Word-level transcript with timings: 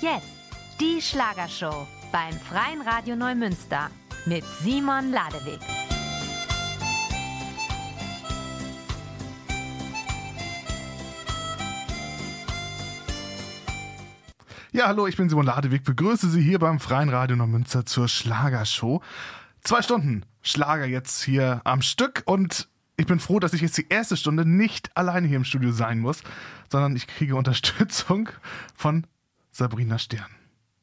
jetzt 0.00 0.26
die 0.80 1.00
Schlagershow 1.02 1.86
beim 2.12 2.32
Freien 2.32 2.80
Radio 2.82 3.16
Neumünster 3.16 3.90
mit 4.26 4.44
Simon 4.62 5.10
Ladewig. 5.10 5.58
Ja, 14.70 14.86
hallo, 14.86 15.08
ich 15.08 15.16
bin 15.16 15.28
Simon 15.28 15.46
Ladewig, 15.46 15.82
begrüße 15.82 16.28
Sie 16.28 16.42
hier 16.42 16.60
beim 16.60 16.78
Freien 16.78 17.08
Radio 17.08 17.36
Neumünster 17.36 17.84
zur 17.84 18.06
Schlagershow. 18.06 19.02
Zwei 19.62 19.82
Stunden 19.82 20.24
Schlager 20.42 20.86
jetzt 20.86 21.24
hier 21.24 21.60
am 21.64 21.82
Stück 21.82 22.22
und 22.24 22.68
ich 22.96 23.06
bin 23.06 23.18
froh, 23.18 23.40
dass 23.40 23.52
ich 23.52 23.62
jetzt 23.62 23.78
die 23.78 23.88
erste 23.88 24.16
Stunde 24.16 24.44
nicht 24.44 24.96
alleine 24.96 25.26
hier 25.26 25.38
im 25.38 25.44
Studio 25.44 25.72
sein 25.72 25.98
muss, 25.98 26.22
sondern 26.70 26.94
ich 26.94 27.08
kriege 27.08 27.34
Unterstützung 27.34 28.28
von 28.76 29.04
Sabrina 29.58 29.98
Stern. 29.98 30.30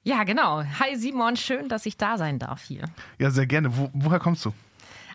Ja, 0.04 0.26
genau. 0.26 0.62
Hi 0.62 0.98
Simon, 0.98 1.38
schön, 1.38 1.70
dass 1.70 1.86
ich 1.86 1.96
da 1.96 2.18
sein 2.18 2.40
darf 2.40 2.62
hier. 2.64 2.84
Ja, 3.18 3.32
sehr 3.32 3.48
gerne. 3.48 3.78
Wo, 3.78 3.90
woher 3.94 4.20
kommst 4.20 4.44
du? 4.44 4.54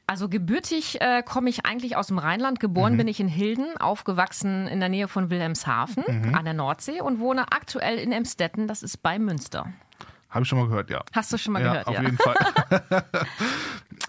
Also 0.07 0.31
gebürtig 0.31 0.99
äh, 1.03 1.23
komme 1.23 1.51
ich 1.51 1.67
eigentlich 1.67 1.95
aus 1.95 2.07
dem 2.07 2.17
Rheinland. 2.17 2.59
Geboren 2.59 2.95
mhm. 2.95 2.97
bin 2.97 3.09
ich 3.09 3.21
in 3.21 3.29
Hilden, 3.29 3.77
aufgewachsen 3.77 4.67
in 4.67 4.81
der 4.81 4.89
Nähe 4.89 5.09
von 5.09 5.29
Wilhelmshaven 5.29 6.05
mhm. 6.09 6.35
an 6.35 6.47
der 6.47 6.55
Nordsee 6.55 7.03
und 7.03 7.21
wohne 7.21 7.53
aktuell 7.53 7.99
in 7.99 8.13
Emstetten, 8.13 8.67
das 8.67 8.83
ist 8.83 9.03
bei 9.03 9.19
Münster. 9.19 9.71
Habe 10.31 10.45
ich 10.45 10.49
schon 10.49 10.59
mal 10.59 10.67
gehört, 10.67 10.89
ja. 10.89 11.05
Hast 11.13 11.31
du 11.31 11.37
schon 11.37 11.53
mal 11.53 11.63
ja, 11.63 11.71
gehört, 11.71 11.87
auf 11.87 11.95
ja. 11.95 12.03
jeden 12.03 12.17
Fall. 12.17 13.05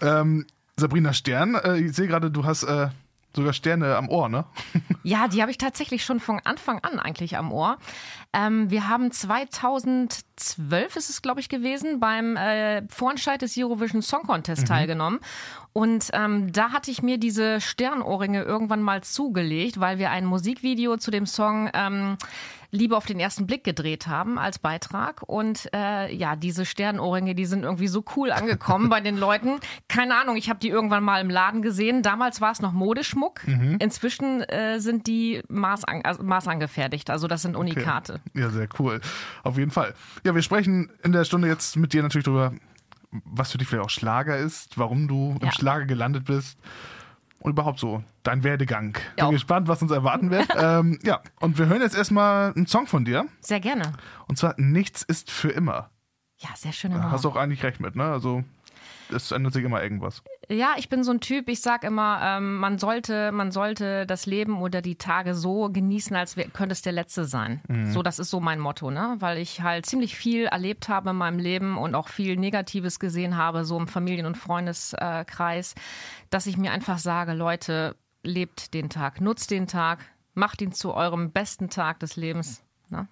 ähm, 0.00 0.46
Sabrina 0.78 1.12
Stern, 1.12 1.56
äh, 1.56 1.76
ich 1.76 1.92
sehe 1.92 2.08
gerade, 2.08 2.30
du 2.30 2.46
hast 2.46 2.62
äh, 2.62 2.88
sogar 3.34 3.52
Sterne 3.52 3.96
am 3.96 4.08
Ohr, 4.08 4.28
ne? 4.28 4.44
Ja, 5.04 5.26
die 5.26 5.42
habe 5.42 5.50
ich 5.50 5.58
tatsächlich 5.58 6.04
schon 6.04 6.20
von 6.20 6.40
Anfang 6.44 6.78
an 6.80 7.00
eigentlich 7.00 7.36
am 7.36 7.50
Ohr. 7.50 7.78
Ähm, 8.32 8.70
wir 8.70 8.88
haben 8.88 9.10
2012 9.10 10.96
ist 10.96 11.10
es, 11.10 11.22
glaube 11.22 11.40
ich, 11.40 11.48
gewesen, 11.48 11.98
beim 11.98 12.36
äh, 12.36 12.86
Vorentscheid 12.88 13.42
des 13.42 13.58
Eurovision 13.58 14.00
Song 14.00 14.22
Contest 14.22 14.62
mhm. 14.62 14.66
teilgenommen. 14.66 15.20
Und 15.72 16.10
ähm, 16.12 16.52
da 16.52 16.70
hatte 16.70 16.90
ich 16.90 17.02
mir 17.02 17.18
diese 17.18 17.60
Sternohrringe 17.60 18.42
irgendwann 18.42 18.82
mal 18.82 19.02
zugelegt, 19.02 19.80
weil 19.80 19.98
wir 19.98 20.10
ein 20.10 20.24
Musikvideo 20.24 20.98
zu 20.98 21.10
dem 21.10 21.26
Song 21.26 21.68
ähm, 21.74 22.16
Liebe 22.74 22.96
auf 22.96 23.04
den 23.04 23.20
ersten 23.20 23.46
Blick 23.46 23.64
gedreht 23.64 24.06
haben 24.06 24.38
als 24.38 24.58
Beitrag. 24.58 25.22
Und 25.26 25.68
äh, 25.74 26.12
ja, 26.12 26.36
diese 26.36 26.64
Sternenohrringe, 26.64 27.34
die 27.34 27.44
sind 27.44 27.64
irgendwie 27.64 27.86
so 27.86 28.02
cool 28.16 28.32
angekommen 28.32 28.88
bei 28.88 29.00
den 29.00 29.18
Leuten. 29.18 29.60
Keine 29.88 30.16
Ahnung, 30.16 30.36
ich 30.36 30.48
habe 30.48 30.58
die 30.58 30.70
irgendwann 30.70 31.04
mal 31.04 31.20
im 31.20 31.28
Laden 31.28 31.60
gesehen. 31.60 32.02
Damals 32.02 32.40
war 32.40 32.50
es 32.50 32.62
noch 32.62 32.72
Modeschmuck. 32.72 33.46
Mhm. 33.46 33.76
Inzwischen 33.78 34.40
äh, 34.42 34.80
sind 34.80 35.06
die 35.06 35.42
maßan 35.48 36.00
also 36.02 36.22
maßangefertigt. 36.22 37.10
Also 37.10 37.28
das 37.28 37.42
sind 37.42 37.56
Unikate. 37.56 38.20
Okay. 38.30 38.40
Ja, 38.40 38.48
sehr 38.48 38.68
cool. 38.78 39.02
Auf 39.42 39.58
jeden 39.58 39.70
Fall. 39.70 39.92
Ja, 40.24 40.34
wir 40.34 40.42
sprechen 40.42 40.90
in 41.04 41.12
der 41.12 41.24
Stunde 41.24 41.48
jetzt 41.48 41.76
mit 41.76 41.92
dir 41.92 42.02
natürlich 42.02 42.24
darüber, 42.24 42.54
was 43.10 43.52
für 43.52 43.58
dich 43.58 43.68
vielleicht 43.68 43.84
auch 43.84 43.90
Schlager 43.90 44.38
ist, 44.38 44.78
warum 44.78 45.08
du 45.08 45.36
ja. 45.40 45.46
im 45.46 45.52
Schlager 45.52 45.84
gelandet 45.84 46.24
bist 46.24 46.58
und 47.42 47.50
überhaupt 47.52 47.78
so 47.78 48.02
dein 48.22 48.44
Werdegang. 48.44 48.92
Bin 48.92 49.02
ja. 49.18 49.30
gespannt, 49.30 49.68
was 49.68 49.82
uns 49.82 49.90
erwarten 49.90 50.30
wird. 50.30 50.48
ähm, 50.56 50.98
ja, 51.02 51.20
und 51.40 51.58
wir 51.58 51.66
hören 51.66 51.82
jetzt 51.82 51.96
erstmal 51.96 52.52
einen 52.54 52.66
Song 52.66 52.86
von 52.86 53.04
dir. 53.04 53.26
Sehr 53.40 53.60
gerne. 53.60 53.92
Und 54.28 54.38
zwar 54.38 54.54
Nichts 54.56 55.02
ist 55.02 55.30
für 55.30 55.50
immer. 55.50 55.90
Ja, 56.38 56.50
sehr 56.56 56.72
schöne 56.72 56.94
Nummer. 56.94 57.10
Hast 57.10 57.24
du 57.24 57.28
auch 57.28 57.36
eigentlich 57.36 57.62
recht 57.62 57.80
mit, 57.80 57.94
ne? 57.96 58.04
Also 58.04 58.44
es 59.10 59.30
ändert 59.32 59.52
sich 59.52 59.64
immer 59.64 59.82
irgendwas. 59.82 60.22
Ja, 60.48 60.74
ich 60.76 60.88
bin 60.88 61.04
so 61.04 61.12
ein 61.12 61.20
Typ, 61.20 61.48
ich 61.48 61.60
sag 61.60 61.84
immer, 61.84 62.20
ähm, 62.22 62.56
man 62.56 62.78
sollte, 62.78 63.32
man 63.32 63.52
sollte 63.52 64.06
das 64.06 64.26
Leben 64.26 64.60
oder 64.60 64.82
die 64.82 64.96
Tage 64.96 65.34
so 65.34 65.70
genießen, 65.70 66.14
als 66.16 66.36
könnte 66.52 66.72
es 66.72 66.82
der 66.82 66.92
letzte 66.92 67.24
sein. 67.24 67.60
Mhm. 67.68 67.90
So, 67.92 68.02
das 68.02 68.18
ist 68.18 68.30
so 68.30 68.40
mein 68.40 68.58
Motto, 68.58 68.90
ne? 68.90 69.16
Weil 69.18 69.38
ich 69.38 69.62
halt 69.62 69.86
ziemlich 69.86 70.16
viel 70.16 70.46
erlebt 70.46 70.88
habe 70.88 71.10
in 71.10 71.16
meinem 71.16 71.38
Leben 71.38 71.78
und 71.78 71.94
auch 71.94 72.08
viel 72.08 72.36
Negatives 72.36 72.98
gesehen 72.98 73.36
habe, 73.36 73.64
so 73.64 73.78
im 73.78 73.88
Familien- 73.88 74.26
und 74.26 74.36
Freundeskreis, 74.36 75.74
dass 76.30 76.46
ich 76.46 76.56
mir 76.56 76.72
einfach 76.72 76.98
sage, 76.98 77.32
Leute, 77.32 77.96
lebt 78.22 78.74
den 78.74 78.88
Tag, 78.88 79.20
nutzt 79.20 79.50
den 79.50 79.66
Tag, 79.66 80.00
macht 80.34 80.62
ihn 80.62 80.72
zu 80.72 80.94
eurem 80.94 81.30
besten 81.30 81.70
Tag 81.70 82.00
des 82.00 82.16
Lebens. 82.16 82.62
Ne? 82.88 83.08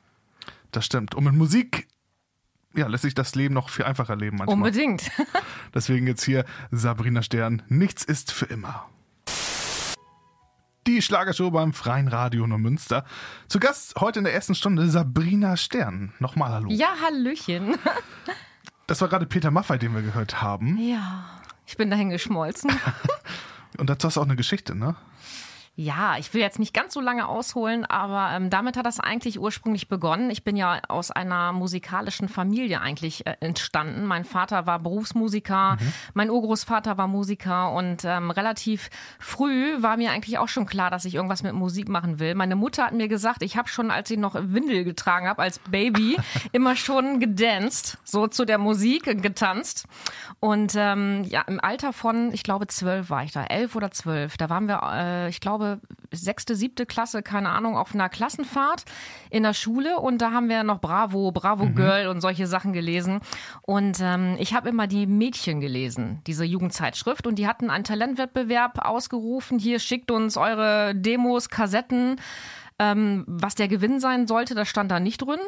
Das 0.71 0.85
stimmt. 0.85 1.15
Und 1.15 1.25
mit 1.25 1.35
Musik 1.35 1.89
ja, 2.75 2.87
lässt 2.87 3.03
sich 3.03 3.15
das 3.15 3.35
Leben 3.35 3.55
noch 3.55 3.69
viel 3.69 3.85
einfacher 3.85 4.17
leben 4.17 4.37
manchmal. 4.37 4.57
Unbedingt. 4.57 5.11
Deswegen 5.75 6.07
jetzt 6.07 6.25
hier 6.25 6.45
Sabrina 6.71 7.23
Stern. 7.23 7.63
Nichts 7.69 8.05
ist 8.05 8.33
für 8.33 8.47
immer. 8.47 8.89
Die 10.87 11.03
Schlagershow 11.03 11.51
beim 11.51 11.73
Freien 11.73 12.09
Radio 12.09 12.47
Neumünster. 12.47 13.05
Zu 13.49 13.61
Gast 13.61 13.95
heute 14.01 14.21
in 14.21 14.25
der 14.25 14.35
ersten 14.35 14.55
Stunde 14.55 14.89
Sabrina 14.89 15.57
Stern. 15.57 16.15
Nochmal 16.19 16.53
Hallo. 16.53 16.71
Ja, 16.71 16.95
Hallöchen. 17.03 17.77
Das 18.87 19.01
war 19.01 19.07
gerade 19.07 19.25
Peter 19.25 19.53
Maffay, 19.53 19.79
den 19.79 19.95
wir 19.95 20.03
gehört 20.03 20.43
haben. 20.43 20.77
Ja, 20.77 21.25
ich 21.65 21.77
bin 21.77 21.91
dahin 21.91 22.11
geschmolzen. 22.11 22.73
Und 23.79 23.89
dazu 23.89 24.09
hast 24.09 24.17
du 24.17 24.21
auch 24.21 24.25
eine 24.25 24.35
Geschichte, 24.35 24.75
ne? 24.75 24.97
Ja, 25.77 26.19
ich 26.19 26.35
will 26.35 26.41
jetzt 26.41 26.59
nicht 26.59 26.75
ganz 26.75 26.93
so 26.93 27.01
lange 27.01 27.27
ausholen, 27.29 27.87
aber 27.87 28.37
ähm, 28.37 28.51
damit 28.51 28.77
hat 28.77 28.85
das 28.85 28.99
eigentlich 29.01 29.39
ursprünglich 29.39 29.89
begonnen. 29.89 30.29
Ich 30.29 30.43
bin 30.43 30.57
ja 30.57 30.81
aus 30.89 31.11
einer 31.11 31.53
musikalischen 31.53 32.29
Familie 32.29 32.81
eigentlich 32.81 33.25
äh, 33.25 33.37
entstanden. 33.41 34.05
Mein 34.05 34.25
Vater 34.25 34.67
war 34.67 34.81
Berufsmusiker, 34.81 35.79
mhm. 35.81 35.93
mein 36.13 36.29
Urgroßvater 36.29 36.99
war 36.99 37.07
Musiker 37.07 37.73
und 37.73 38.05
ähm, 38.05 38.31
relativ 38.31 38.91
früh 39.21 39.81
war 39.81 39.97
mir 39.97 40.11
eigentlich 40.11 40.39
auch 40.39 40.49
schon 40.49 40.67
klar, 40.67 40.91
dass 40.91 41.05
ich 41.05 41.15
irgendwas 41.15 41.45
mit 41.45 41.55
Musik 41.55 41.89
machen 41.89 42.19
will. 42.19 42.35
Meine 42.35 42.57
Mutter 42.57 42.85
hat 42.85 42.93
mir 42.93 43.09
gesagt, 43.09 43.43
ich 43.43 43.57
habe 43.57 43.69
schon, 43.69 43.91
als 43.91 44.11
ich 44.11 44.19
noch 44.19 44.35
Windel 44.35 44.85
getragen 44.85 45.29
habe, 45.29 45.41
als 45.41 45.61
Baby, 45.61 46.19
immer 46.53 46.75
schon 46.75 47.21
gedanced, 47.21 47.97
so 48.05 48.27
zu 48.27 48.45
der 48.45 48.59
Musik 48.59 49.05
getanzt. 49.23 49.87
Und 50.41 50.75
ähm, 50.77 51.25
ja, 51.25 51.43
im 51.43 51.61
Alter 51.61 51.93
von, 51.93 52.33
ich 52.33 52.43
glaube, 52.43 52.67
zwölf 52.67 53.09
war 53.09 53.25
ich 53.25 53.33
da, 53.33 53.45
elf 53.45 53.77
oder 53.77 53.91
zwölf. 53.93 54.37
Da 54.37 54.51
waren 54.51 54.67
wir, 54.67 54.81
äh, 54.93 55.29
ich 55.29 55.41
glaube, 55.41 55.60
sechste, 56.13 56.57
siebte 56.57 56.87
Klasse, 56.87 57.23
keine 57.23 57.51
Ahnung, 57.51 57.77
auf 57.77 57.95
einer 57.95 58.09
Klassenfahrt 58.09 58.85
in 59.31 59.43
der 59.43 59.55
Schule 59.55 59.99
und 59.99 60.19
da 60.19 60.33
haben 60.33 60.49
wir 60.49 60.63
noch 60.65 60.81
Bravo, 60.81 61.31
Bravo 61.33 61.67
mhm. 61.67 61.75
Girl 61.75 62.09
und 62.09 62.21
solche 62.21 62.47
Sachen 62.47 62.73
gelesen. 62.73 63.21
Und 63.63 63.99
ähm, 64.01 64.37
ich 64.39 64.55
habe 64.55 64.69
immer 64.69 64.87
die 64.87 65.07
Mädchen 65.07 65.61
gelesen, 65.61 66.21
diese 66.27 66.45
Jugendzeitschrift 66.45 67.27
und 67.27 67.37
die 67.37 67.47
hatten 67.47 67.71
einen 67.71 67.85
Talentwettbewerb 67.85 68.85
ausgerufen. 68.85 69.59
Hier 69.59 69.79
schickt 69.79 70.11
uns 70.11 70.37
eure 70.37 70.95
Demos, 70.95 71.49
Kassetten. 71.49 72.21
Ähm, 72.79 73.25
was 73.27 73.55
der 73.55 73.69
Gewinn 73.69 74.01
sein 74.01 74.27
sollte, 74.27 74.55
das 74.55 74.67
stand 74.67 74.91
da 74.91 75.01
nicht 75.01 75.19
drin. 75.19 75.41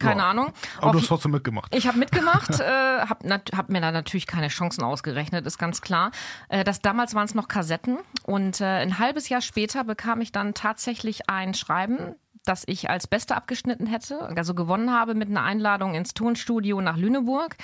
Keine 0.00 0.22
ja. 0.22 0.30
Ahnung. 0.30 0.52
Aber 0.78 0.88
Auf, 0.88 0.92
du 0.92 0.98
hast 1.00 1.08
trotzdem 1.08 1.30
mitgemacht. 1.30 1.72
Ich 1.74 1.86
habe 1.86 1.98
mitgemacht, 1.98 2.50
äh, 2.60 2.64
habe 2.64 3.42
hab 3.54 3.68
mir 3.68 3.80
da 3.80 3.92
natürlich 3.92 4.26
keine 4.26 4.48
Chancen 4.48 4.82
ausgerechnet, 4.82 5.46
ist 5.46 5.58
ganz 5.58 5.82
klar. 5.82 6.10
Äh, 6.48 6.64
das, 6.64 6.80
damals 6.80 7.14
waren 7.14 7.26
es 7.26 7.34
noch 7.34 7.46
Kassetten 7.46 7.98
und 8.24 8.60
äh, 8.60 8.64
ein 8.64 8.98
halbes 8.98 9.28
Jahr 9.28 9.42
später 9.42 9.84
bekam 9.84 10.20
ich 10.20 10.32
dann 10.32 10.54
tatsächlich 10.54 11.28
ein 11.28 11.54
Schreiben 11.54 12.16
dass 12.44 12.64
ich 12.66 12.88
als 12.88 13.06
Beste 13.06 13.36
abgeschnitten 13.36 13.86
hätte, 13.86 14.20
also 14.36 14.54
gewonnen 14.54 14.92
habe 14.92 15.14
mit 15.14 15.28
einer 15.28 15.42
Einladung 15.42 15.94
ins 15.94 16.14
Tonstudio 16.14 16.80
nach 16.80 16.96
Lüneburg. 16.96 17.56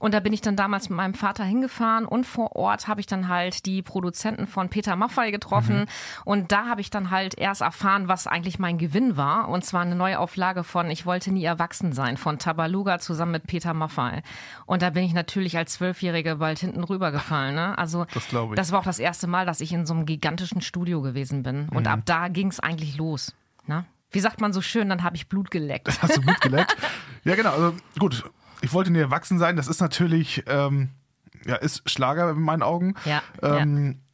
Und 0.00 0.14
da 0.14 0.20
bin 0.20 0.32
ich 0.32 0.42
dann 0.42 0.54
damals 0.54 0.90
mit 0.90 0.96
meinem 0.96 1.14
Vater 1.14 1.44
hingefahren 1.44 2.04
und 2.04 2.24
vor 2.24 2.54
Ort 2.54 2.88
habe 2.88 3.00
ich 3.00 3.06
dann 3.06 3.28
halt 3.28 3.66
die 3.66 3.82
Produzenten 3.82 4.46
von 4.46 4.68
Peter 4.68 4.96
Maffay 4.96 5.30
getroffen. 5.30 5.80
Mhm. 5.80 5.86
Und 6.24 6.52
da 6.52 6.66
habe 6.66 6.80
ich 6.80 6.90
dann 6.90 7.10
halt 7.10 7.36
erst 7.38 7.62
erfahren, 7.62 8.06
was 8.06 8.26
eigentlich 8.26 8.58
mein 8.58 8.78
Gewinn 8.78 9.16
war. 9.16 9.48
Und 9.48 9.64
zwar 9.64 9.80
eine 9.80 9.96
Neuauflage 9.96 10.62
von 10.62 10.90
Ich 10.90 11.06
wollte 11.06 11.32
nie 11.32 11.44
erwachsen 11.44 11.92
sein 11.92 12.16
von 12.16 12.38
Tabaluga 12.38 12.98
zusammen 12.98 13.32
mit 13.32 13.46
Peter 13.46 13.74
Maffay. 13.74 14.22
Und 14.66 14.82
da 14.82 14.90
bin 14.90 15.04
ich 15.04 15.14
natürlich 15.14 15.56
als 15.56 15.72
Zwölfjährige 15.74 16.36
bald 16.36 16.58
hinten 16.58 16.84
rübergefallen. 16.84 17.54
Ne? 17.54 17.76
Also 17.76 18.06
das, 18.14 18.28
das 18.54 18.72
war 18.72 18.80
auch 18.80 18.84
das 18.84 18.98
erste 18.98 19.26
Mal, 19.26 19.46
dass 19.46 19.60
ich 19.60 19.72
in 19.72 19.86
so 19.86 19.94
einem 19.94 20.06
gigantischen 20.06 20.60
Studio 20.60 21.00
gewesen 21.00 21.42
bin. 21.42 21.68
Und 21.70 21.84
mhm. 21.84 21.88
ab 21.88 22.00
da 22.04 22.28
ging 22.28 22.48
es 22.48 22.60
eigentlich 22.60 22.96
los. 22.98 23.34
Ne? 23.66 23.84
Wie 24.10 24.20
sagt 24.20 24.40
man 24.40 24.52
so 24.52 24.60
schön, 24.60 24.88
dann 24.88 25.02
habe 25.02 25.16
ich 25.16 25.28
Blut 25.28 25.50
geleckt. 25.50 25.88
Hast 26.02 26.16
du 26.16 26.22
Blut 26.22 26.40
geleckt? 26.40 26.76
ja, 27.24 27.34
genau. 27.34 27.52
Also 27.52 27.74
gut, 27.98 28.24
ich 28.60 28.72
wollte 28.72 28.90
nie 28.90 29.00
erwachsen 29.00 29.38
sein. 29.38 29.56
Das 29.56 29.68
ist 29.68 29.80
natürlich, 29.80 30.44
ähm, 30.46 30.90
ja, 31.44 31.56
ist 31.56 31.88
Schlager 31.88 32.30
in 32.30 32.40
meinen 32.40 32.62
Augen. 32.62 32.94
Ja. 33.04 33.22
Ähm, 33.42 33.86
ja 33.86 34.07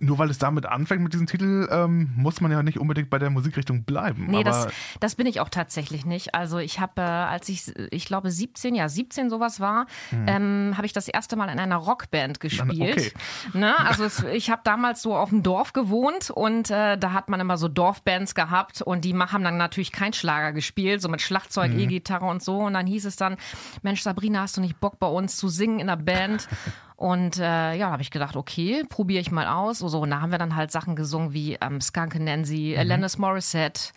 nur 0.00 0.18
weil 0.18 0.30
es 0.30 0.38
damit 0.38 0.64
anfängt 0.64 1.02
mit 1.02 1.12
diesem 1.12 1.26
Titel, 1.26 1.68
ähm, 1.72 2.12
muss 2.14 2.40
man 2.40 2.52
ja 2.52 2.62
nicht 2.62 2.78
unbedingt 2.78 3.10
bei 3.10 3.18
der 3.18 3.30
Musikrichtung 3.30 3.82
bleiben. 3.82 4.26
Nee, 4.28 4.44
das, 4.44 4.68
das 5.00 5.16
bin 5.16 5.26
ich 5.26 5.40
auch 5.40 5.48
tatsächlich 5.48 6.06
nicht. 6.06 6.36
Also 6.36 6.58
ich 6.58 6.78
habe, 6.78 7.00
äh, 7.02 7.04
als 7.04 7.48
ich, 7.48 7.72
ich 7.90 8.06
glaube 8.06 8.30
17, 8.30 8.76
ja 8.76 8.88
17 8.88 9.28
sowas 9.28 9.58
war, 9.58 9.86
hm. 10.10 10.24
ähm, 10.28 10.74
habe 10.76 10.86
ich 10.86 10.92
das 10.92 11.08
erste 11.08 11.34
Mal 11.34 11.48
in 11.48 11.58
einer 11.58 11.76
Rockband 11.76 12.38
gespielt. 12.38 12.98
Okay. 12.98 13.12
Ne? 13.54 13.74
Also 13.88 14.04
es, 14.04 14.22
ich 14.22 14.50
habe 14.50 14.60
damals 14.64 15.00
so 15.00 15.16
auf 15.16 15.30
dem 15.30 15.42
Dorf 15.42 15.72
gewohnt 15.72 16.30
und 16.30 16.70
äh, 16.70 16.98
da 16.98 17.12
hat 17.12 17.30
man 17.30 17.40
immer 17.40 17.56
so 17.56 17.68
Dorfbands 17.68 18.34
gehabt 18.34 18.82
und 18.82 19.04
die 19.04 19.16
haben 19.16 19.42
dann 19.42 19.56
natürlich 19.56 19.92
kein 19.92 20.12
Schlager 20.12 20.52
gespielt, 20.52 21.00
so 21.00 21.08
mit 21.08 21.22
Schlagzeug, 21.22 21.72
hm. 21.72 21.78
E-Gitarre 21.78 22.26
und 22.26 22.42
so. 22.42 22.58
Und 22.58 22.74
dann 22.74 22.86
hieß 22.86 23.06
es 23.06 23.16
dann, 23.16 23.36
Mensch 23.82 24.02
Sabrina, 24.02 24.42
hast 24.42 24.58
du 24.58 24.60
nicht 24.60 24.78
Bock 24.78 24.98
bei 24.98 25.06
uns 25.06 25.36
zu 25.36 25.48
singen 25.48 25.80
in 25.80 25.86
der 25.86 25.96
Band? 25.96 26.48
Und 26.98 27.38
äh, 27.38 27.74
ja, 27.74 27.92
habe 27.92 28.02
ich 28.02 28.10
gedacht, 28.10 28.34
okay, 28.34 28.82
probiere 28.88 29.20
ich 29.20 29.30
mal 29.30 29.46
aus. 29.46 29.78
So, 29.78 30.00
und 30.00 30.10
da 30.10 30.20
haben 30.20 30.32
wir 30.32 30.38
dann 30.38 30.56
halt 30.56 30.72
Sachen 30.72 30.96
gesungen 30.96 31.32
wie 31.32 31.56
ähm, 31.60 31.80
Skunk 31.80 32.18
Nancy, 32.18 32.72
mhm. 32.74 32.80
Alanis 32.80 33.18
Morissette, 33.18 33.92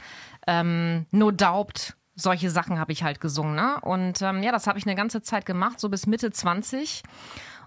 ähm, 0.45 1.07
No 1.09 1.31
Doubt, 1.31 1.95
solche 2.13 2.51
Sachen 2.51 2.77
habe 2.77 2.92
ich 2.92 3.03
halt 3.03 3.19
gesungen. 3.19 3.56
Ne? 3.56 3.80
Und 3.81 4.21
ähm, 4.21 4.44
ja, 4.44 4.51
das 4.51 4.68
habe 4.68 4.77
ich 4.77 4.86
eine 4.86 4.94
ganze 4.94 5.24
Zeit 5.24 5.48
gemacht, 5.48 5.80
so 5.80 5.89
bis 5.89 6.06
Mitte 6.06 6.30
20. 6.30 7.01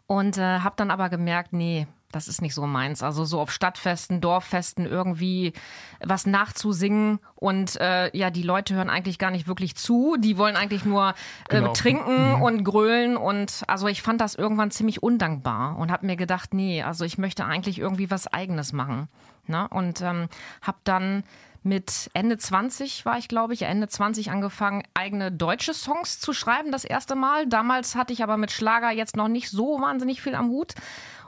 Und 0.06 0.38
äh, 0.38 0.60
habe 0.60 0.76
dann 0.76 0.92
aber 0.92 1.08
gemerkt, 1.08 1.52
nee, 1.52 1.88
das 2.14 2.28
ist 2.28 2.42
nicht 2.42 2.54
so 2.54 2.66
meins. 2.66 3.02
Also 3.02 3.24
so 3.24 3.40
auf 3.40 3.50
Stadtfesten, 3.50 4.20
Dorffesten 4.20 4.86
irgendwie 4.86 5.52
was 6.00 6.26
nachzusingen 6.26 7.18
und 7.34 7.80
äh, 7.80 8.16
ja, 8.16 8.30
die 8.30 8.42
Leute 8.42 8.74
hören 8.74 8.90
eigentlich 8.90 9.18
gar 9.18 9.30
nicht 9.30 9.48
wirklich 9.48 9.74
zu. 9.76 10.16
Die 10.18 10.38
wollen 10.38 10.56
eigentlich 10.56 10.84
nur 10.84 11.10
äh, 11.48 11.60
Genau. 11.60 11.72
trinken 11.72 12.34
und 12.34 12.64
grölen 12.64 13.16
und 13.16 13.62
also 13.66 13.86
ich 13.88 14.02
fand 14.02 14.20
das 14.20 14.34
irgendwann 14.34 14.70
ziemlich 14.70 15.02
undankbar 15.02 15.76
und 15.78 15.90
habe 15.90 16.06
mir 16.06 16.16
gedacht, 16.16 16.54
nee, 16.54 16.82
also 16.82 17.04
ich 17.04 17.18
möchte 17.18 17.44
eigentlich 17.44 17.78
irgendwie 17.78 18.10
was 18.10 18.26
Eigenes 18.32 18.72
machen. 18.72 19.08
Ne? 19.46 19.68
Und 19.68 20.00
ähm, 20.00 20.28
habe 20.62 20.78
dann 20.84 21.24
mit 21.62 22.10
Ende 22.12 22.36
20 22.36 23.06
war 23.06 23.16
ich, 23.16 23.26
glaube 23.26 23.54
ich, 23.54 23.62
Ende 23.62 23.88
20 23.88 24.30
angefangen, 24.30 24.82
eigene 24.92 25.32
deutsche 25.32 25.72
Songs 25.72 26.20
zu 26.20 26.34
schreiben, 26.34 26.70
das 26.70 26.84
erste 26.84 27.14
Mal. 27.14 27.46
Damals 27.46 27.94
hatte 27.96 28.12
ich 28.12 28.22
aber 28.22 28.36
mit 28.36 28.50
Schlager 28.52 28.90
jetzt 28.90 29.16
noch 29.16 29.28
nicht 29.28 29.48
so 29.50 29.80
wahnsinnig 29.80 30.20
viel 30.20 30.34
am 30.34 30.48
Hut 30.50 30.74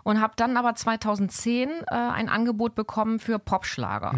und 0.06 0.20
habe 0.20 0.35
dann 0.37 0.56
aber 0.56 0.76
2010 0.76 1.69
äh, 1.69 1.85
ein 1.91 2.29
Angebot 2.29 2.76
bekommen 2.76 3.19
für 3.19 3.41
Popschlager. 3.41 4.12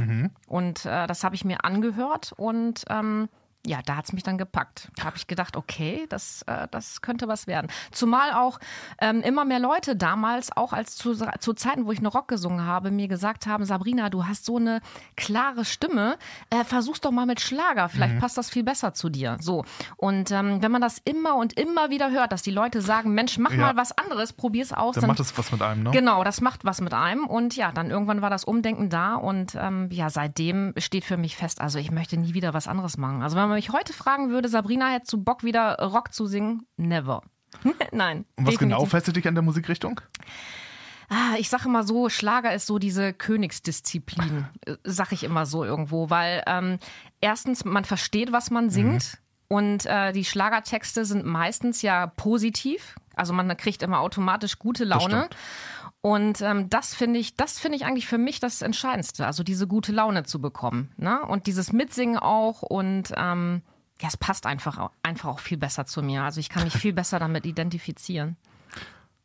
Und 0.46 0.84
äh, 0.84 1.06
das 1.06 1.24
habe 1.24 1.34
ich 1.34 1.46
mir 1.46 1.64
angehört 1.64 2.34
und 2.36 2.84
ähm, 2.90 3.30
ja, 3.68 3.80
da 3.84 3.96
hat's 3.96 4.12
mich 4.12 4.22
dann 4.22 4.38
gepackt. 4.38 4.88
Da 4.96 5.04
habe 5.04 5.16
ich 5.16 5.26
gedacht, 5.26 5.56
okay, 5.56 6.06
das, 6.08 6.42
äh, 6.46 6.66
das 6.70 7.02
könnte 7.02 7.28
was 7.28 7.46
werden. 7.46 7.68
Zumal 7.92 8.32
auch 8.32 8.58
ähm, 9.00 9.20
immer 9.20 9.44
mehr 9.44 9.58
Leute 9.60 9.94
damals, 9.94 10.56
auch 10.56 10.72
als 10.72 10.96
zu, 10.96 11.14
zu 11.38 11.52
Zeiten, 11.52 11.84
wo 11.86 11.92
ich 11.92 12.00
noch 12.00 12.14
Rock 12.14 12.28
gesungen 12.28 12.64
habe, 12.64 12.90
mir 12.90 13.08
gesagt 13.08 13.46
haben, 13.46 13.64
Sabrina, 13.64 14.08
du 14.10 14.26
hast 14.26 14.44
so 14.46 14.56
eine 14.56 14.80
klare 15.16 15.64
Stimme, 15.64 16.16
äh, 16.50 16.64
versuch's 16.64 17.00
doch 17.00 17.10
mal 17.10 17.26
mit 17.26 17.40
Schlager, 17.40 17.88
vielleicht 17.88 18.18
passt 18.18 18.38
das 18.38 18.48
viel 18.50 18.64
besser 18.64 18.94
zu 18.94 19.08
dir. 19.10 19.36
So. 19.40 19.64
Und 19.96 20.30
ähm, 20.30 20.62
wenn 20.62 20.72
man 20.72 20.80
das 20.80 20.98
immer 21.04 21.36
und 21.36 21.58
immer 21.58 21.90
wieder 21.90 22.10
hört, 22.10 22.32
dass 22.32 22.42
die 22.42 22.50
Leute 22.50 22.80
sagen, 22.80 23.12
Mensch, 23.12 23.38
mach 23.38 23.52
Ja. 23.52 23.58
mal 23.58 23.76
was 23.76 23.96
anderes, 23.96 24.32
probier's 24.32 24.72
aus. 24.72 24.94
Dann 24.94 25.06
macht 25.08 25.20
das 25.20 25.36
was 25.36 25.52
mit 25.52 25.60
einem, 25.62 25.82
ne? 25.82 25.90
Genau, 25.90 26.24
das 26.24 26.40
macht 26.40 26.64
was 26.64 26.80
mit 26.80 26.94
einem. 26.94 27.26
Und 27.26 27.54
ja, 27.56 27.70
dann 27.72 27.90
irgendwann 27.90 28.22
war 28.22 28.30
das 28.30 28.44
Umdenken 28.44 28.88
da 28.88 29.14
und 29.16 29.54
ähm, 29.60 29.88
ja, 29.90 30.08
seitdem 30.08 30.72
steht 30.78 31.04
für 31.04 31.16
mich 31.18 31.36
fest, 31.36 31.60
also 31.60 31.78
ich 31.78 31.90
möchte 31.90 32.16
nie 32.16 32.32
wieder 32.34 32.54
was 32.54 32.66
anderes 32.68 32.96
machen. 32.96 33.22
Also 33.22 33.36
wenn 33.36 33.48
man 33.48 33.57
mich 33.58 33.70
heute 33.72 33.92
fragen 33.92 34.30
würde, 34.30 34.48
Sabrina, 34.48 34.88
hättest 34.90 35.12
du 35.12 35.18
Bock 35.18 35.42
wieder 35.42 35.74
Rock 35.80 36.14
zu 36.14 36.26
singen? 36.26 36.66
Never. 36.76 37.22
Nein. 37.92 38.24
Und 38.36 38.46
was 38.46 38.56
genau 38.56 38.76
definitiv. 38.76 38.90
fesselt 38.90 39.16
dich 39.16 39.26
an 39.26 39.34
der 39.34 39.42
Musikrichtung? 39.42 40.00
Ah, 41.08 41.34
ich 41.38 41.48
sage 41.48 41.64
immer 41.64 41.82
so, 41.82 42.08
Schlager 42.08 42.54
ist 42.54 42.66
so 42.66 42.78
diese 42.78 43.12
Königsdisziplin, 43.12 44.46
äh, 44.66 44.76
sag 44.84 45.10
ich 45.10 45.24
immer 45.24 45.44
so 45.44 45.64
irgendwo, 45.64 46.08
weil 46.08 46.44
ähm, 46.46 46.78
erstens, 47.20 47.64
man 47.64 47.84
versteht, 47.84 48.30
was 48.30 48.50
man 48.50 48.70
singt 48.70 49.18
und 49.48 49.86
äh, 49.86 50.12
die 50.12 50.24
Schlagertexte 50.24 51.04
sind 51.04 51.24
meistens 51.24 51.82
ja 51.82 52.06
positiv, 52.06 52.94
also 53.16 53.32
man 53.32 53.56
kriegt 53.56 53.82
immer 53.82 54.00
automatisch 54.00 54.58
gute 54.58 54.84
Laune. 54.84 55.28
Und 56.00 56.40
ähm, 56.42 56.70
das 56.70 56.94
finde 56.94 57.18
ich, 57.18 57.34
das 57.34 57.58
finde 57.58 57.76
ich 57.76 57.84
eigentlich 57.84 58.06
für 58.06 58.18
mich 58.18 58.38
das 58.38 58.62
Entscheidendste, 58.62 59.26
also 59.26 59.42
diese 59.42 59.66
gute 59.66 59.92
Laune 59.92 60.22
zu 60.22 60.40
bekommen, 60.40 60.92
ne? 60.96 61.24
Und 61.26 61.46
dieses 61.46 61.72
Mitsingen 61.72 62.18
auch 62.18 62.62
und 62.62 63.12
ähm, 63.16 63.62
ja, 64.00 64.08
es 64.08 64.16
passt 64.16 64.46
einfach, 64.46 64.90
einfach 65.02 65.28
auch 65.28 65.40
viel 65.40 65.58
besser 65.58 65.86
zu 65.86 66.02
mir. 66.02 66.22
Also 66.22 66.38
ich 66.38 66.48
kann 66.48 66.64
mich 66.64 66.72
viel 66.78 66.92
besser 66.92 67.18
damit 67.18 67.46
identifizieren. 67.46 68.36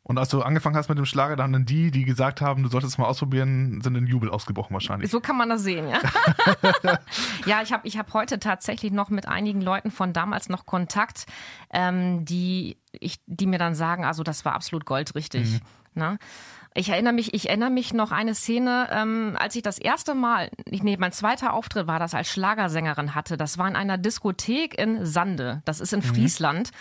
Und 0.06 0.18
als 0.18 0.28
du 0.28 0.42
angefangen 0.42 0.76
hast 0.76 0.90
mit 0.90 0.98
dem 0.98 1.06
Schlager, 1.06 1.34
dann 1.34 1.54
haben 1.54 1.64
die, 1.64 1.90
die 1.90 2.04
gesagt 2.04 2.42
haben, 2.42 2.62
du 2.62 2.68
solltest 2.68 2.92
es 2.92 2.98
mal 2.98 3.06
ausprobieren, 3.06 3.80
sind 3.80 3.94
in 3.96 4.06
Jubel 4.06 4.28
ausgebrochen 4.28 4.74
wahrscheinlich. 4.74 5.10
So 5.10 5.18
kann 5.20 5.38
man 5.38 5.48
das 5.48 5.62
sehen, 5.62 5.88
ja. 5.88 5.98
ja, 7.46 7.62
ich 7.62 7.72
habe 7.72 7.88
ich 7.88 7.96
hab 7.96 8.12
heute 8.12 8.38
tatsächlich 8.38 8.92
noch 8.92 9.08
mit 9.08 9.26
einigen 9.26 9.62
Leuten 9.62 9.90
von 9.90 10.12
damals 10.12 10.50
noch 10.50 10.66
Kontakt, 10.66 11.24
ähm, 11.72 12.26
die, 12.26 12.76
ich, 12.92 13.16
die 13.26 13.46
mir 13.46 13.58
dann 13.58 13.74
sagen, 13.74 14.04
also 14.04 14.22
das 14.22 14.44
war 14.44 14.52
absolut 14.52 14.84
goldrichtig. 14.84 15.62
Ne? 15.94 16.18
Ich 16.76 16.88
erinnere 16.88 17.12
mich, 17.12 17.34
ich 17.34 17.48
erinnere 17.48 17.70
mich 17.70 17.94
noch 17.94 18.10
eine 18.10 18.34
Szene, 18.34 18.88
ähm, 18.90 19.36
als 19.38 19.54
ich 19.54 19.62
das 19.62 19.78
erste 19.78 20.16
Mal, 20.16 20.50
ich, 20.68 20.82
nee, 20.82 20.96
mein 20.98 21.12
zweiter 21.12 21.52
Auftritt 21.52 21.86
war 21.86 22.00
das 22.00 22.14
als 22.14 22.28
Schlagersängerin 22.28 23.14
hatte. 23.14 23.36
Das 23.36 23.58
war 23.58 23.68
in 23.68 23.76
einer 23.76 23.96
Diskothek 23.96 24.76
in 24.76 25.06
Sande. 25.06 25.62
Das 25.64 25.78
ist 25.78 25.92
in 25.92 26.02
Friesland. 26.02 26.72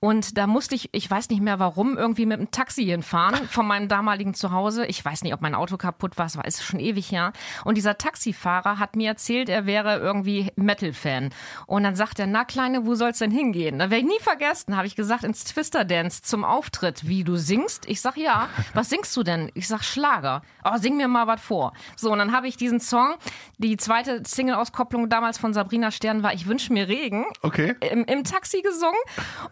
Und 0.00 0.38
da 0.38 0.46
musste 0.46 0.74
ich, 0.74 0.88
ich 0.92 1.10
weiß 1.10 1.28
nicht 1.28 1.42
mehr 1.42 1.58
warum, 1.58 1.98
irgendwie 1.98 2.24
mit 2.24 2.40
dem 2.40 2.50
Taxi 2.50 2.84
hinfahren 2.84 3.46
von 3.48 3.66
meinem 3.66 3.86
damaligen 3.88 4.32
Zuhause. 4.32 4.86
Ich 4.86 5.04
weiß 5.04 5.22
nicht, 5.22 5.34
ob 5.34 5.42
mein 5.42 5.54
Auto 5.54 5.76
kaputt 5.76 6.16
war, 6.16 6.24
es 6.24 6.38
war 6.38 6.46
ist 6.46 6.64
schon 6.64 6.80
ewig 6.80 7.12
her. 7.12 7.34
Und 7.66 7.76
dieser 7.76 7.98
Taxifahrer 7.98 8.78
hat 8.78 8.96
mir 8.96 9.08
erzählt, 9.10 9.50
er 9.50 9.66
wäre 9.66 9.98
irgendwie 9.98 10.52
Metal-Fan. 10.56 11.30
Und 11.66 11.82
dann 11.82 11.96
sagt 11.96 12.18
er, 12.18 12.26
na 12.26 12.44
Kleine, 12.44 12.86
wo 12.86 12.94
soll's 12.94 13.18
denn 13.18 13.30
hingehen? 13.30 13.78
Da 13.78 13.90
werde 13.90 14.04
ich 14.04 14.10
nie 14.10 14.20
vergessen, 14.20 14.74
habe 14.74 14.86
ich 14.86 14.96
gesagt, 14.96 15.22
ins 15.22 15.44
Twister 15.44 15.84
Dance 15.84 16.22
zum 16.22 16.44
Auftritt. 16.44 17.06
Wie, 17.06 17.22
du 17.22 17.36
singst? 17.36 17.86
Ich 17.86 18.00
sag, 18.00 18.16
ja. 18.16 18.48
Was 18.72 18.88
singst 18.88 19.14
du 19.18 19.22
denn? 19.22 19.50
Ich 19.52 19.68
sag, 19.68 19.84
Schlager. 19.84 20.40
Oh, 20.64 20.78
sing 20.78 20.96
mir 20.96 21.08
mal 21.08 21.26
was 21.26 21.42
vor. 21.42 21.74
So, 21.96 22.10
und 22.10 22.18
dann 22.18 22.32
habe 22.32 22.48
ich 22.48 22.56
diesen 22.56 22.80
Song, 22.80 23.16
die 23.58 23.76
zweite 23.76 24.22
Single-Auskopplung 24.24 25.10
damals 25.10 25.36
von 25.36 25.52
Sabrina 25.52 25.90
Stern 25.90 26.22
war 26.22 26.32
Ich 26.32 26.46
wünsche 26.46 26.72
mir 26.72 26.88
Regen 26.88 27.26
Okay. 27.42 27.74
im, 27.90 28.04
im 28.06 28.24
Taxi 28.24 28.62
gesungen 28.62 28.98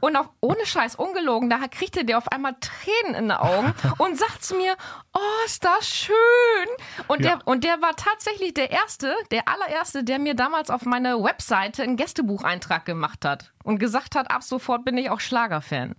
und 0.01 0.17
auf, 0.17 0.31
ohne 0.41 0.65
Scheiß, 0.65 0.95
ungelogen, 0.97 1.51
da 1.51 1.59
kriegte 1.69 2.05
der 2.05 2.19
auf 2.19 2.31
einmal 2.31 2.55
Tränen 2.61 3.15
in 3.15 3.29
den 3.29 3.33
Augen 3.33 3.73
und 3.99 4.19
sagt 4.19 4.45
zu 4.45 4.55
mir, 4.57 4.77
oh, 5.15 5.45
ist 5.47 5.65
das 5.65 5.89
schön. 5.89 6.15
Und, 7.09 7.25
Ja. 7.25 7.37
der, 7.37 7.47
und 7.47 7.65
der 7.65 7.81
war 7.83 7.97
tatsächlich 7.97 8.55
der 8.55 8.71
Erste, 8.71 9.15
der 9.31 9.49
allererste, 9.49 10.05
der 10.05 10.19
mir 10.19 10.35
damals 10.35 10.71
auf 10.71 10.85
meine 10.85 11.23
Webseite 11.23 11.83
einen 11.83 11.97
Gästebucheintrag 11.97 12.85
gemacht 12.85 13.25
hat 13.25 13.53
und 13.65 13.79
gesagt 13.79 14.15
hat, 14.15 14.31
ab 14.31 14.43
sofort 14.43 14.85
bin 14.85 14.97
ich 14.97 15.11
auch 15.11 15.21
Schlagerfan. 15.21 15.95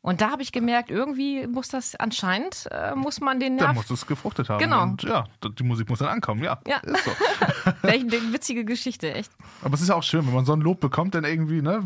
Und 0.00 0.20
da 0.20 0.30
habe 0.30 0.42
ich 0.42 0.52
gemerkt, 0.52 0.90
irgendwie 0.90 1.46
muss 1.46 1.68
das 1.68 1.96
anscheinend, 1.96 2.68
äh, 2.70 2.94
muss 2.94 3.20
man 3.20 3.40
den 3.40 3.56
Nerv. 3.56 3.72
musst 3.74 3.88
du 3.88 3.94
es 3.94 4.06
gefruchtet 4.06 4.50
haben. 4.50 4.58
Genau. 4.58 4.82
Und 4.82 5.02
ja, 5.02 5.24
die 5.58 5.62
Musik 5.62 5.88
muss 5.88 6.00
dann 6.00 6.08
ankommen, 6.08 6.44
ja. 6.44 6.58
Ja. 6.66 6.76
Ist 6.80 7.04
so. 7.04 7.10
Welche 7.82 8.32
witzige 8.34 8.66
Geschichte, 8.66 9.14
echt. 9.14 9.32
Aber 9.62 9.72
es 9.72 9.80
ist 9.80 9.88
auch 9.90 10.02
schön, 10.02 10.26
wenn 10.26 10.34
man 10.34 10.44
so 10.44 10.52
ein 10.52 10.60
Lob 10.60 10.78
bekommt, 10.80 11.14
dann 11.14 11.24
irgendwie, 11.24 11.62
ne, 11.62 11.82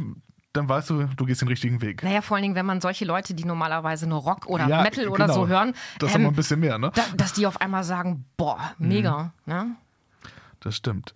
dann 0.58 0.68
weißt 0.68 0.90
du, 0.90 1.04
du 1.04 1.24
gehst 1.24 1.40
den 1.40 1.48
richtigen 1.48 1.80
Weg. 1.80 2.02
Naja, 2.02 2.20
vor 2.20 2.36
allen 2.36 2.42
Dingen, 2.42 2.54
wenn 2.54 2.66
man 2.66 2.80
solche 2.80 3.04
Leute, 3.04 3.32
die 3.34 3.44
normalerweise 3.44 4.06
nur 4.08 4.20
Rock 4.20 4.46
oder 4.46 4.66
Ja, 4.68 4.82
Metal 4.82 5.08
oder 5.08 5.24
genau. 5.26 5.34
so 5.34 5.48
hören, 5.48 5.72
Das 5.98 6.14
ähm, 6.14 6.26
ein 6.26 6.34
bisschen 6.34 6.60
mehr, 6.60 6.78
ne? 6.78 6.90
da, 6.94 7.02
dass 7.16 7.32
die 7.32 7.46
auf 7.46 7.60
einmal 7.60 7.84
sagen, 7.84 8.24
boah, 8.36 8.72
mega. 8.78 9.32
Ne? 9.46 9.76
Das 10.60 10.76
stimmt. 10.76 11.14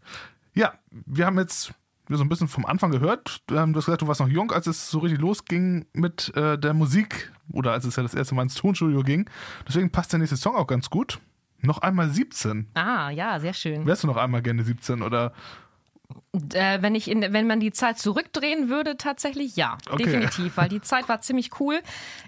Ja, 0.54 0.72
wir 0.90 1.26
haben 1.26 1.38
jetzt 1.38 1.72
so 2.08 2.22
ein 2.22 2.28
bisschen 2.28 2.48
vom 2.48 2.66
Anfang 2.66 2.90
gehört. 2.90 3.42
Du 3.46 3.58
hast 3.58 3.72
gesagt, 3.86 4.02
du 4.02 4.08
warst 4.08 4.20
noch 4.20 4.28
jung, 4.28 4.52
als 4.52 4.66
es 4.66 4.90
so 4.90 4.98
richtig 4.98 5.20
losging 5.20 5.86
mit 5.92 6.34
äh, 6.36 6.58
der 6.58 6.74
Musik 6.74 7.32
oder 7.52 7.72
als 7.72 7.84
es 7.84 7.96
ja 7.96 8.02
das 8.02 8.14
erste 8.14 8.34
Mal 8.34 8.42
ins 8.42 8.54
Tonstudio 8.54 9.02
ging. 9.02 9.28
Deswegen 9.66 9.90
passt 9.90 10.12
der 10.12 10.18
nächste 10.18 10.36
Song 10.36 10.56
auch 10.56 10.66
ganz 10.66 10.90
gut. 10.90 11.20
Noch 11.60 11.78
einmal 11.78 12.10
17. 12.10 12.68
Ah, 12.74 13.10
ja, 13.10 13.38
sehr 13.40 13.54
schön. 13.54 13.86
Wärst 13.86 14.02
du 14.02 14.08
noch 14.08 14.16
einmal 14.16 14.42
gerne 14.42 14.64
17 14.64 15.00
oder? 15.00 15.32
Äh, 16.54 16.82
wenn, 16.82 16.94
ich 16.94 17.10
in, 17.10 17.20
wenn 17.32 17.46
man 17.46 17.60
die 17.60 17.72
Zeit 17.72 17.98
zurückdrehen 17.98 18.68
würde, 18.68 18.96
tatsächlich 18.96 19.56
ja, 19.56 19.78
Okay. 19.90 20.04
definitiv, 20.04 20.56
weil 20.56 20.68
die 20.68 20.80
Zeit 20.82 21.08
war 21.08 21.20
ziemlich 21.20 21.60
cool. 21.60 21.80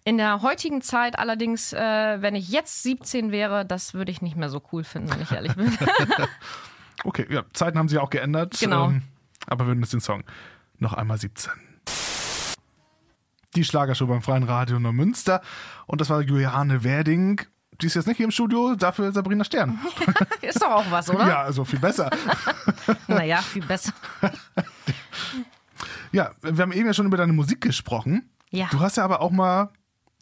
In 0.04 0.16
der 0.18 0.42
heutigen 0.42 0.82
Zeit 0.82 1.18
allerdings, 1.18 1.72
äh, 1.72 2.22
wenn 2.22 2.34
ich 2.34 2.48
jetzt 2.48 2.82
17 2.82 3.32
wäre, 3.32 3.64
das 3.64 3.94
würde 3.94 4.10
ich 4.10 4.22
nicht 4.22 4.36
mehr 4.36 4.48
so 4.48 4.62
cool 4.72 4.84
finden, 4.84 5.10
wenn 5.10 5.22
ich 5.22 5.32
ehrlich 5.32 5.54
bin. 5.54 5.76
Okay, 7.02 7.26
ja, 7.28 7.42
Zeiten 7.52 7.76
haben 7.78 7.88
sich 7.88 7.98
auch 7.98 8.08
geändert. 8.08 8.56
Genau. 8.60 8.86
Ähm, 8.86 9.02
aber 9.46 9.64
wir 9.64 9.68
hören 9.68 9.80
jetzt 9.80 9.92
den 9.92 10.00
Song. 10.00 10.22
Noch 10.78 10.94
einmal 10.94 11.18
17. 11.18 11.52
Die 13.56 13.64
Schlagershow 13.64 14.06
beim 14.06 14.22
Freien 14.22 14.44
Radio 14.44 14.78
Neumünster. 14.78 15.42
Und 15.86 16.00
das 16.00 16.08
war 16.10 16.20
Juliane 16.22 16.82
Werding. 16.82 17.42
Die 17.80 17.86
ist 17.86 17.94
jetzt 17.94 18.06
nicht 18.06 18.16
hier 18.18 18.24
im 18.24 18.30
Studio, 18.30 18.74
dafür 18.76 19.10
Sabrina 19.12 19.42
Stern. 19.44 19.78
Ist 20.42 20.62
doch 20.62 20.70
auch 20.70 20.90
was, 20.90 21.10
oder? 21.10 21.26
Ja, 21.28 21.42
also 21.42 21.64
viel 21.64 21.78
besser. 21.80 22.10
Naja, 23.08 23.38
viel 23.38 23.64
besser. 23.64 23.92
Ja, 26.12 26.30
wir 26.42 26.62
haben 26.62 26.72
eben 26.72 26.86
ja 26.86 26.94
schon 26.94 27.06
über 27.06 27.16
deine 27.16 27.32
Musik 27.32 27.60
gesprochen. 27.60 28.30
Ja. 28.50 28.68
Du 28.70 28.80
hast 28.80 28.96
ja 28.96 29.04
aber 29.04 29.20
auch 29.20 29.30
mal 29.30 29.70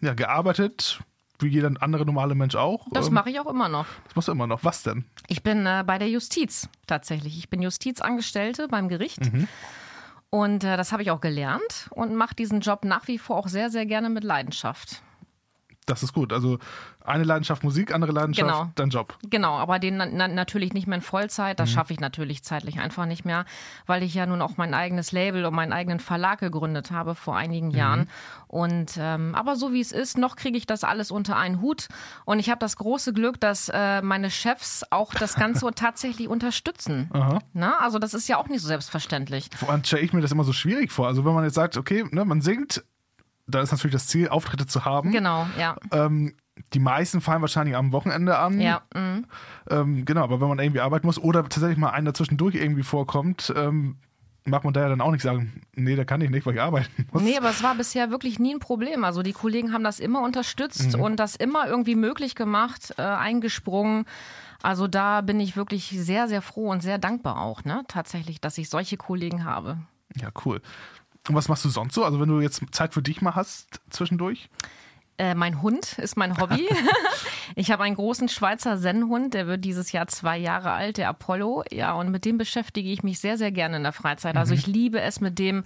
ja, 0.01 0.15
gearbeitet, 0.15 1.01
wie 1.41 1.49
jeder 1.49 1.71
andere 1.81 2.07
normale 2.07 2.35
Mensch 2.35 2.55
auch. 2.55 2.87
Das 2.93 3.09
Ähm, 3.09 3.15
mache 3.15 3.31
ich 3.31 3.41
auch 3.41 3.47
immer 3.47 3.69
noch. 3.69 3.87
das 4.07 4.17
machst 4.17 4.29
du 4.29 4.33
immer 4.33 4.47
noch. 4.47 4.65
Was 4.65 4.83
denn? 4.83 5.05
Ich 5.29 5.43
bin 5.43 5.67
äh, 5.67 5.85
bei 5.87 5.99
der 5.99 6.09
Justiz 6.09 6.69
tatsächlich. 6.87 7.37
Ich 7.37 7.51
bin 7.51 7.61
Justizangestellte 7.63 8.69
beim 8.69 8.89
Gericht. 8.89 9.21
Und 10.31 10.65
äh, 10.65 10.77
das 10.79 10.93
habe 10.93 11.03
ich 11.03 11.11
auch 11.11 11.21
gelernt 11.21 11.89
und 11.91 12.15
mache 12.15 12.35
diesen 12.35 12.61
Job 12.61 12.85
nach 12.85 13.07
wie 13.09 13.19
vor 13.19 13.37
auch 13.37 13.49
sehr, 13.49 13.69
sehr 13.71 13.85
gerne 13.85 14.09
mit 14.09 14.25
Leidenschaft. 14.25 15.03
Das 15.87 16.05
ist 16.05 16.13
gut. 16.13 16.33
Also 16.33 16.59
eine 17.05 17.25
Leidenschaft 17.25 17.65
Musik, 17.65 17.93
andere 17.93 18.13
Leidenschaft 18.13 18.49
Genau. 18.49 18.71
dein 18.77 18.91
Job. 18.91 19.19
Genau, 19.29 19.55
aber 19.59 19.81
den 19.81 19.97
na, 19.97 20.07
na, 20.07 20.29
natürlich 20.29 20.73
nicht 20.75 20.87
mehr 20.87 20.97
in 20.99 21.03
Vollzeit. 21.03 21.59
Mhm. 21.59 21.63
Das 21.63 21.71
schaffe 21.73 21.93
ich 21.93 21.99
natürlich 21.99 22.45
zeitlich 22.45 22.79
einfach 22.79 23.05
nicht 23.05 23.25
mehr, 23.25 23.45
weil 23.87 24.05
ich 24.05 24.15
ja 24.15 24.25
nun 24.27 24.43
auch 24.43 24.57
mein 24.57 24.75
eigenes 24.75 25.11
Label 25.11 25.45
und 25.45 25.55
meinen 25.55 25.73
eigenen 25.73 25.99
Verlag 25.99 26.39
gegründet 26.39 26.93
habe 26.93 27.17
vor 27.17 27.37
einigen 27.37 27.69
Mhm. 27.69 27.75
Jahren. 27.75 28.09
Und 28.47 28.93
ähm, 28.97 29.35
aber 29.35 29.57
so 29.57 29.73
wie 29.73 29.81
es 29.81 29.91
ist, 29.91 30.19
noch 30.19 30.37
kriege 30.37 30.57
ich 30.57 30.67
das 30.67 30.85
alles 30.85 31.11
unter 31.11 31.37
einen 31.37 31.61
Hut. 31.61 31.89
Und 32.25 32.39
ich 32.39 32.49
habe 32.49 32.61
das 32.61 32.77
große 32.77 33.13
Glück, 33.13 33.41
dass 33.41 33.69
äh, 33.69 34.03
meine 34.03 34.31
Chefs 34.31 34.85
auch 34.91 35.15
das 35.15 35.35
Ganze 35.35 35.67
tatsächlich 35.75 36.29
unterstützen. 36.29 37.11
Aha. 37.13 37.41
Na, 37.55 37.79
also 37.81 37.99
das 37.99 38.15
ist 38.15 38.29
ja 38.29 38.37
auch 38.37 38.47
nicht 38.49 38.61
so 38.61 38.69
selbstverständlich. 38.69 39.51
Vor 39.57 39.71
allem 39.71 39.83
stelle 39.83 40.03
ich 40.03 40.13
mir 40.13 40.21
das 40.21 40.31
immer 40.31 40.45
so 40.45 40.53
schwierig 40.53 40.93
vor. 40.93 41.09
Also 41.09 41.25
wenn 41.25 41.35
man 41.35 41.43
jetzt 41.45 41.55
sagt, 41.55 41.77
okay, 41.77 42.05
ne, 42.13 42.25
man 42.25 42.41
singt, 42.41 42.85
da 43.47 43.61
ist 43.61 43.73
natürlich 43.73 43.95
das 43.95 44.07
Ziel, 44.07 44.29
Auftritte 44.29 44.67
zu 44.67 44.85
haben. 44.85 45.13
Genau, 45.13 45.47
ja. 45.59 45.77
Ähm, 45.91 46.35
die 46.75 46.79
meisten 46.79 47.21
fallen 47.21 47.41
wahrscheinlich 47.41 47.77
am 47.77 47.93
Wochenende 47.93 48.39
an. 48.39 48.61
Ja, 48.61 48.83
mm. 48.95 49.25
Ähm, 49.71 50.05
genau, 50.05 50.23
aber 50.23 50.41
wenn 50.41 50.49
man 50.49 50.59
irgendwie 50.59 50.81
arbeiten 50.81 51.07
muss 51.07 51.19
oder 51.19 51.43
tatsächlich 51.43 51.79
mal 51.79 51.91
einen 51.91 52.07
dazwischendurch 52.07 52.55
irgendwie 52.55 52.83
vorkommt, 52.83 53.53
ähm, 53.57 53.97
macht 54.45 54.65
man 54.65 54.75
da 54.75 54.83
ja 54.83 54.89
dann 54.89 55.01
auch 55.01 55.13
nicht 55.13 55.23
sagen, 55.23 55.63
nee, 55.75 55.97
da 55.97 56.05
kann 56.05 56.21
ich 56.21 56.31
nicht, 56.31 56.45
weil 56.47 56.55
ich 56.55 56.61
arbeiten 56.61 57.07
muss. 57.13 57.23
Nee, 57.23 57.37
aber 57.37 57.51
es 57.51 57.63
war 57.63 57.75
bisher 57.75 58.11
wirklich 58.11 58.39
nie 58.39 58.55
ein 58.55 58.61
Problem. 58.61 59.05
Also 59.05 59.23
die 59.23 59.33
Kollegen 59.33 59.73
haben 59.73 59.85
das 59.85 60.01
immer 60.01 60.23
unterstützt 60.23 60.95
und 60.95 61.17
das 61.17 61.37
immer 61.37 61.67
irgendwie 61.67 61.95
möglich 61.95 62.35
gemacht, 62.35 62.95
äh, 62.99 63.03
eingesprungen. 63.03 64.05
Also 64.63 64.89
da 64.89 65.21
bin 65.21 65.41
ich 65.41 65.57
wirklich 65.57 65.89
sehr, 65.97 66.29
sehr 66.29 66.43
froh 66.43 66.71
und 66.71 66.83
sehr 66.83 66.99
dankbar 66.99 67.41
auch, 67.41 67.65
ne? 67.65 67.83
Tatsächlich, 67.89 68.41
dass 68.41 68.59
ich 68.59 68.69
solche 68.69 68.97
Kollegen 68.97 69.45
habe. 69.45 69.79
Ja, 70.17 70.29
cool. 70.45 70.61
Und 71.29 71.35
was 71.35 71.49
machst 71.49 71.65
du 71.65 71.69
sonst 71.69 71.95
so? 71.95 72.05
Also 72.05 72.21
wenn 72.21 72.29
du 72.29 72.41
jetzt 72.41 72.63
Zeit 72.73 72.95
für 72.95 73.03
dich 73.03 73.23
mal 73.23 73.35
hast 73.35 73.81
zwischendurch? 73.91 74.49
Äh, 75.19 75.35
mein 75.35 75.61
Hund 75.63 75.99
ist 75.99 76.17
mein 76.17 76.39
Hobby. 76.39 76.67
ich 77.55 77.71
habe 77.71 77.85
einen 77.85 77.95
großen 77.95 78.29
Schweizer 78.29 78.79
Sennhund, 78.79 79.35
der 79.35 79.47
wird 79.47 79.65
dieses 79.65 79.93
Jahr 79.93 80.09
zwei 80.09 80.39
Jahre 80.39 80.73
alt, 80.73 80.97
der 80.97 81.09
Apollo. 81.09 81.65
Ja, 81.71 81.93
und 81.93 82.11
mit 82.11 82.25
dem 82.25 82.39
beschäftige 82.39 82.91
ich 82.91 83.03
mich 83.03 83.21
sehr, 83.21 83.37
sehr 83.37 83.53
gerne 83.53 83.77
in 83.77 83.83
der 83.83 83.93
Freizeit. 83.93 84.37
Also 84.37 84.55
ich 84.55 84.67
liebe 84.67 85.01
es, 85.01 85.21
mit 85.21 85.39
dem 85.39 85.65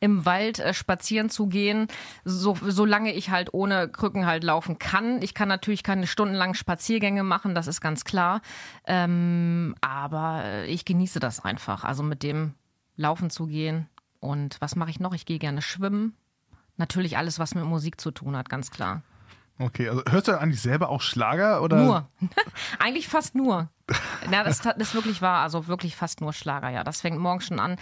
im 0.00 0.24
Wald 0.24 0.58
äh, 0.58 0.74
spazieren 0.74 1.30
zu 1.30 1.46
gehen, 1.46 1.88
so, 2.24 2.56
solange 2.66 3.12
ich 3.12 3.30
halt 3.30 3.52
ohne 3.52 3.88
Krücken 3.88 4.26
halt 4.26 4.44
laufen 4.44 4.78
kann. 4.78 5.22
Ich 5.22 5.34
kann 5.34 5.48
natürlich 5.48 5.82
keine 5.82 6.06
stundenlangen 6.06 6.54
Spaziergänge 6.54 7.22
machen, 7.22 7.54
das 7.54 7.66
ist 7.66 7.80
ganz 7.80 8.04
klar. 8.04 8.40
Ähm, 8.86 9.74
aber 9.82 10.42
äh, 10.44 10.66
ich 10.66 10.84
genieße 10.84 11.20
das 11.20 11.44
einfach. 11.44 11.84
Also 11.84 12.02
mit 12.02 12.22
dem 12.22 12.54
laufen 12.96 13.30
zu 13.30 13.46
gehen. 13.46 13.88
Und 14.20 14.56
was 14.60 14.76
mache 14.76 14.90
ich 14.90 15.00
noch? 15.00 15.14
Ich 15.14 15.26
gehe 15.26 15.38
gerne 15.38 15.62
schwimmen. 15.62 16.14
Natürlich 16.76 17.16
alles, 17.16 17.38
was 17.38 17.54
mit 17.54 17.64
Musik 17.64 18.00
zu 18.00 18.10
tun 18.10 18.36
hat, 18.36 18.48
ganz 18.48 18.70
klar. 18.70 19.02
Okay, 19.58 19.88
also 19.88 20.02
hörst 20.10 20.28
du 20.28 20.38
eigentlich 20.38 20.60
selber 20.60 20.90
auch 20.90 21.00
Schlager 21.00 21.62
oder? 21.62 21.76
Nur. 21.78 22.08
Eigentlich 22.78 23.08
fast 23.08 23.34
nur. 23.34 23.70
Na, 24.30 24.44
das 24.44 24.60
das 24.60 24.76
ist 24.76 24.94
wirklich 24.94 25.22
wahr. 25.22 25.40
Also 25.42 25.66
wirklich 25.66 25.96
fast 25.96 26.20
nur 26.20 26.34
Schlager, 26.34 26.68
ja. 26.68 26.84
Das 26.84 27.00
fängt 27.00 27.18
morgens 27.18 27.46
schon 27.46 27.58
an, 27.58 27.76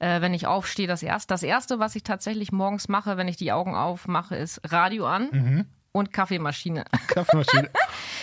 äh, 0.00 0.20
wenn 0.20 0.34
ich 0.34 0.48
aufstehe. 0.48 0.88
Das 0.88 1.04
erste, 1.04 1.28
das 1.32 1.44
erste, 1.44 1.78
was 1.78 1.94
ich 1.94 2.02
tatsächlich 2.02 2.50
morgens 2.50 2.88
mache, 2.88 3.16
wenn 3.16 3.28
ich 3.28 3.36
die 3.36 3.52
Augen 3.52 3.76
aufmache, 3.76 4.34
ist 4.34 4.60
Radio 4.72 5.06
an 5.06 5.28
Mhm. 5.30 5.66
und 5.92 6.12
Kaffeemaschine. 6.12 6.84
Kaffeemaschine. 7.06 7.70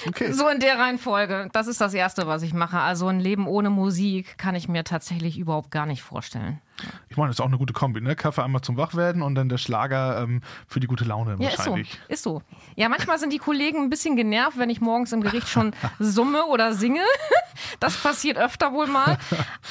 Okay. 0.05 0.33
So 0.33 0.50
in 0.50 0.59
der 0.59 0.77
Reihenfolge. 0.77 1.47
Das 1.53 1.67
ist 1.67 1.79
das 1.79 1.93
Erste, 1.93 2.27
was 2.27 2.41
ich 2.41 2.53
mache. 2.53 2.79
Also 2.81 3.07
ein 3.07 3.21
Leben 3.21 3.47
ohne 3.47 3.69
Musik 3.69 4.38
kann 4.38 4.55
ich 4.55 4.67
mir 4.67 4.83
tatsächlich 4.83 5.38
überhaupt 5.38 5.71
gar 5.71 5.86
nicht 5.86 6.01
vorstellen. 6.03 6.59
Ich 7.10 7.17
meine, 7.17 7.29
das 7.29 7.38
ist 7.38 7.41
auch 7.41 7.48
eine 7.48 7.57
gute 7.57 7.74
Kombi, 7.74 8.01
ne? 8.01 8.15
Kaffee 8.15 8.43
einmal 8.43 8.62
zum 8.62 8.77
Wachwerden 8.77 9.22
und 9.22 9.36
dann 9.36 9.50
der 9.50 9.57
Schlager 9.57 10.22
ähm, 10.22 10.41
für 10.67 10.79
die 10.79 10.88
gute 10.88 11.05
Laune 11.05 11.36
Ja, 11.39 11.50
ist 11.50 11.53
so. 11.53 11.57
wahrscheinlich. 11.60 12.00
Ist 12.07 12.24
so. 12.24 12.41
Ja, 12.75 12.89
manchmal 12.89 13.17
sind 13.19 13.34
die 13.34 13.39
Kollegen 13.39 13.84
ein 13.84 13.89
bisschen 13.89 14.15
genervt, 14.15 14.57
wenn 14.57 14.69
ich 14.69 14.81
morgens 14.81 15.12
im 15.12 15.22
Gericht 15.22 15.48
schon 15.48 15.74
summe 16.00 16.46
oder 16.46 16.74
singe. 16.74 17.01
Das 17.79 17.98
passiert 17.98 18.38
öfter 18.38 18.72
wohl 18.72 18.86
mal. 18.88 19.17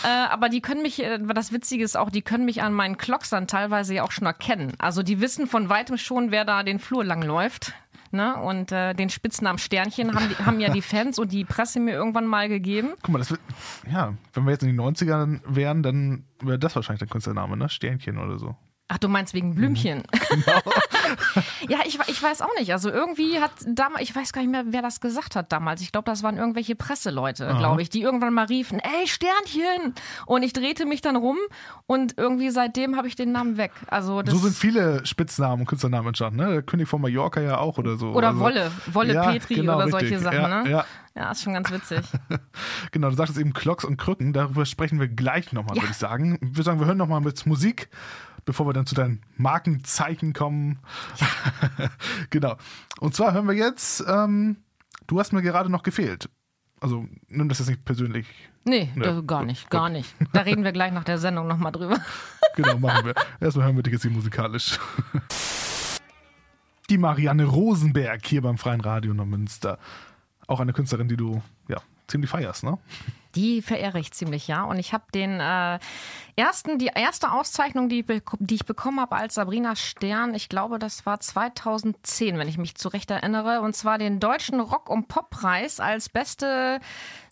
Äh, 0.05 0.09
aber 0.09 0.49
die 0.49 0.61
können 0.61 0.83
mich, 0.83 1.03
äh, 1.03 1.19
das 1.19 1.53
Witzige 1.53 1.85
ist 1.85 1.97
auch, 1.97 2.11
die 2.11 2.21
können 2.23 2.45
mich 2.45 2.61
an 2.63 2.73
meinen 2.73 2.99
Clocks 2.99 3.31
dann 3.31 3.47
teilweise 3.47 3.95
ja 3.95 4.03
auch 4.03 4.11
schon 4.11 4.27
erkennen. 4.27 4.73
Also 4.79 5.05
die 5.05 5.21
wissen 5.21 5.47
von 5.47 5.69
weitem 5.69 5.97
schon, 5.97 6.33
wer 6.33 6.45
da 6.45 6.65
den 6.65 6.81
Flur 6.81 7.05
lang 7.05 7.23
läuft. 7.23 7.75
Ne? 8.11 8.37
Und 8.37 8.73
äh, 8.73 8.95
den 8.95 9.11
Spitznamen 9.11 9.59
Sternchen 9.59 10.15
haben, 10.15 10.29
die, 10.29 10.45
haben 10.45 10.61
ja 10.61 10.71
die 10.71 10.83
Fans 10.97 11.19
und 11.19 11.33
die 11.33 11.45
Presse 11.45 11.81
mir 11.81 11.95
irgendwann 11.95 12.27
mal 12.27 12.49
gegeben. 12.49 12.93
Guck 13.03 13.11
mal, 13.11 13.19
das 13.19 13.31
wird, 13.31 13.41
ja, 13.91 14.15
wenn 14.33 14.45
wir 14.45 14.53
jetzt 14.53 14.63
in 14.63 14.69
den 14.69 14.81
90ern 14.81 15.41
wären, 15.47 15.83
dann 15.83 16.25
wäre 16.41 16.59
das 16.59 16.75
wahrscheinlich 16.77 17.01
der 17.01 17.09
Künstlername, 17.09 17.57
ne? 17.57 17.69
Sternchen 17.69 18.19
oder 18.19 18.39
so. 18.39 18.57
Ach, 18.89 18.99
du 18.99 19.09
meinst 19.09 19.35
wegen 19.35 19.55
Blümchen. 19.57 20.05
ja, 21.69 21.79
ich, 21.85 21.99
ich 22.07 22.23
weiß 22.23 22.41
auch 22.41 22.55
nicht. 22.59 22.73
Also 22.73 22.89
irgendwie 22.91 23.41
hat 23.41 23.51
damals, 23.67 24.03
ich 24.03 24.15
weiß 24.15 24.33
gar 24.33 24.43
nicht 24.43 24.51
mehr, 24.51 24.65
wer 24.69 24.81
das 24.81 25.01
gesagt 25.01 25.35
hat 25.35 25.51
damals. 25.51 25.81
Ich 25.81 25.91
glaube, 25.91 26.09
das 26.09 26.23
waren 26.23 26.37
irgendwelche 26.39 26.77
Presseleute, 26.77 27.53
glaube 27.59 27.83
ich, 27.83 27.91
die 27.91 28.03
irgendwann 28.03 28.33
mal 28.33 28.47
riefen, 28.47 28.79
ey, 28.79 29.09
Sternchen! 29.09 29.95
Und 30.27 30.45
ich 30.45 30.53
drehte 30.53 30.87
mich 30.87 31.01
dann 31.01 31.17
rum 31.17 31.37
und 31.87 32.15
irgendwie 32.17 32.51
seitdem 32.51 32.97
habe 32.97 33.09
ich 33.09 33.17
den 33.17 33.33
Namen 33.33 33.57
weg. 33.57 33.73
Also 33.89 34.23
So 34.25 34.37
sind 34.39 34.55
viele 34.55 35.05
Spitznamen 35.05 35.63
und 35.63 35.67
Künstlernamen 35.67 36.09
entstanden, 36.09 36.39
ne? 36.39 36.51
Der 36.53 36.63
König 36.63 36.89
von 36.89 37.01
Mallorca 37.01 37.41
ja 37.41 37.59
auch 37.59 37.79
oder 37.79 37.97
so. 37.97 38.11
oder 38.13 38.29
also, 38.29 38.41
Wolle, 38.41 38.71
Wolle 38.87 39.15
Ja, 39.15 39.33
Petri 39.33 39.55
genau, 39.57 39.77
oder 39.77 39.87
richtig. 39.87 40.11
solche 40.11 40.19
Sachen, 40.21 40.41
Ja, 40.41 40.63
ne? 40.63 40.71
ja. 40.71 40.85
ja, 41.17 41.31
ist 41.33 41.43
schon 41.43 41.55
ganz 41.55 41.71
witzig. 41.73 42.01
Genau, 42.93 43.11
du 43.11 43.17
sagtest 43.17 43.39
eben 43.39 43.53
Klocks 43.53 43.85
und 43.85 43.97
Krücken, 43.97 44.33
darüber 44.33 44.65
sprechen 44.65 45.01
wir 45.01 45.09
gleich 45.09 45.53
nochmal, 45.53 45.77
Ja. 45.77 45.83
würde 45.83 45.91
ich 45.93 45.99
sagen. 45.99 46.39
Wir 46.41 46.63
sagen, 46.65 46.79
wir 46.79 46.87
hören 46.87 46.97
nochmal 46.97 47.21
mit 47.21 47.45
Musik, 47.47 47.89
bevor 48.47 48.67
wir 48.67 48.73
dann 48.73 48.87
zu 48.87 48.95
deinen 48.95 49.21
Markenzeichen 49.37 50.33
kommen. 50.33 50.79
genau. 52.31 52.57
Und 53.01 53.15
zwar 53.15 53.35
hören 53.35 53.47
wir 53.47 53.55
jetzt, 53.55 54.03
ähm, 54.09 54.57
du 55.07 55.21
hast 55.21 55.35
mir 55.35 55.43
gerade 55.43 55.69
noch 55.69 55.83
gefehlt. 55.83 56.31
Also 56.81 57.07
nimm 57.29 57.49
das 57.49 57.59
jetzt 57.59 57.69
nicht 57.69 57.85
persönlich. 57.85 58.27
Nee, 58.65 58.91
Ja, 58.97 59.03
das, 59.03 59.27
gar 59.27 59.45
nicht, 59.45 59.69
gar 59.71 59.89
nicht. 59.89 60.15
Da 60.33 60.41
reden 60.41 60.65
wir 60.65 60.73
gleich 60.73 60.93
nach 60.93 61.05
der 61.05 61.19
Sendung 61.19 61.47
nochmal 61.47 61.73
drüber. 61.73 61.99
Genau, 62.55 62.79
machen 62.79 63.05
wir. 63.05 63.15
Erstmal 63.39 63.67
hören 63.67 63.77
wir 63.77 63.83
dich 63.83 63.93
jetzt 63.93 64.01
hier 64.01 64.11
musikalisch. 64.11 64.79
Die 66.89 66.97
Marianne 66.97 67.45
Rosenberg 67.45 68.25
hier 68.25 68.41
beim 68.41 68.57
Freien 68.57 68.81
Radio 68.81 69.13
Neumünster. 69.13 69.79
Auch 70.47 70.61
eine 70.61 70.73
Künstlerin, 70.73 71.07
die 71.07 71.19
du 71.19 71.43
ja 71.69 71.83
ziemlich 72.09 72.31
feierst, 72.31 72.65
ne? 72.65 72.79
Die 73.35 73.61
verehre 73.61 73.99
ich 73.99 74.13
ziemlich, 74.13 74.49
ja. 74.49 74.65
Und 74.65 74.79
ich 74.79 74.95
habe 74.95 75.05
den 75.13 75.41
äh, 75.41 75.79
ersten, 76.37 76.79
die 76.79 76.87
erste 76.95 77.33
Auszeichnung, 77.33 77.91
die, 77.91 78.03
die 78.39 78.55
ich 78.55 78.65
bekommen 78.65 78.99
habe 78.99 79.15
als 79.17 79.35
Sabrina 79.35 79.77
Stern, 79.77 80.35
ich 80.35 80.49
glaube, 80.49 80.79
das 80.79 81.05
war 81.05 81.21
2010, 81.21 82.39
wenn 82.39 82.49
ich 82.49 82.57
mich 82.57 82.77
zurecht 82.77 83.11
erinnere, 83.11 83.61
und 83.61 83.77
zwar 83.77 83.99
den 83.99 84.21
deutschen 84.21 84.59
Rock- 84.59 84.89
und 84.89 85.09
Poppreis 85.09 85.81
als 85.81 86.09
beste 86.09 86.81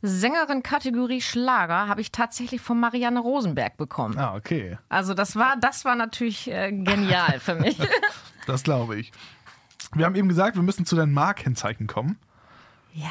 Sängerin 0.02 0.62
Kategorie 0.62 1.22
Schlager 1.22 1.88
habe 1.88 2.02
ich 2.02 2.12
tatsächlich 2.12 2.60
von 2.60 2.78
Marianne 2.78 3.20
Rosenberg 3.20 3.78
bekommen. 3.78 4.18
Ah, 4.18 4.34
okay. 4.34 4.76
Also 4.90 5.14
das 5.14 5.36
war, 5.36 5.56
das 5.56 5.86
war 5.86 5.94
natürlich 5.94 6.50
äh, 6.50 6.70
genial 6.70 7.40
für 7.40 7.54
mich. 7.54 7.78
Das 8.46 8.62
glaube 8.62 8.96
ich. 8.96 9.10
Wir 9.94 10.04
haben 10.04 10.14
eben 10.16 10.28
gesagt, 10.28 10.56
wir 10.56 10.62
müssen 10.62 10.84
zu 10.84 10.96
deinen 10.96 11.14
Markenzeichen 11.14 11.86
kommen. 11.86 12.18
ja. 12.92 13.08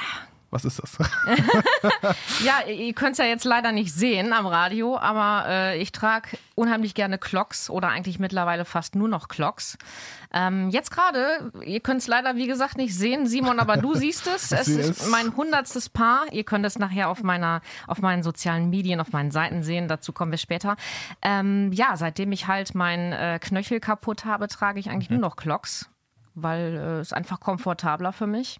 Was 0.53 0.65
ist 0.65 0.79
das? 0.79 0.97
Ja, 2.43 2.67
ihr 2.67 2.93
könnt 2.93 3.13
es 3.13 3.17
ja 3.17 3.25
jetzt 3.25 3.43
leider 3.43 3.71
nicht 3.71 3.91
sehen 3.91 4.33
am 4.33 4.45
Radio, 4.45 4.97
aber 4.97 5.49
äh, 5.49 5.81
ich 5.81 5.91
trage 5.91 6.37
unheimlich 6.55 6.93
gerne 6.93 7.17
Clocks 7.17 7.69
oder 7.69 7.89
eigentlich 7.89 8.19
mittlerweile 8.19 8.63
fast 8.63 8.95
nur 8.95 9.07
noch 9.07 9.27
Clocks. 9.27 9.77
Ähm, 10.31 10.69
jetzt 10.69 10.91
gerade, 10.91 11.51
ihr 11.65 11.79
könnt 11.79 12.01
es 12.01 12.07
leider 12.07 12.35
wie 12.35 12.47
gesagt 12.47 12.77
nicht 12.77 12.95
sehen, 12.95 13.25
Simon, 13.25 13.59
aber 13.59 13.77
du 13.77 13.93
siehst 13.95 14.27
es. 14.27 14.51
Es 14.51 14.65
sehe 14.65 14.79
ist 14.79 15.01
es. 15.01 15.09
mein 15.09 15.35
hundertstes 15.35 15.89
Paar. 15.89 16.25
Ihr 16.31 16.43
könnt 16.43 16.65
es 16.65 16.77
nachher 16.77 17.09
auf 17.09 17.23
meiner, 17.23 17.61
auf 17.87 18.01
meinen 18.01 18.21
sozialen 18.21 18.69
Medien, 18.69 18.99
auf 18.99 19.11
meinen 19.11 19.31
Seiten 19.31 19.63
sehen. 19.63 19.87
Dazu 19.87 20.13
kommen 20.13 20.31
wir 20.31 20.37
später. 20.37 20.75
Ähm, 21.21 21.71
ja, 21.71 21.97
seitdem 21.97 22.31
ich 22.31 22.47
halt 22.47 22.75
meinen 22.75 23.11
äh, 23.11 23.39
Knöchel 23.41 23.79
kaputt 23.79 24.25
habe, 24.25 24.47
trage 24.47 24.79
ich 24.79 24.89
eigentlich 24.89 25.09
nur 25.09 25.19
noch 25.19 25.35
Clocks 25.35 25.89
weil 26.35 26.75
äh, 26.75 26.99
es 26.99 27.13
einfach 27.13 27.39
komfortabler 27.39 28.13
für 28.13 28.27
mich. 28.27 28.59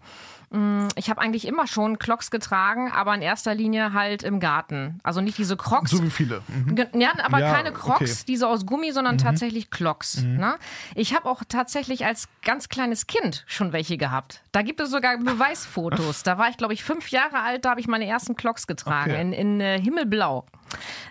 Mm, 0.50 0.88
Ich 0.96 1.10
habe 1.10 1.20
eigentlich 1.20 1.46
immer 1.46 1.66
schon 1.66 1.98
Clocks 1.98 2.30
getragen, 2.30 2.92
aber 2.92 3.14
in 3.14 3.22
erster 3.22 3.54
Linie 3.54 3.92
halt 3.92 4.22
im 4.22 4.38
Garten. 4.40 5.00
Also 5.02 5.20
nicht 5.20 5.38
diese 5.38 5.56
Crocs. 5.56 5.90
so 5.90 6.02
wie 6.02 6.10
viele. 6.10 6.42
Mhm. 6.48 6.76
Ja, 7.00 7.12
aber 7.22 7.40
Ja, 7.40 7.52
keine 7.54 7.72
Crocs, 7.72 8.00
okay. 8.00 8.10
Mhm. 8.10 8.26
diese 8.28 8.48
aus 8.48 8.66
Gummi, 8.66 8.92
sondern 8.92 9.18
tatsächlich 9.18 9.70
Clocks. 9.70 10.22
Ne? 10.22 10.56
Ich 10.94 11.14
habe 11.14 11.28
auch 11.28 11.42
tatsächlich 11.48 12.04
als 12.06 12.28
ganz 12.44 12.68
kleines 12.68 13.06
Kind 13.06 13.44
schon 13.46 13.72
welche 13.72 13.96
gehabt. 13.96 14.42
Da 14.52 14.62
gibt 14.62 14.80
es 14.80 14.90
sogar 14.90 15.16
Beweisfotos. 15.18 16.22
Da 16.22 16.38
war 16.38 16.48
ich, 16.50 16.56
glaube 16.56 16.74
ich, 16.74 16.84
fünf 16.84 17.08
Jahre 17.08 17.40
alt, 17.40 17.64
da 17.64 17.70
habe 17.70 17.80
ich 17.80 17.88
meine 17.88 18.06
ersten 18.06 18.36
Clocks 18.36 18.66
getragen, 18.66 19.10
Okay. 19.12 19.20
in, 19.20 19.32
in 19.32 19.60
äh, 19.60 19.80
Himmelblau. 19.80 20.44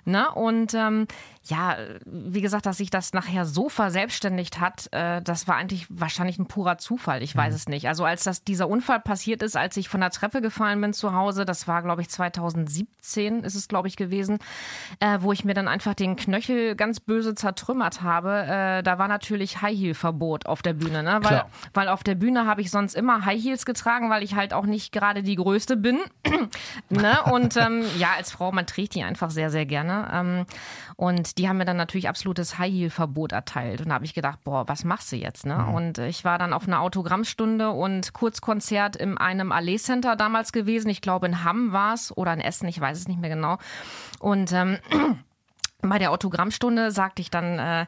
Ne? 0.06 0.30
Und 0.32 0.74
ähm, 0.74 1.08
ja, 1.46 1.76
wie 2.06 2.40
gesagt, 2.40 2.66
dass 2.66 2.78
sich 2.78 2.90
das 2.90 3.12
nachher 3.12 3.46
so 3.46 3.68
verselbstständigt 3.68 4.62
hat, 4.62 4.88
äh, 4.92 5.22
das 5.22 5.46
war 5.46 5.58
eigentlich 5.58 5.88
wahrscheinlich 5.90 6.40
ein 6.40 6.46
purer 6.46 6.78
Zufall. 6.78 7.22
Ich 7.22 7.36
weiß 7.36 7.52
mhm. 7.52 7.56
es 7.56 7.68
nicht. 7.68 7.88
Also 7.90 8.06
als 8.06 8.24
das, 8.24 8.46
dieser 8.46 8.70
Unfall 8.70 9.02
passiert 9.02 9.44
ist, 9.44 9.58
als 9.58 9.76
ich 9.76 9.90
von 9.90 10.00
der 10.00 10.12
Treppe 10.12 10.42
gefallen 10.42 10.80
bin 10.80 10.94
zu 10.94 11.14
Hause, 11.14 11.44
das 11.44 11.68
war, 11.68 11.82
glaube 11.82 12.02
ich, 12.02 12.10
2017 12.10 13.44
ist 13.44 13.56
es, 13.56 13.68
glaube 13.68 13.90
ich, 13.90 13.98
gewesen, 13.98 14.40
äh, 15.02 15.18
wo 15.20 15.34
ich 15.34 15.44
mir 15.44 15.54
dann 15.54 15.68
einfach 15.68 15.96
den 15.96 16.16
Knöchel 16.16 16.76
ganz 16.76 17.02
böse 17.02 17.36
zertrümmert 17.36 18.02
habe. 18.02 18.46
Äh, 18.48 18.84
da 18.84 18.98
war 18.98 19.10
natürlich 19.10 19.62
High-Heel-Verbot 19.62 20.46
auf 20.46 20.62
der 20.62 20.74
Bühne. 20.74 21.04
Ne? 21.04 21.20
Weil, 21.24 21.44
weil 21.74 21.90
auf 21.90 22.04
der 22.04 22.16
Bühne 22.16 22.46
habe 22.46 22.62
ich 22.62 22.72
sonst 22.72 22.96
immer 22.96 23.26
High 23.26 23.44
Heels 23.44 23.66
getragen, 23.66 24.10
weil 24.10 24.24
ich 24.24 24.36
halt 24.36 24.54
auch 24.54 24.66
nicht 24.66 24.94
gerade 24.94 25.24
die 25.24 25.36
Größte 25.36 25.76
bin. 25.76 26.00
ne? 26.90 27.18
Und 27.32 27.58
ähm, 27.58 27.84
ja, 27.98 28.12
als 28.16 28.32
Frau, 28.32 28.54
man 28.54 28.66
trägt 28.66 28.96
die 28.96 29.04
einfach 29.04 29.30
sehr, 29.30 29.50
sehr 29.54 29.66
gerne. 29.66 30.10
Ähm, 30.12 30.46
und 30.98 31.38
die 31.38 31.48
haben 31.48 31.58
mir 31.58 31.66
dann 31.66 31.78
natürlich 31.78 32.10
absolutes 32.10 32.58
High-Heel-Verbot 32.58 33.32
erteilt. 33.32 33.80
Und 33.80 33.90
da 33.90 33.96
habe 33.96 34.06
ich 34.06 34.14
gedacht, 34.14 34.44
boah, 34.44 34.68
was 34.68 34.84
machst 34.84 35.14
du 35.14 35.16
jetzt? 35.16 35.46
Ne? 35.46 35.58
Mhm. 35.58 35.74
Und 35.74 35.98
ich 36.00 36.26
war 36.26 36.38
dann 36.38 36.52
auf 36.52 36.68
einer 36.68 36.82
Autogrammstunde 36.82 37.70
und 37.70 38.12
Kurzkonzert 38.12 38.98
in 38.98 39.18
einem 39.18 39.54
Allee 39.54 39.78
Center 39.78 40.18
damals 40.18 40.52
gewesen. 40.52 40.90
Ich 40.90 41.00
glaube, 41.00 41.28
in 41.28 41.46
Hamm 41.46 41.72
war 41.72 41.94
es 41.94 42.16
oder 42.16 42.34
in 42.34 42.42
Essen, 42.42 42.68
ich 42.68 42.82
weiß 42.82 42.98
es 42.98 43.08
nicht 43.08 43.22
mehr 43.22 43.30
genau. 43.30 43.58
Und 44.20 44.52
ähm, 44.52 44.78
bei 45.82 46.00
der 46.00 46.12
Autogrammstunde 46.12 46.92
sagte 46.92 47.22
ich 47.22 47.30
dann 47.30 47.60
äh, 47.60 47.86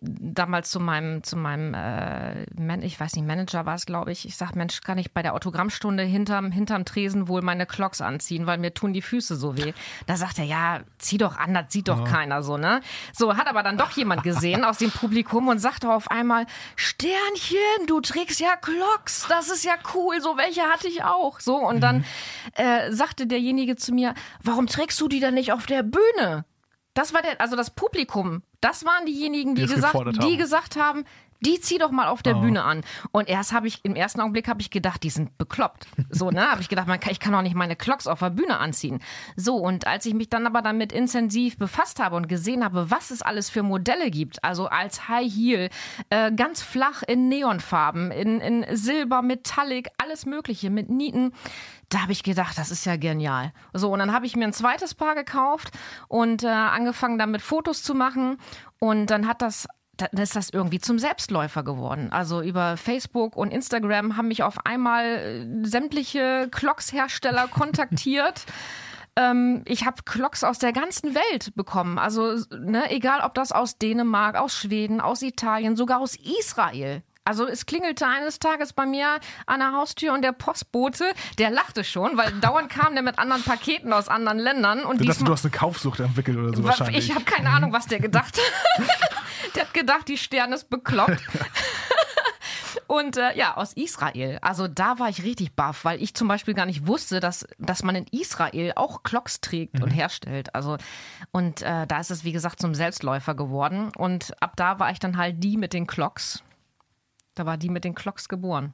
damals 0.00 0.70
zu 0.70 0.78
meinem, 0.78 1.24
zu 1.24 1.36
meinem 1.36 1.74
äh, 1.74 2.46
Man 2.56 2.82
ich 2.82 2.98
weiß 2.98 3.16
nicht, 3.16 3.26
Manager 3.26 3.66
war 3.66 3.74
es, 3.74 3.84
glaube 3.84 4.12
ich. 4.12 4.24
Ich 4.26 4.36
sag, 4.36 4.54
Mensch, 4.54 4.80
kann 4.80 4.98
ich 4.98 5.12
bei 5.12 5.22
der 5.22 5.34
Autogrammstunde 5.34 6.04
hinterm, 6.04 6.52
hinterm 6.52 6.84
Tresen 6.84 7.26
wohl 7.26 7.42
meine 7.42 7.66
Clocks 7.66 8.00
anziehen, 8.00 8.46
weil 8.46 8.58
mir 8.58 8.72
tun 8.72 8.92
die 8.92 9.02
Füße 9.02 9.34
so 9.34 9.56
weh. 9.56 9.72
Da 10.06 10.16
sagt 10.16 10.38
er, 10.38 10.44
ja, 10.44 10.80
zieh 10.98 11.18
doch 11.18 11.36
an, 11.36 11.52
das 11.54 11.66
sieht 11.70 11.88
doch 11.88 11.98
ja. 11.98 12.04
keiner 12.04 12.42
so, 12.42 12.56
ne? 12.56 12.80
So, 13.12 13.36
hat 13.36 13.48
aber 13.48 13.62
dann 13.62 13.76
doch 13.76 13.90
jemand 13.90 14.22
gesehen 14.22 14.64
aus 14.64 14.78
dem 14.78 14.90
Publikum 14.90 15.48
und 15.48 15.58
sagte 15.58 15.90
auf 15.90 16.10
einmal, 16.10 16.46
Sternchen, 16.76 17.86
du 17.88 18.00
trägst 18.00 18.38
ja 18.38 18.54
Clocks, 18.56 19.26
das 19.28 19.50
ist 19.50 19.64
ja 19.64 19.74
cool, 19.94 20.20
so 20.20 20.36
welche 20.36 20.62
hatte 20.62 20.86
ich 20.86 21.02
auch. 21.02 21.40
So, 21.40 21.56
und 21.56 21.80
dann 21.80 21.98
mhm. 21.98 22.04
äh, 22.54 22.92
sagte 22.92 23.26
derjenige 23.26 23.74
zu 23.74 23.92
mir, 23.92 24.14
warum 24.42 24.68
trägst 24.68 25.00
du 25.00 25.08
die 25.08 25.20
denn 25.20 25.34
nicht 25.34 25.52
auf 25.52 25.66
der 25.66 25.82
Bühne? 25.82 26.44
Das 26.98 27.14
war 27.14 27.22
der, 27.22 27.40
also 27.40 27.54
das 27.54 27.70
Publikum, 27.70 28.42
das 28.60 28.84
waren 28.84 29.06
diejenigen, 29.06 29.54
die, 29.54 29.66
die 29.66 29.72
gesagt, 29.72 30.24
die 30.24 30.36
gesagt 30.36 30.74
haben, 30.74 31.04
die 31.40 31.60
zieh 31.60 31.78
doch 31.78 31.90
mal 31.90 32.08
auf 32.08 32.22
der 32.22 32.36
oh. 32.36 32.40
Bühne 32.40 32.64
an. 32.64 32.82
Und 33.12 33.28
erst 33.28 33.52
habe 33.52 33.66
ich, 33.66 33.84
im 33.84 33.94
ersten 33.94 34.20
Augenblick 34.20 34.48
habe 34.48 34.60
ich 34.60 34.70
gedacht, 34.70 35.02
die 35.02 35.10
sind 35.10 35.38
bekloppt. 35.38 35.86
So, 36.10 36.30
ne? 36.30 36.50
Habe 36.50 36.60
ich 36.60 36.68
gedacht, 36.68 36.88
man 36.88 37.00
kann, 37.00 37.12
ich 37.12 37.20
kann 37.20 37.32
doch 37.32 37.42
nicht 37.42 37.54
meine 37.54 37.76
Clocks 37.76 38.06
auf 38.06 38.20
der 38.20 38.30
Bühne 38.30 38.58
anziehen. 38.58 39.00
So, 39.36 39.56
und 39.56 39.86
als 39.86 40.06
ich 40.06 40.14
mich 40.14 40.30
dann 40.30 40.46
aber 40.46 40.62
damit 40.62 40.92
intensiv 40.92 41.58
befasst 41.58 42.00
habe 42.00 42.16
und 42.16 42.28
gesehen 42.28 42.64
habe, 42.64 42.90
was 42.90 43.10
es 43.10 43.22
alles 43.22 43.50
für 43.50 43.62
Modelle 43.62 44.10
gibt, 44.10 44.42
also 44.42 44.66
als 44.66 45.08
High 45.08 45.32
Heel, 45.32 45.70
äh, 46.10 46.32
ganz 46.32 46.62
flach 46.62 47.02
in 47.06 47.28
Neonfarben, 47.28 48.10
in, 48.10 48.40
in 48.40 48.76
Silber, 48.76 49.22
Metallic, 49.22 49.88
alles 49.98 50.26
Mögliche 50.26 50.70
mit 50.70 50.88
Nieten, 50.88 51.32
da 51.88 52.02
habe 52.02 52.12
ich 52.12 52.22
gedacht, 52.22 52.58
das 52.58 52.70
ist 52.70 52.84
ja 52.84 52.96
genial. 52.96 53.52
So, 53.72 53.92
und 53.92 53.98
dann 53.98 54.12
habe 54.12 54.26
ich 54.26 54.36
mir 54.36 54.44
ein 54.44 54.52
zweites 54.52 54.94
Paar 54.94 55.14
gekauft 55.14 55.70
und 56.08 56.44
äh, 56.44 56.48
angefangen 56.48 57.18
damit 57.18 57.40
Fotos 57.40 57.82
zu 57.82 57.94
machen. 57.94 58.38
Und 58.78 59.06
dann 59.06 59.26
hat 59.26 59.42
das 59.42 59.66
dann 59.98 60.22
ist 60.22 60.36
das 60.36 60.50
irgendwie 60.50 60.78
zum 60.78 60.98
Selbstläufer 60.98 61.62
geworden. 61.62 62.10
Also 62.12 62.40
über 62.40 62.76
Facebook 62.76 63.36
und 63.36 63.50
Instagram 63.50 64.16
haben 64.16 64.28
mich 64.28 64.42
auf 64.42 64.64
einmal 64.64 65.04
äh, 65.04 65.66
sämtliche 65.66 66.48
Clocks-Hersteller 66.50 67.48
kontaktiert. 67.52 68.46
ähm, 69.16 69.62
ich 69.66 69.84
habe 69.84 70.02
Clocks 70.04 70.44
aus 70.44 70.58
der 70.58 70.72
ganzen 70.72 71.14
Welt 71.14 71.54
bekommen. 71.54 71.98
Also, 71.98 72.36
ne, 72.50 72.90
egal 72.90 73.20
ob 73.24 73.34
das 73.34 73.52
aus 73.52 73.78
Dänemark, 73.78 74.36
aus 74.36 74.54
Schweden, 74.54 75.00
aus 75.00 75.22
Italien, 75.22 75.76
sogar 75.76 76.00
aus 76.00 76.16
Israel. 76.16 77.02
Also 77.28 77.46
es 77.46 77.66
klingelte 77.66 78.06
eines 78.06 78.38
Tages 78.38 78.72
bei 78.72 78.86
mir 78.86 79.18
an 79.44 79.60
der 79.60 79.72
Haustür 79.72 80.14
und 80.14 80.22
der 80.22 80.32
Postbote, 80.32 81.04
der 81.36 81.50
lachte 81.50 81.84
schon, 81.84 82.16
weil 82.16 82.32
dauernd 82.40 82.70
kam 82.70 82.94
der 82.94 83.02
mit 83.02 83.18
anderen 83.18 83.42
Paketen 83.42 83.92
aus 83.92 84.08
anderen 84.08 84.38
Ländern. 84.38 84.82
Und 84.82 85.02
du 85.02 85.04
dachte, 85.04 85.24
du 85.24 85.32
hast 85.32 85.44
eine 85.44 85.50
Kaufsucht 85.50 86.00
entwickelt 86.00 86.38
oder 86.38 86.56
so 86.56 86.64
wahrscheinlich. 86.64 87.10
Ich 87.10 87.14
habe 87.14 87.26
keine 87.26 87.50
Ahnung, 87.50 87.74
was 87.74 87.86
der 87.86 88.00
gedacht 88.00 88.38
hat. 88.78 88.86
Der 89.54 89.64
hat 89.64 89.74
gedacht, 89.74 90.08
die 90.08 90.18
Sterne 90.18 90.54
ist 90.54 90.70
bekloppt. 90.70 91.20
Und 92.86 93.18
äh, 93.18 93.36
ja, 93.36 93.56
aus 93.56 93.74
Israel. 93.74 94.38
Also 94.40 94.66
da 94.66 94.98
war 94.98 95.10
ich 95.10 95.22
richtig 95.22 95.54
baff, 95.54 95.84
weil 95.84 96.02
ich 96.02 96.14
zum 96.14 96.26
Beispiel 96.26 96.54
gar 96.54 96.64
nicht 96.64 96.86
wusste, 96.86 97.20
dass, 97.20 97.46
dass 97.58 97.82
man 97.82 97.94
in 97.94 98.06
Israel 98.10 98.72
auch 98.76 99.02
Clocks 99.02 99.42
trägt 99.42 99.74
mhm. 99.74 99.84
und 99.84 99.90
herstellt. 99.90 100.54
Also 100.54 100.78
und 101.30 101.60
äh, 101.62 101.86
da 101.86 102.00
ist 102.00 102.10
es, 102.10 102.24
wie 102.24 102.32
gesagt, 102.32 102.60
zum 102.60 102.74
Selbstläufer 102.74 103.34
geworden. 103.34 103.92
Und 103.96 104.34
ab 104.42 104.54
da 104.56 104.78
war 104.78 104.90
ich 104.90 104.98
dann 104.98 105.18
halt 105.18 105.44
die 105.44 105.58
mit 105.58 105.74
den 105.74 105.86
Clocks. 105.86 106.42
Da 107.34 107.44
war 107.44 107.58
die 107.58 107.68
mit 107.68 107.84
den 107.84 107.94
Clocks 107.94 108.28
geboren. 108.28 108.72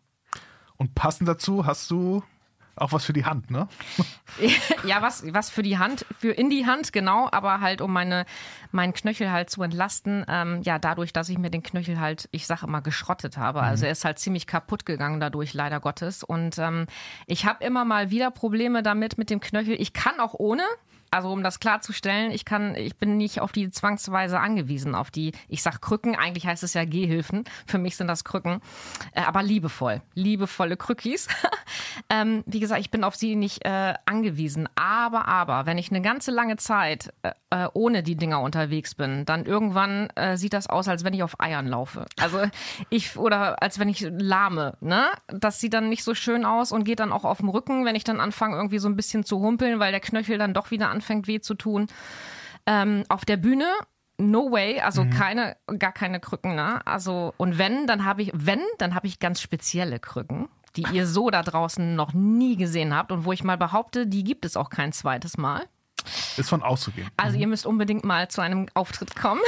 Und 0.76 0.94
passend 0.94 1.28
dazu 1.28 1.66
hast 1.66 1.90
du 1.90 2.22
auch 2.76 2.92
was 2.92 3.04
für 3.04 3.12
die 3.12 3.24
Hand, 3.24 3.50
ne? 3.50 3.68
ja, 4.84 5.00
was, 5.00 5.24
was 5.32 5.50
für 5.50 5.62
die 5.62 5.78
Hand, 5.78 6.04
für 6.18 6.30
in 6.30 6.50
die 6.50 6.66
Hand, 6.66 6.92
genau, 6.92 7.28
aber 7.30 7.60
halt 7.60 7.80
um 7.80 7.92
meine, 7.92 8.26
meinen 8.72 8.92
Knöchel 8.92 9.30
halt 9.30 9.50
zu 9.50 9.62
entlasten. 9.62 10.24
Ähm, 10.28 10.62
ja, 10.62 10.78
dadurch, 10.78 11.12
dass 11.12 11.28
ich 11.28 11.38
mir 11.38 11.50
den 11.50 11.62
Knöchel 11.62 12.00
halt, 12.00 12.28
ich 12.32 12.46
sage 12.46 12.66
immer, 12.66 12.82
geschrottet 12.82 13.36
habe. 13.36 13.60
Mhm. 13.60 13.66
Also 13.66 13.86
er 13.86 13.92
ist 13.92 14.04
halt 14.04 14.18
ziemlich 14.18 14.46
kaputt 14.46 14.86
gegangen 14.86 15.20
dadurch, 15.20 15.54
leider 15.54 15.80
Gottes. 15.80 16.24
Und 16.24 16.58
ähm, 16.58 16.86
ich 17.26 17.46
habe 17.46 17.64
immer 17.64 17.84
mal 17.84 18.10
wieder 18.10 18.30
Probleme 18.30 18.82
damit 18.82 19.18
mit 19.18 19.30
dem 19.30 19.40
Knöchel. 19.40 19.80
Ich 19.80 19.92
kann 19.92 20.18
auch 20.18 20.34
ohne, 20.34 20.64
also 21.14 21.30
um 21.30 21.44
das 21.44 21.60
klarzustellen, 21.60 22.32
ich 22.32 22.44
kann, 22.44 22.74
ich 22.74 22.96
bin 22.96 23.16
nicht 23.16 23.40
auf 23.40 23.52
die 23.52 23.70
zwangsweise 23.70 24.40
angewiesen, 24.40 24.96
auf 24.96 25.12
die, 25.12 25.30
ich 25.48 25.62
sag 25.62 25.80
Krücken, 25.80 26.16
eigentlich 26.16 26.44
heißt 26.44 26.64
es 26.64 26.74
ja 26.74 26.84
Gehhilfen. 26.84 27.44
Für 27.66 27.78
mich 27.78 27.96
sind 27.96 28.08
das 28.08 28.24
Krücken, 28.24 28.60
äh, 29.12 29.20
aber 29.20 29.44
liebevoll, 29.44 30.02
liebevolle 30.14 30.76
Krückis. 30.76 31.28
ähm, 32.10 32.42
wie 32.46 32.58
gesagt, 32.58 32.80
ich 32.80 32.90
bin 32.90 33.04
auf 33.04 33.14
sie 33.14 33.36
nicht 33.36 33.64
äh, 33.64 33.94
angewiesen. 34.06 34.68
Aber, 34.74 35.28
aber, 35.28 35.66
wenn 35.66 35.78
ich 35.78 35.90
eine 35.90 36.02
ganze 36.02 36.32
lange 36.32 36.56
Zeit 36.56 37.12
äh, 37.22 37.30
äh 37.50 37.68
ohne 37.74 38.02
die 38.02 38.16
Dinger 38.16 38.40
unterwegs 38.40 38.96
bin, 38.96 39.24
dann 39.24 39.44
irgendwann 39.44 40.10
äh, 40.16 40.36
sieht 40.36 40.52
das 40.52 40.66
aus, 40.66 40.88
als 40.88 41.04
wenn 41.04 41.14
ich 41.14 41.22
auf 41.22 41.38
Eiern 41.38 41.68
laufe. 41.68 42.06
Also 42.20 42.40
ich, 42.90 43.16
oder 43.16 43.62
als 43.62 43.78
wenn 43.78 43.88
ich 43.88 44.00
lahme, 44.00 44.76
ne? 44.80 45.06
Das 45.28 45.60
sieht 45.60 45.74
dann 45.74 45.88
nicht 45.88 46.02
so 46.02 46.14
schön 46.16 46.44
aus 46.44 46.72
und 46.72 46.82
geht 46.82 46.98
dann 46.98 47.12
auch 47.12 47.24
auf 47.24 47.38
dem 47.38 47.50
Rücken, 47.50 47.84
wenn 47.84 47.94
ich 47.94 48.02
dann 48.02 48.18
anfange, 48.18 48.56
irgendwie 48.56 48.78
so 48.78 48.88
ein 48.88 48.96
bisschen 48.96 49.22
zu 49.22 49.38
humpeln, 49.38 49.78
weil 49.78 49.92
der 49.92 50.00
Knöchel 50.00 50.38
dann 50.38 50.54
doch 50.54 50.72
wieder 50.72 50.90
anfängt 50.90 51.03
anfängt 51.04 51.26
weh 51.28 51.40
zu 51.40 51.54
tun. 51.54 51.86
Ähm, 52.66 53.04
auf 53.08 53.24
der 53.24 53.36
Bühne 53.36 53.66
no 54.16 54.50
way, 54.50 54.80
also 54.80 55.04
mhm. 55.04 55.10
keine, 55.10 55.56
gar 55.78 55.92
keine 55.92 56.20
Krücken, 56.20 56.54
ne? 56.54 56.86
Also, 56.86 57.34
und 57.36 57.58
wenn, 57.58 57.86
dann 57.86 58.04
habe 58.04 58.22
ich, 58.22 58.30
wenn, 58.32 58.60
dann 58.78 58.94
habe 58.94 59.06
ich 59.06 59.18
ganz 59.18 59.40
spezielle 59.40 59.98
Krücken, 59.98 60.48
die 60.76 60.86
ihr 60.92 61.06
so 61.06 61.30
da 61.30 61.42
draußen 61.42 61.94
noch 61.94 62.14
nie 62.14 62.56
gesehen 62.56 62.94
habt 62.94 63.12
und 63.12 63.24
wo 63.24 63.32
ich 63.32 63.44
mal 63.44 63.58
behaupte, 63.58 64.06
die 64.06 64.24
gibt 64.24 64.44
es 64.44 64.56
auch 64.56 64.70
kein 64.70 64.92
zweites 64.92 65.36
Mal. 65.36 65.66
Ist 66.36 66.48
von 66.48 66.62
auszugehen. 66.62 67.08
Also 67.16 67.36
mhm. 67.36 67.42
ihr 67.42 67.48
müsst 67.48 67.66
unbedingt 67.66 68.04
mal 68.04 68.28
zu 68.28 68.40
einem 68.40 68.68
Auftritt 68.74 69.16
kommen. 69.16 69.40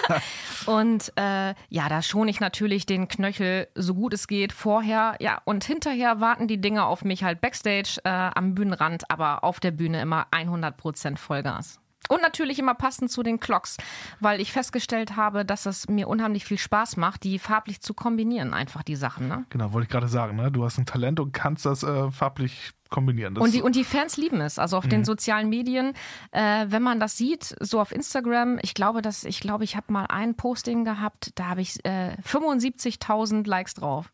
und 0.66 1.12
äh, 1.16 1.54
ja, 1.68 1.88
da 1.88 2.02
schone 2.02 2.30
ich 2.30 2.40
natürlich 2.40 2.86
den 2.86 3.08
Knöchel 3.08 3.68
so 3.74 3.94
gut 3.94 4.14
es 4.14 4.26
geht 4.26 4.52
vorher. 4.52 5.16
Ja, 5.20 5.40
und 5.44 5.64
hinterher 5.64 6.20
warten 6.20 6.48
die 6.48 6.60
Dinge 6.60 6.84
auf 6.84 7.04
mich 7.04 7.24
halt 7.24 7.40
backstage 7.40 8.00
äh, 8.04 8.08
am 8.08 8.54
Bühnenrand, 8.54 9.10
aber 9.10 9.44
auf 9.44 9.60
der 9.60 9.70
Bühne 9.70 10.00
immer 10.00 10.26
100% 10.32 11.16
Vollgas. 11.16 11.80
Und 12.08 12.22
natürlich 12.22 12.58
immer 12.58 12.74
passend 12.74 13.12
zu 13.12 13.22
den 13.22 13.38
Clocks, 13.38 13.76
weil 14.18 14.40
ich 14.40 14.52
festgestellt 14.52 15.14
habe, 15.16 15.44
dass 15.44 15.66
es 15.66 15.88
mir 15.88 16.08
unheimlich 16.08 16.44
viel 16.44 16.58
Spaß 16.58 16.96
macht, 16.96 17.22
die 17.22 17.38
farblich 17.38 17.82
zu 17.82 17.94
kombinieren, 17.94 18.52
einfach 18.52 18.82
die 18.82 18.96
Sachen. 18.96 19.28
Ne? 19.28 19.44
Genau, 19.50 19.72
wollte 19.72 19.84
ich 19.84 19.90
gerade 19.90 20.08
sagen. 20.08 20.36
Ne? 20.36 20.50
Du 20.50 20.64
hast 20.64 20.78
ein 20.78 20.86
Talent 20.86 21.20
und 21.20 21.32
kannst 21.32 21.66
das 21.66 21.84
äh, 21.84 22.10
farblich 22.10 22.72
kombinieren. 22.90 23.34
Das 23.34 23.44
und, 23.44 23.54
die, 23.54 23.62
und 23.62 23.76
die 23.76 23.84
Fans 23.84 24.16
lieben 24.16 24.40
es. 24.40 24.58
Also 24.58 24.76
auf 24.76 24.84
mhm. 24.84 24.90
den 24.90 25.04
sozialen 25.04 25.48
Medien, 25.48 25.94
äh, 26.32 26.66
wenn 26.68 26.82
man 26.82 27.00
das 27.00 27.16
sieht, 27.16 27.56
so 27.60 27.80
auf 27.80 27.92
Instagram, 27.92 28.58
ich 28.62 28.74
glaube, 28.74 29.02
dass 29.02 29.24
ich 29.24 29.40
glaube, 29.40 29.64
ich 29.64 29.76
habe 29.76 29.92
mal 29.92 30.06
ein 30.06 30.34
Posting 30.34 30.84
gehabt, 30.84 31.32
da 31.36 31.48
habe 31.48 31.62
ich 31.62 31.84
äh, 31.84 32.16
75.000 32.22 33.48
Likes 33.48 33.74
drauf. 33.74 34.12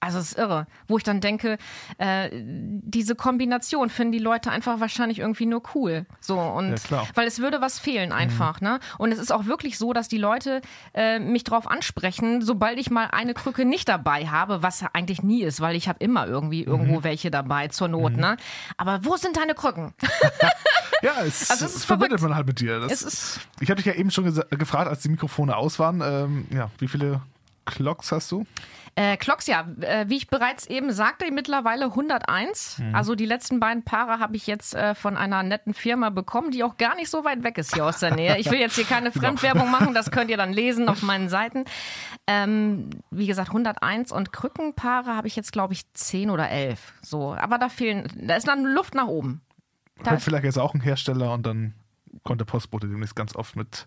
Also 0.00 0.18
es 0.18 0.32
ist 0.32 0.38
irre, 0.38 0.66
wo 0.86 0.96
ich 0.96 1.02
dann 1.02 1.20
denke, 1.20 1.58
äh, 1.98 2.30
diese 2.32 3.16
Kombination 3.16 3.90
finden 3.90 4.12
die 4.12 4.20
Leute 4.20 4.50
einfach 4.50 4.78
wahrscheinlich 4.78 5.18
irgendwie 5.18 5.46
nur 5.46 5.62
cool. 5.74 6.06
So 6.20 6.38
und 6.38 6.78
ja, 6.90 7.04
weil 7.14 7.26
es 7.26 7.40
würde 7.40 7.60
was 7.60 7.80
fehlen 7.80 8.12
einfach, 8.12 8.60
mhm. 8.60 8.68
ne? 8.68 8.80
Und 8.98 9.10
es 9.10 9.18
ist 9.18 9.32
auch 9.32 9.46
wirklich 9.46 9.76
so, 9.76 9.92
dass 9.92 10.06
die 10.06 10.18
Leute 10.18 10.60
äh, 10.94 11.18
mich 11.18 11.42
drauf 11.42 11.68
ansprechen, 11.68 12.42
sobald 12.42 12.78
ich 12.78 12.90
mal 12.90 13.08
eine 13.10 13.34
Krücke 13.34 13.64
nicht 13.64 13.88
dabei 13.88 14.28
habe, 14.28 14.62
was 14.62 14.84
eigentlich 14.92 15.24
nie 15.24 15.42
ist, 15.42 15.60
weil 15.60 15.74
ich 15.74 15.88
habe 15.88 15.98
immer 15.98 16.28
irgendwie 16.28 16.62
irgendwo 16.62 16.98
mhm. 16.98 17.04
welche 17.04 17.32
dabei 17.32 17.66
zur 17.66 17.88
Not, 17.88 18.12
mhm. 18.12 18.20
ne? 18.20 18.36
Aber 18.76 19.04
wo 19.04 19.16
sind 19.16 19.36
deine 19.36 19.54
Krücken? 19.54 19.94
ja, 21.02 21.24
es, 21.24 21.50
also 21.50 21.66
es, 21.66 21.74
es 21.74 21.84
verbindet 21.84 22.22
man 22.22 22.36
halt 22.36 22.46
mit 22.46 22.60
dir. 22.60 22.78
Das, 22.78 23.40
ich 23.58 23.68
habe 23.68 23.82
dich 23.82 23.86
ja 23.86 23.94
eben 23.94 24.12
schon 24.12 24.32
gefragt, 24.50 24.88
als 24.88 25.02
die 25.02 25.08
Mikrofone 25.08 25.56
aus 25.56 25.80
waren, 25.80 26.00
ähm, 26.02 26.46
ja, 26.50 26.70
wie 26.78 26.86
viele 26.86 27.20
Clocks 27.64 28.12
hast 28.12 28.30
du? 28.30 28.46
Äh, 28.98 29.16
ja, 29.46 29.64
äh, 29.80 30.08
wie 30.08 30.16
ich 30.16 30.26
bereits 30.26 30.66
eben 30.66 30.90
sagte, 30.90 31.30
mittlerweile 31.30 31.84
101. 31.84 32.78
Mhm. 32.78 32.94
Also 32.96 33.14
die 33.14 33.26
letzten 33.26 33.60
beiden 33.60 33.84
Paare 33.84 34.18
habe 34.18 34.34
ich 34.34 34.48
jetzt 34.48 34.74
äh, 34.74 34.96
von 34.96 35.16
einer 35.16 35.44
netten 35.44 35.72
Firma 35.72 36.10
bekommen, 36.10 36.50
die 36.50 36.64
auch 36.64 36.76
gar 36.78 36.96
nicht 36.96 37.08
so 37.08 37.24
weit 37.24 37.44
weg 37.44 37.58
ist 37.58 37.74
hier 37.74 37.86
aus 37.86 38.00
der 38.00 38.12
Nähe. 38.16 38.38
Ich 38.38 38.50
will 38.50 38.58
jetzt 38.58 38.74
hier 38.74 38.84
keine 38.84 39.10
genau. 39.12 39.24
Fremdwerbung 39.24 39.70
machen, 39.70 39.94
das 39.94 40.10
könnt 40.10 40.30
ihr 40.30 40.36
dann 40.36 40.52
lesen 40.52 40.88
auf 40.88 41.02
meinen 41.02 41.28
Seiten. 41.28 41.64
Ähm, 42.26 42.90
wie 43.12 43.28
gesagt, 43.28 43.50
101 43.50 44.10
und 44.10 44.32
Krückenpaare 44.32 45.14
habe 45.14 45.28
ich 45.28 45.36
jetzt, 45.36 45.52
glaube 45.52 45.74
ich, 45.74 45.92
10 45.92 46.30
oder 46.30 46.50
11. 46.50 46.94
So, 47.00 47.34
aber 47.34 47.58
da 47.58 47.68
fehlen, 47.68 48.08
da 48.16 48.34
ist 48.34 48.48
dann 48.48 48.64
Luft 48.64 48.96
nach 48.96 49.06
oben. 49.06 49.42
Da 50.02 50.10
Hört 50.10 50.22
vielleicht 50.22 50.44
jetzt 50.44 50.58
auch 50.58 50.74
ein 50.74 50.80
Hersteller 50.80 51.32
und 51.34 51.46
dann 51.46 51.74
kommt 52.24 52.40
der 52.40 52.46
Postbote 52.46 52.88
demnächst 52.88 53.14
ganz 53.14 53.36
oft 53.36 53.54
mit 53.54 53.86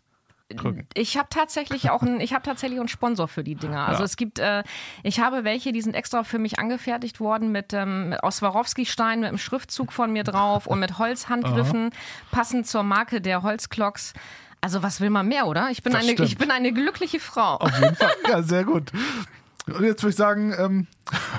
Krücken. 0.57 0.87
Ich 0.93 1.17
habe 1.17 1.27
tatsächlich 1.29 1.89
auch 1.89 2.01
einen, 2.01 2.19
ich 2.21 2.33
habe 2.33 2.43
tatsächlich 2.43 2.79
einen 2.79 2.87
Sponsor 2.87 3.27
für 3.27 3.43
die 3.43 3.55
Dinger. 3.55 3.87
Also 3.87 4.01
ja. 4.01 4.05
es 4.05 4.17
gibt, 4.17 4.39
äh, 4.39 4.63
ich 5.03 5.19
habe 5.19 5.43
welche, 5.43 5.71
die 5.71 5.81
sind 5.81 5.95
extra 5.95 6.23
für 6.23 6.39
mich 6.39 6.59
angefertigt 6.59 7.19
worden 7.19 7.51
mit 7.51 7.73
ähm, 7.73 8.15
aus 8.21 8.37
Swarovski-Stein 8.37 9.21
mit 9.21 9.29
einem 9.29 9.37
Schriftzug 9.37 9.91
von 9.91 10.11
mir 10.11 10.23
drauf 10.23 10.67
und 10.67 10.79
mit 10.79 10.97
Holzhandgriffen, 10.97 11.87
Aha. 11.87 12.31
passend 12.31 12.67
zur 12.67 12.83
Marke 12.83 13.21
der 13.21 13.43
Holzklocks. 13.43 14.13
Also 14.61 14.83
was 14.83 15.01
will 15.01 15.09
man 15.09 15.27
mehr, 15.27 15.47
oder? 15.47 15.69
Ich 15.71 15.81
bin, 15.81 15.95
eine, 15.95 16.11
ich 16.11 16.37
bin 16.37 16.51
eine 16.51 16.71
glückliche 16.71 17.19
Frau. 17.19 17.55
Auf 17.55 17.79
jeden 17.79 17.95
Fall. 17.95 18.13
Ja, 18.29 18.43
sehr 18.43 18.63
gut. 18.63 18.91
Und 19.67 19.83
jetzt 19.83 20.03
würde 20.03 20.09
ich 20.09 20.15
sagen, 20.15 20.53
ähm, 20.57 20.87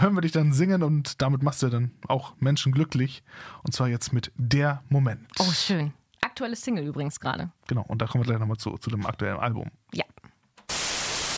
hören 0.01 0.15
wir 0.15 0.21
dich 0.21 0.33
dann 0.33 0.53
singen 0.53 0.83
und 0.83 1.23
damit 1.23 1.43
machst 1.43 1.63
du 1.63 1.69
dann 1.69 1.93
auch 2.09 2.35
Menschen 2.39 2.73
glücklich. 2.73 3.23
Und 3.63 3.73
zwar 3.73 3.89
jetzt 3.89 4.13
mit 4.13 4.33
Der 4.37 4.83
Moment. 4.89 5.21
Oh, 5.39 5.53
schön 5.53 5.93
aktuelle 6.33 6.57
Single 6.57 6.87
übrigens 6.87 7.21
gerade. 7.21 7.51
Genau, 7.69 7.85
und 7.89 8.01
da 8.01 8.07
kommen 8.07 8.25
wir 8.25 8.29
gleich 8.29 8.41
nochmal 8.41 8.57
zu, 8.57 8.79
zu 8.79 8.89
dem 8.89 9.05
aktuellen 9.05 9.39
Album. 9.39 9.71
Ja. 9.93 10.05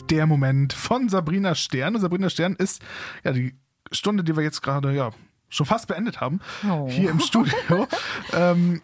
Der 0.09 0.25
Moment 0.25 0.71
von 0.71 1.09
Sabrina 1.09 1.53
Stern. 1.53 1.95
Und 1.95 2.01
Sabrina 2.01 2.29
Stern 2.29 2.55
ist 2.55 2.81
ja 3.23 3.33
die 3.33 3.55
Stunde, 3.91 4.23
die 4.23 4.35
wir 4.35 4.43
jetzt 4.43 4.61
gerade 4.61 4.93
ja 4.93 5.11
schon 5.49 5.65
fast 5.65 5.87
beendet 5.87 6.21
haben, 6.21 6.39
oh. 6.67 6.87
hier 6.89 7.09
im 7.09 7.19
Studio. 7.19 7.87
ähm, 8.33 8.81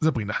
Sabrina, 0.00 0.34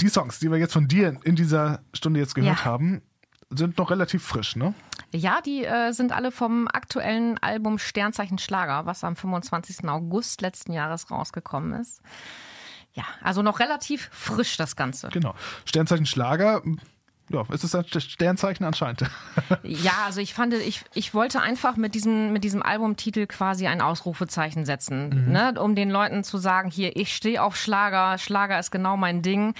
die 0.00 0.08
Songs, 0.08 0.40
die 0.40 0.50
wir 0.50 0.58
jetzt 0.58 0.72
von 0.72 0.88
dir 0.88 1.18
in 1.24 1.36
dieser 1.36 1.80
Stunde 1.94 2.20
jetzt 2.20 2.34
gehört 2.34 2.58
ja. 2.58 2.64
haben, 2.64 3.02
sind 3.50 3.78
noch 3.78 3.90
relativ 3.90 4.22
frisch, 4.22 4.56
ne? 4.56 4.74
Ja, 5.12 5.40
die 5.40 5.64
äh, 5.64 5.92
sind 5.92 6.12
alle 6.12 6.30
vom 6.30 6.68
aktuellen 6.68 7.38
Album 7.38 7.78
Sternzeichen 7.78 8.38
Schlager, 8.38 8.86
was 8.86 9.02
am 9.02 9.16
25. 9.16 9.88
August 9.88 10.40
letzten 10.40 10.72
Jahres 10.72 11.10
rausgekommen 11.10 11.80
ist. 11.80 12.00
Ja, 12.94 13.04
also 13.22 13.42
noch 13.42 13.60
relativ 13.60 14.08
frisch 14.12 14.56
das 14.56 14.76
Ganze. 14.76 15.08
Genau. 15.08 15.34
Sternzeichen 15.64 16.06
Schlager. 16.06 16.62
Ja, 17.30 17.44
ist 17.52 17.62
es 17.62 17.74
ein 17.76 17.84
Sternzeichen 17.84 18.66
anscheinend. 18.66 19.04
ja, 19.62 19.92
also 20.04 20.20
ich 20.20 20.34
fand, 20.34 20.52
ich, 20.52 20.82
ich 20.94 21.14
wollte 21.14 21.40
einfach 21.40 21.76
mit 21.76 21.94
diesem, 21.94 22.32
mit 22.32 22.42
diesem 22.42 22.60
Albumtitel 22.60 23.26
quasi 23.26 23.68
ein 23.68 23.80
Ausrufezeichen 23.80 24.64
setzen, 24.64 25.26
mhm. 25.26 25.32
ne, 25.32 25.54
um 25.60 25.76
den 25.76 25.90
Leuten 25.90 26.24
zu 26.24 26.38
sagen, 26.38 26.70
hier, 26.70 26.96
ich 26.96 27.14
stehe 27.14 27.40
auf 27.40 27.56
Schlager, 27.56 28.18
Schlager 28.18 28.58
ist 28.58 28.72
genau 28.72 28.96
mein 28.96 29.22
Ding. 29.22 29.54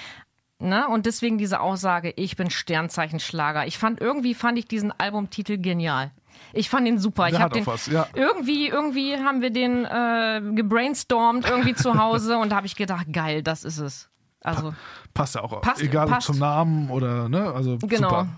Ne? 0.59 0.87
Und 0.89 1.07
deswegen 1.07 1.39
diese 1.39 1.61
Aussage, 1.61 2.13
ich 2.17 2.37
bin 2.37 2.51
Sternzeichen 2.51 3.21
Schlager. 3.21 3.67
Ich 3.67 3.79
fand, 3.79 4.01
irgendwie 4.01 4.35
fand 4.35 4.59
ich 4.59 4.67
diesen 4.67 4.93
Albumtitel 4.93 5.57
genial. 5.57 6.11
Ich 6.53 6.71
fand 6.71 6.87
ihn 6.87 6.99
super. 6.99 7.27
Der 7.27 7.35
ich 7.35 7.41
habe 7.41 7.55
den 7.55 7.67
was, 7.67 7.87
ja. 7.87 8.07
irgendwie, 8.15 8.69
irgendwie 8.69 9.17
haben 9.17 9.41
wir 9.43 9.51
den 9.51 9.85
äh, 9.85 10.41
gebrainstormt 10.55 11.49
irgendwie 11.49 11.75
zu 11.75 11.99
Hause 11.99 12.39
und 12.39 12.51
da 12.51 12.57
habe 12.57 12.67
ich 12.67 12.77
gedacht, 12.77 13.07
geil, 13.13 13.43
das 13.43 13.65
ist 13.65 13.79
es. 13.79 14.09
Also 14.43 14.71
pa 14.71 14.77
passt 15.15 15.35
ja 15.35 15.43
auch, 15.43 15.61
passt, 15.61 15.83
egal 15.83 16.07
passt. 16.07 16.29
ob 16.29 16.35
zum 16.35 16.41
Namen 16.41 16.91
oder 16.91 17.29
ne, 17.29 17.53
also 17.53 17.79
genau. 17.83 18.09
super. 18.09 18.29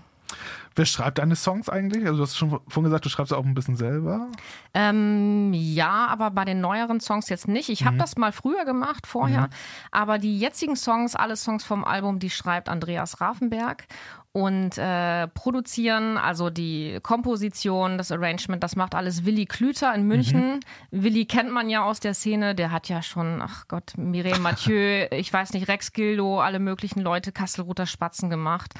Wer 0.75 0.85
schreibt 0.85 1.19
deine 1.19 1.35
Songs 1.35 1.69
eigentlich? 1.69 2.05
Also 2.05 2.17
du 2.17 2.23
hast 2.23 2.37
schon 2.37 2.49
vorhin 2.49 2.83
gesagt, 2.83 3.05
du 3.05 3.09
schreibst 3.09 3.33
auch 3.33 3.45
ein 3.45 3.53
bisschen 3.53 3.75
selber. 3.75 4.27
Ähm, 4.73 5.51
ja, 5.53 6.07
aber 6.07 6.31
bei 6.31 6.45
den 6.45 6.61
neueren 6.61 6.99
Songs 6.99 7.29
jetzt 7.29 7.47
nicht. 7.47 7.69
Ich 7.69 7.85
habe 7.85 7.95
mhm. 7.95 7.99
das 7.99 8.17
mal 8.17 8.31
früher 8.31 8.65
gemacht, 8.65 9.05
vorher. 9.05 9.41
Mhm. 9.41 9.49
Aber 9.91 10.17
die 10.17 10.39
jetzigen 10.39 10.75
Songs, 10.75 11.15
alle 11.15 11.35
Songs 11.35 11.63
vom 11.63 11.83
Album, 11.83 12.19
die 12.19 12.29
schreibt 12.29 12.69
Andreas 12.69 13.21
Rafenberg 13.21 13.85
und 14.33 14.79
äh, 14.79 15.27
produzieren, 15.27 16.17
also 16.17 16.49
die 16.49 16.99
Komposition, 17.03 17.99
das 17.99 18.11
Arrangement, 18.11 18.63
das 18.63 18.75
macht 18.75 18.95
alles 18.95 19.25
Willi 19.25 19.45
Klüter 19.45 19.93
in 19.93 20.07
München. 20.07 20.55
Mhm. 20.55 21.03
Willi 21.03 21.25
kennt 21.25 21.51
man 21.51 21.69
ja 21.69 21.83
aus 21.83 21.99
der 21.99 22.15
Szene, 22.15 22.55
der 22.55 22.71
hat 22.71 22.89
ja 22.89 23.03
schon, 23.03 23.43
ach 23.43 23.67
Gott, 23.67 23.93
Mireille 23.95 24.39
Mathieu, 24.39 25.05
ich 25.11 25.31
weiß 25.31 25.53
nicht, 25.53 25.67
Rex 25.67 25.93
Gildo, 25.93 26.41
alle 26.41 26.57
möglichen 26.57 27.01
Leute, 27.01 27.31
Kastelruther 27.31 27.85
Spatzen 27.85 28.31
gemacht. 28.31 28.73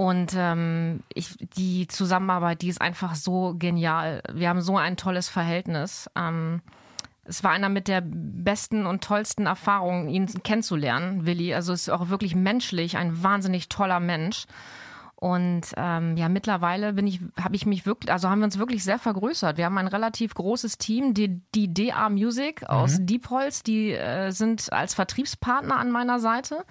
Und 0.00 0.32
ähm, 0.36 1.00
ich, 1.12 1.36
die 1.56 1.88
Zusammenarbeit, 1.88 2.62
die 2.62 2.68
ist 2.68 2.80
einfach 2.80 3.16
so 3.16 3.56
genial. 3.58 4.22
Wir 4.32 4.48
haben 4.48 4.60
so 4.60 4.76
ein 4.76 4.96
tolles 4.96 5.28
Verhältnis. 5.28 6.08
Ähm, 6.14 6.62
es 7.24 7.42
war 7.42 7.50
einer 7.50 7.68
mit 7.68 7.88
der 7.88 8.00
besten 8.04 8.86
und 8.86 9.02
tollsten 9.02 9.46
Erfahrungen, 9.46 10.08
ihn 10.08 10.28
kennenzulernen, 10.44 11.26
Willi. 11.26 11.52
Also 11.52 11.72
ist 11.72 11.90
auch 11.90 12.10
wirklich 12.10 12.36
menschlich, 12.36 12.96
ein 12.96 13.24
wahnsinnig 13.24 13.68
toller 13.68 13.98
Mensch. 13.98 14.44
Und 15.16 15.62
ähm, 15.76 16.16
ja, 16.16 16.28
mittlerweile 16.28 16.92
bin 16.92 17.08
ich, 17.08 17.20
habe 17.36 17.56
ich 17.56 17.66
mich 17.66 17.84
wirklich, 17.84 18.12
also 18.12 18.30
haben 18.30 18.38
wir 18.38 18.44
uns 18.44 18.60
wirklich 18.60 18.84
sehr 18.84 19.00
vergrößert. 19.00 19.56
Wir 19.56 19.64
haben 19.64 19.78
ein 19.78 19.88
relativ 19.88 20.32
großes 20.32 20.78
Team, 20.78 21.12
die, 21.12 21.42
die 21.56 21.74
DA 21.74 22.08
Music 22.08 22.62
aus 22.68 23.00
mhm. 23.00 23.06
Diepholz, 23.06 23.64
die 23.64 23.94
äh, 23.94 24.30
sind 24.30 24.72
als 24.72 24.94
Vertriebspartner 24.94 25.76
an 25.76 25.90
meiner 25.90 26.20
Seite. 26.20 26.64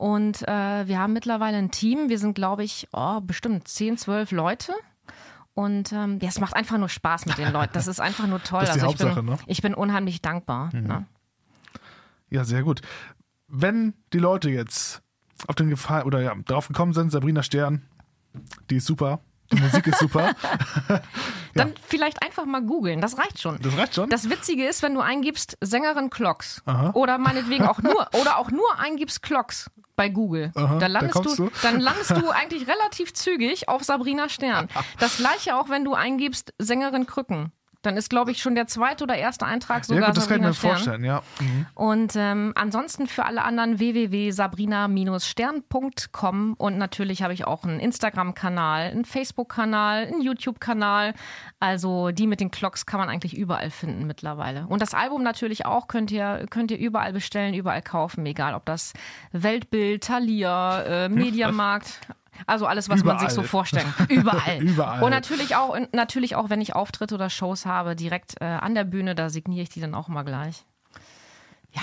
Und 0.00 0.48
äh, 0.48 0.88
wir 0.88 0.98
haben 0.98 1.12
mittlerweile 1.12 1.58
ein 1.58 1.70
Team. 1.70 2.08
Wir 2.08 2.18
sind, 2.18 2.32
glaube 2.32 2.64
ich, 2.64 2.88
oh, 2.94 3.20
bestimmt 3.20 3.68
10, 3.68 3.98
12 3.98 4.32
Leute. 4.32 4.72
Und 5.52 5.92
ähm, 5.92 6.18
ja, 6.22 6.28
es 6.30 6.40
macht 6.40 6.56
einfach 6.56 6.78
nur 6.78 6.88
Spaß 6.88 7.26
mit 7.26 7.36
den 7.36 7.52
Leuten. 7.52 7.74
Das 7.74 7.86
ist 7.86 8.00
einfach 8.00 8.26
nur 8.26 8.42
toll. 8.42 8.60
Das 8.64 8.70
ist 8.70 8.76
die 8.76 8.80
also 8.80 8.86
Hauptsache, 8.86 9.10
ich, 9.10 9.14
bin, 9.16 9.24
ne? 9.26 9.38
ich 9.46 9.60
bin 9.60 9.74
unheimlich 9.74 10.22
dankbar. 10.22 10.70
Mhm. 10.72 10.86
Ne? 10.86 11.06
Ja, 12.30 12.44
sehr 12.44 12.62
gut. 12.62 12.80
Wenn 13.46 13.92
die 14.14 14.20
Leute 14.20 14.48
jetzt 14.48 15.02
auf 15.48 15.56
den 15.56 15.68
Gefallen 15.68 16.04
oder 16.04 16.22
ja, 16.22 16.34
darauf 16.46 16.68
gekommen 16.68 16.94
sind, 16.94 17.12
Sabrina 17.12 17.42
Stern, 17.42 17.82
die 18.70 18.76
ist 18.76 18.86
super, 18.86 19.20
die 19.52 19.60
Musik 19.60 19.86
ist 19.86 19.98
super. 19.98 20.34
ja. 20.88 21.00
Dann 21.54 21.74
vielleicht 21.86 22.22
einfach 22.22 22.44
mal 22.44 22.62
googeln, 22.62 23.00
das 23.00 23.18
reicht 23.18 23.40
schon. 23.40 23.58
Das 23.60 23.76
reicht 23.76 23.94
schon. 23.94 24.08
Das 24.10 24.30
Witzige 24.30 24.66
ist, 24.66 24.82
wenn 24.82 24.94
du 24.94 25.00
eingibst 25.00 25.56
Sängerin 25.60 26.10
Clocks 26.10 26.62
Aha. 26.66 26.90
oder 26.94 27.18
meinetwegen 27.18 27.66
auch 27.66 27.82
nur 27.82 28.08
oder 28.20 28.38
auch 28.38 28.50
nur 28.50 28.78
eingibst 28.78 29.22
Clocks, 29.22 29.70
bei 30.00 30.08
Google. 30.08 30.50
Aha, 30.54 30.78
da 30.78 30.86
landest 30.86 31.16
da 31.16 31.20
du, 31.20 31.34
du, 31.34 31.50
dann 31.62 31.78
landest 31.78 32.12
du 32.12 32.30
eigentlich 32.30 32.66
relativ 32.66 33.12
zügig 33.12 33.68
auf 33.68 33.84
Sabrina 33.84 34.30
Stern. 34.30 34.68
Das 34.98 35.18
gleiche 35.18 35.56
auch, 35.56 35.68
wenn 35.68 35.84
du 35.84 35.92
eingibst 35.92 36.54
Sängerin 36.58 37.04
Krücken. 37.04 37.52
Dann 37.82 37.96
ist, 37.96 38.10
glaube 38.10 38.30
ich, 38.30 38.42
schon 38.42 38.54
der 38.54 38.66
zweite 38.66 39.04
oder 39.04 39.16
erste 39.16 39.46
Eintrag 39.46 39.86
sogar. 39.86 40.02
Ja, 40.02 40.08
gut, 40.08 40.18
das 40.18 40.24
Sabrina 40.24 40.44
kann 40.44 40.52
ich 40.52 40.56
mir 40.56 40.58
Stern. 40.58 40.76
vorstellen, 40.76 41.04
ja. 41.04 41.22
Mhm. 41.40 41.66
Und 41.74 42.12
ähm, 42.16 42.52
ansonsten 42.54 43.06
für 43.06 43.24
alle 43.24 43.42
anderen 43.42 43.78
www.sabrina-stern.com 43.78 46.54
und 46.58 46.78
natürlich 46.78 47.22
habe 47.22 47.32
ich 47.32 47.46
auch 47.46 47.64
einen 47.64 47.80
Instagram-Kanal, 47.80 48.90
einen 48.90 49.04
Facebook-Kanal, 49.04 50.06
einen 50.06 50.20
YouTube-Kanal. 50.20 51.14
Also 51.58 52.10
die 52.10 52.26
mit 52.26 52.40
den 52.40 52.50
Clocks 52.50 52.84
kann 52.84 53.00
man 53.00 53.08
eigentlich 53.08 53.36
überall 53.36 53.70
finden 53.70 54.06
mittlerweile. 54.06 54.66
Und 54.68 54.82
das 54.82 54.94
Album 54.94 55.22
natürlich 55.22 55.66
auch 55.66 55.88
könnt 55.88 56.10
ihr, 56.10 56.46
könnt 56.50 56.70
ihr 56.70 56.78
überall 56.78 57.12
bestellen, 57.12 57.54
überall 57.54 57.82
kaufen, 57.82 58.24
egal 58.26 58.54
ob 58.54 58.66
das 58.66 58.92
Weltbild, 59.32 60.04
Thalia, 60.04 60.82
äh, 60.82 61.08
Mediamarkt, 61.08 62.00
also 62.46 62.66
alles, 62.66 62.88
was 62.88 63.00
Überall. 63.00 63.16
man 63.16 63.26
sich 63.26 63.34
so 63.34 63.42
vorstellt. 63.42 63.86
Überall. 64.08 64.58
Überall. 64.60 65.02
Und 65.02 65.10
natürlich 65.10 65.56
auch, 65.56 65.76
natürlich 65.92 66.36
auch, 66.36 66.50
wenn 66.50 66.60
ich 66.60 66.74
Auftritte 66.74 67.14
oder 67.14 67.30
Shows 67.30 67.66
habe, 67.66 67.96
direkt 67.96 68.40
äh, 68.40 68.44
an 68.44 68.74
der 68.74 68.84
Bühne, 68.84 69.14
da 69.14 69.30
signiere 69.30 69.62
ich 69.62 69.68
die 69.68 69.80
dann 69.80 69.94
auch 69.94 70.08
mal 70.08 70.22
gleich. 70.22 70.64
Ja. 71.72 71.82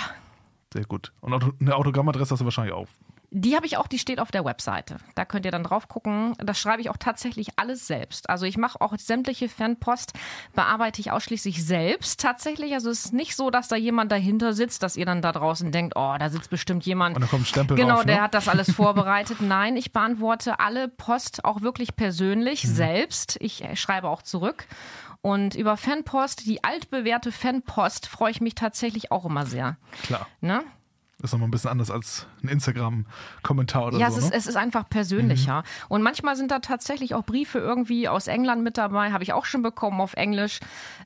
Sehr 0.74 0.86
gut. 0.86 1.14
Und 1.22 1.34
eine 1.62 1.76
Autogrammadresse 1.76 2.32
hast 2.32 2.40
du 2.40 2.46
wahrscheinlich 2.46 2.74
auch. 2.74 2.88
Die 3.30 3.58
habe 3.58 3.66
ich 3.66 3.76
auch, 3.76 3.88
die 3.88 4.00
steht 4.00 4.22
auf 4.22 4.32
der 4.32 4.46
Webseite. 4.46 4.98
Da 5.16 5.26
könnt 5.26 5.46
ihr 5.46 5.52
dann 5.52 5.64
drauf 5.64 5.90
gucken. 5.90 6.34
Das 6.38 6.60
schreibe 6.60 6.82
ich 6.82 6.90
auch 6.90 6.96
tatsächlich 6.96 7.50
alles 7.58 7.86
selbst. 7.86 8.30
Also 8.30 8.46
ich 8.46 8.58
mache 8.58 8.80
auch 8.80 8.96
sämtliche 8.98 9.50
Fanpost, 9.50 10.14
bearbeite 10.56 11.02
ich 11.02 11.12
ausschließlich 11.12 11.66
selbst 11.66 12.22
tatsächlich. 12.22 12.74
Also 12.74 12.90
es 12.90 13.06
ist 13.06 13.14
nicht 13.14 13.36
so, 13.36 13.50
dass 13.50 13.68
da 13.68 13.76
jemand 13.76 14.14
dahinter 14.14 14.54
sitzt, 14.54 14.82
dass 14.82 14.96
ihr 14.96 15.06
dann 15.06 15.22
da 15.22 15.34
draußen 15.34 15.74
denkt, 15.74 15.96
oh, 15.98 16.16
da 16.18 16.30
sitzt 16.30 16.50
bestimmt 16.50 16.86
jemand. 16.86 17.18
Und 17.18 17.22
da 17.22 17.28
kommt 17.28 17.44
ein 17.44 17.46
Stempel 17.46 17.76
Genau, 17.76 17.96
drauf, 17.96 18.06
ne? 18.06 18.14
der 18.14 18.22
hat 18.22 18.34
das 18.34 18.48
alles 18.48 18.72
vorbereitet. 18.72 19.38
Nein, 19.42 19.76
ich 19.76 19.92
beantworte 19.92 20.62
alle 20.62 20.88
Post 20.88 21.44
auch 21.44 21.62
wirklich 21.62 21.98
persönlich 21.98 22.64
mhm. 22.64 22.70
selbst. 22.70 23.38
Ich 23.42 23.62
äh, 23.62 23.76
schreibe 23.76 24.08
auch 24.08 24.22
zurück. 24.22 24.68
Und 25.22 25.56
über 25.56 25.76
Fanpost, 25.76 26.46
die 26.46 26.64
altbewährte 26.64 27.34
Fanpost, 27.34 28.08
freue 28.08 28.32
ich 28.32 28.40
mich 28.40 28.56
tatsächlich 28.56 29.12
auch 29.12 29.26
immer 29.26 29.46
sehr. 29.46 29.76
Klar. 30.04 30.28
Ne? 30.40 30.64
Ist 31.24 31.32
nochmal 31.32 31.48
ein 31.48 31.52
bisschen 31.52 31.72
anders 31.72 31.90
als 31.90 32.28
ein 32.44 32.48
Instagram-Kommentar 32.48 33.88
oder 33.88 33.98
ja, 33.98 34.12
so. 34.12 34.20
Ja, 34.20 34.26
es, 34.26 34.30
ne? 34.30 34.38
es, 34.38 34.46
ist 34.46 34.56
einfach 34.56 34.88
persönlicher. 34.88 35.62
Mhm. 35.62 35.86
Und 35.90 36.02
manchmal 36.04 36.36
sind 36.36 36.52
da 36.52 36.60
tatsächlich 36.60 37.16
auch 37.16 37.26
Briefe 37.26 37.58
irgendwie 37.58 38.08
aus 38.08 38.28
England 38.28 38.64
mit 38.64 38.78
dabei, 38.78 39.12
habe 39.12 39.24
ich 39.24 39.34
auch 39.34 39.46
schon 39.46 39.64
bekommen 39.64 40.00
auf 40.00 40.14
Englisch. 40.14 40.60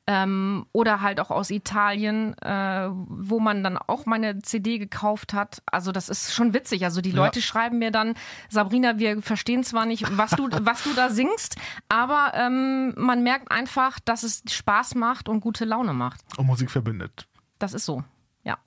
Ähm, 0.08 0.66
oder 0.74 1.00
halt 1.00 1.22
auch 1.22 1.32
aus 1.32 1.50
Italien, 1.50 2.38
äh, 2.40 2.90
wo 2.92 3.40
man 3.40 3.64
dann 3.64 3.78
auch 3.78 4.06
meine 4.06 4.40
CD 4.40 4.80
gekauft 4.80 5.34
hat. 5.34 5.64
Also 5.66 5.94
das 5.94 6.10
ist 6.10 6.34
schon 6.34 6.54
witzig. 6.54 6.84
Also 6.84 7.00
die 7.00 7.12
Leute 7.12 7.40
ja. 7.40 7.46
schreiben 7.46 7.80
mir 7.80 7.92
dann, 7.92 8.16
Sabrina, 8.50 9.00
wir 9.00 9.22
verstehen 9.22 9.64
zwar 9.64 9.86
nicht, 9.86 10.18
was 10.18 10.32
du, 10.32 10.50
was 10.62 10.84
du 10.84 10.94
da 10.94 11.10
singst, 11.10 11.56
aber 11.88 12.34
ähm, 12.36 12.94
man 12.98 13.24
merkt 13.24 13.50
einfach, 13.50 13.98
dass 14.02 14.24
es 14.24 14.44
Spaß 14.50 14.96
macht 14.96 15.30
und 15.30 15.40
gute 15.40 15.64
Laune 15.64 15.94
macht. 15.94 16.20
Und 16.36 16.48
Musik 16.48 16.70
verbindet. 16.70 17.30
Das 17.60 17.74
ist 17.74 17.86
so, 17.86 18.04
ja. 18.44 18.58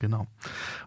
Genau. 0.00 0.26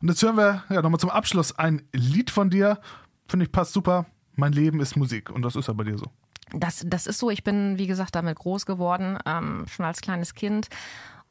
Und 0.01 0.09
jetzt 0.09 0.21
hören 0.21 0.35
wir 0.35 0.63
ja 0.69 0.81
nochmal 0.81 0.99
zum 0.99 1.09
Abschluss 1.09 1.57
ein 1.57 1.83
Lied 1.93 2.29
von 2.29 2.49
dir. 2.49 2.79
Finde 3.27 3.45
ich 3.45 3.51
passt 3.51 3.71
super. 3.73 4.05
Mein 4.35 4.51
Leben 4.51 4.81
ist 4.81 4.97
Musik. 4.97 5.29
Und 5.29 5.43
das 5.43 5.55
ist 5.55 5.67
ja 5.67 5.73
bei 5.73 5.85
dir 5.85 5.97
so. 5.97 6.07
Das, 6.51 6.83
das 6.85 7.07
ist 7.07 7.19
so. 7.19 7.29
Ich 7.29 7.43
bin, 7.43 7.77
wie 7.77 7.87
gesagt, 7.87 8.15
damit 8.15 8.37
groß 8.37 8.65
geworden, 8.65 9.17
ähm, 9.25 9.65
schon 9.67 9.85
als 9.85 10.01
kleines 10.01 10.33
Kind. 10.33 10.67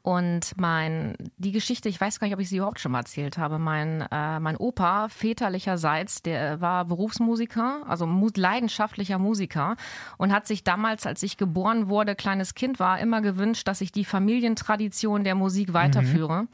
Und 0.01 0.57
mein, 0.57 1.15
die 1.37 1.53
Geschichte, 1.53 1.87
ich 1.87 1.99
weiß 1.99 2.19
gar 2.19 2.27
nicht, 2.27 2.33
ob 2.33 2.41
ich 2.41 2.49
sie 2.49 2.57
überhaupt 2.57 2.81
schon 2.81 2.91
mal 2.91 2.99
erzählt 2.99 3.37
habe. 3.37 3.57
Mein, 3.57 4.01
äh, 4.11 4.39
mein 4.41 4.57
Opa, 4.57 5.07
väterlicherseits, 5.07 6.21
der 6.23 6.59
war 6.59 6.83
Berufsmusiker, 6.83 7.83
also 7.87 8.05
mu 8.05 8.29
leidenschaftlicher 8.35 9.17
Musiker 9.17 9.77
und 10.17 10.33
hat 10.33 10.45
sich 10.45 10.65
damals, 10.65 11.05
als 11.05 11.23
ich 11.23 11.37
geboren 11.37 11.87
wurde, 11.87 12.15
kleines 12.15 12.53
Kind 12.53 12.81
war, 12.81 12.99
immer 12.99 13.21
gewünscht, 13.21 13.65
dass 13.65 13.79
ich 13.79 13.93
die 13.93 14.03
Familientradition 14.03 15.23
der 15.23 15.35
Musik 15.35 15.73
weiterführe. 15.73 16.43
Mhm. 16.43 16.47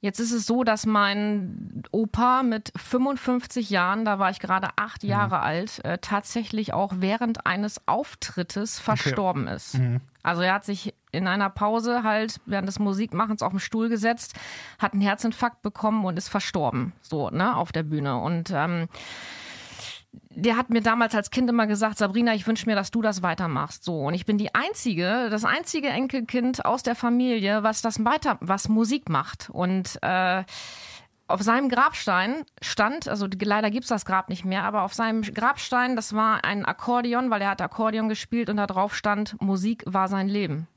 Jetzt 0.00 0.20
ist 0.20 0.32
es 0.32 0.46
so, 0.46 0.62
dass 0.62 0.86
mein 0.86 1.82
Opa 1.90 2.42
mit 2.44 2.72
55 2.76 3.68
Jahren, 3.70 4.04
da 4.04 4.18
war 4.18 4.30
ich 4.30 4.38
gerade 4.38 4.68
acht 4.76 5.02
mhm. 5.02 5.08
Jahre 5.08 5.40
alt, 5.40 5.84
äh, 5.84 5.98
tatsächlich 5.98 6.72
auch 6.72 6.94
während 6.98 7.46
eines 7.46 7.80
Auftrittes 7.86 8.78
verstorben 8.78 9.44
okay. 9.44 9.56
ist. 9.56 9.74
Mhm. 9.78 10.00
Also 10.22 10.42
er 10.42 10.54
hat 10.54 10.64
sich 10.64 10.94
in 11.10 11.26
einer 11.26 11.50
Pause 11.50 12.02
halt 12.02 12.40
während 12.46 12.68
des 12.68 12.78
Musikmachens 12.78 13.42
auf 13.42 13.50
den 13.50 13.60
Stuhl 13.60 13.88
gesetzt, 13.88 14.34
hat 14.78 14.92
einen 14.92 15.02
Herzinfarkt 15.02 15.62
bekommen 15.62 16.04
und 16.04 16.16
ist 16.16 16.28
verstorben, 16.28 16.92
so 17.00 17.30
ne, 17.30 17.56
auf 17.56 17.72
der 17.72 17.82
Bühne. 17.82 18.18
Und 18.18 18.52
ähm, 18.54 18.88
der 20.38 20.56
hat 20.56 20.70
mir 20.70 20.80
damals 20.80 21.14
als 21.14 21.30
Kind 21.30 21.50
immer 21.50 21.66
gesagt, 21.66 21.98
Sabrina, 21.98 22.32
ich 22.32 22.46
wünsche 22.46 22.66
mir, 22.66 22.76
dass 22.76 22.92
du 22.92 23.02
das 23.02 23.22
weitermachst. 23.22 23.82
So. 23.82 24.06
Und 24.06 24.14
ich 24.14 24.24
bin 24.24 24.38
die 24.38 24.54
einzige, 24.54 25.28
das 25.30 25.44
einzige 25.44 25.88
Enkelkind 25.88 26.64
aus 26.64 26.84
der 26.84 26.94
Familie, 26.94 27.64
was 27.64 27.82
das 27.82 28.04
weiter, 28.04 28.38
was 28.40 28.68
Musik 28.68 29.08
macht. 29.08 29.50
Und 29.50 29.98
äh, 30.02 30.44
auf 31.26 31.42
seinem 31.42 31.68
Grabstein 31.68 32.44
stand, 32.62 33.08
also 33.08 33.26
leider 33.42 33.70
gibt's 33.70 33.88
das 33.88 34.04
Grab 34.04 34.28
nicht 34.28 34.44
mehr, 34.44 34.62
aber 34.62 34.82
auf 34.82 34.94
seinem 34.94 35.22
Grabstein, 35.22 35.96
das 35.96 36.14
war 36.14 36.44
ein 36.44 36.64
Akkordeon, 36.64 37.30
weil 37.30 37.42
er 37.42 37.50
hat 37.50 37.60
Akkordeon 37.60 38.08
gespielt 38.08 38.48
und 38.48 38.58
da 38.58 38.66
drauf 38.66 38.94
stand, 38.94 39.40
Musik 39.42 39.82
war 39.86 40.06
sein 40.06 40.28
Leben. 40.28 40.68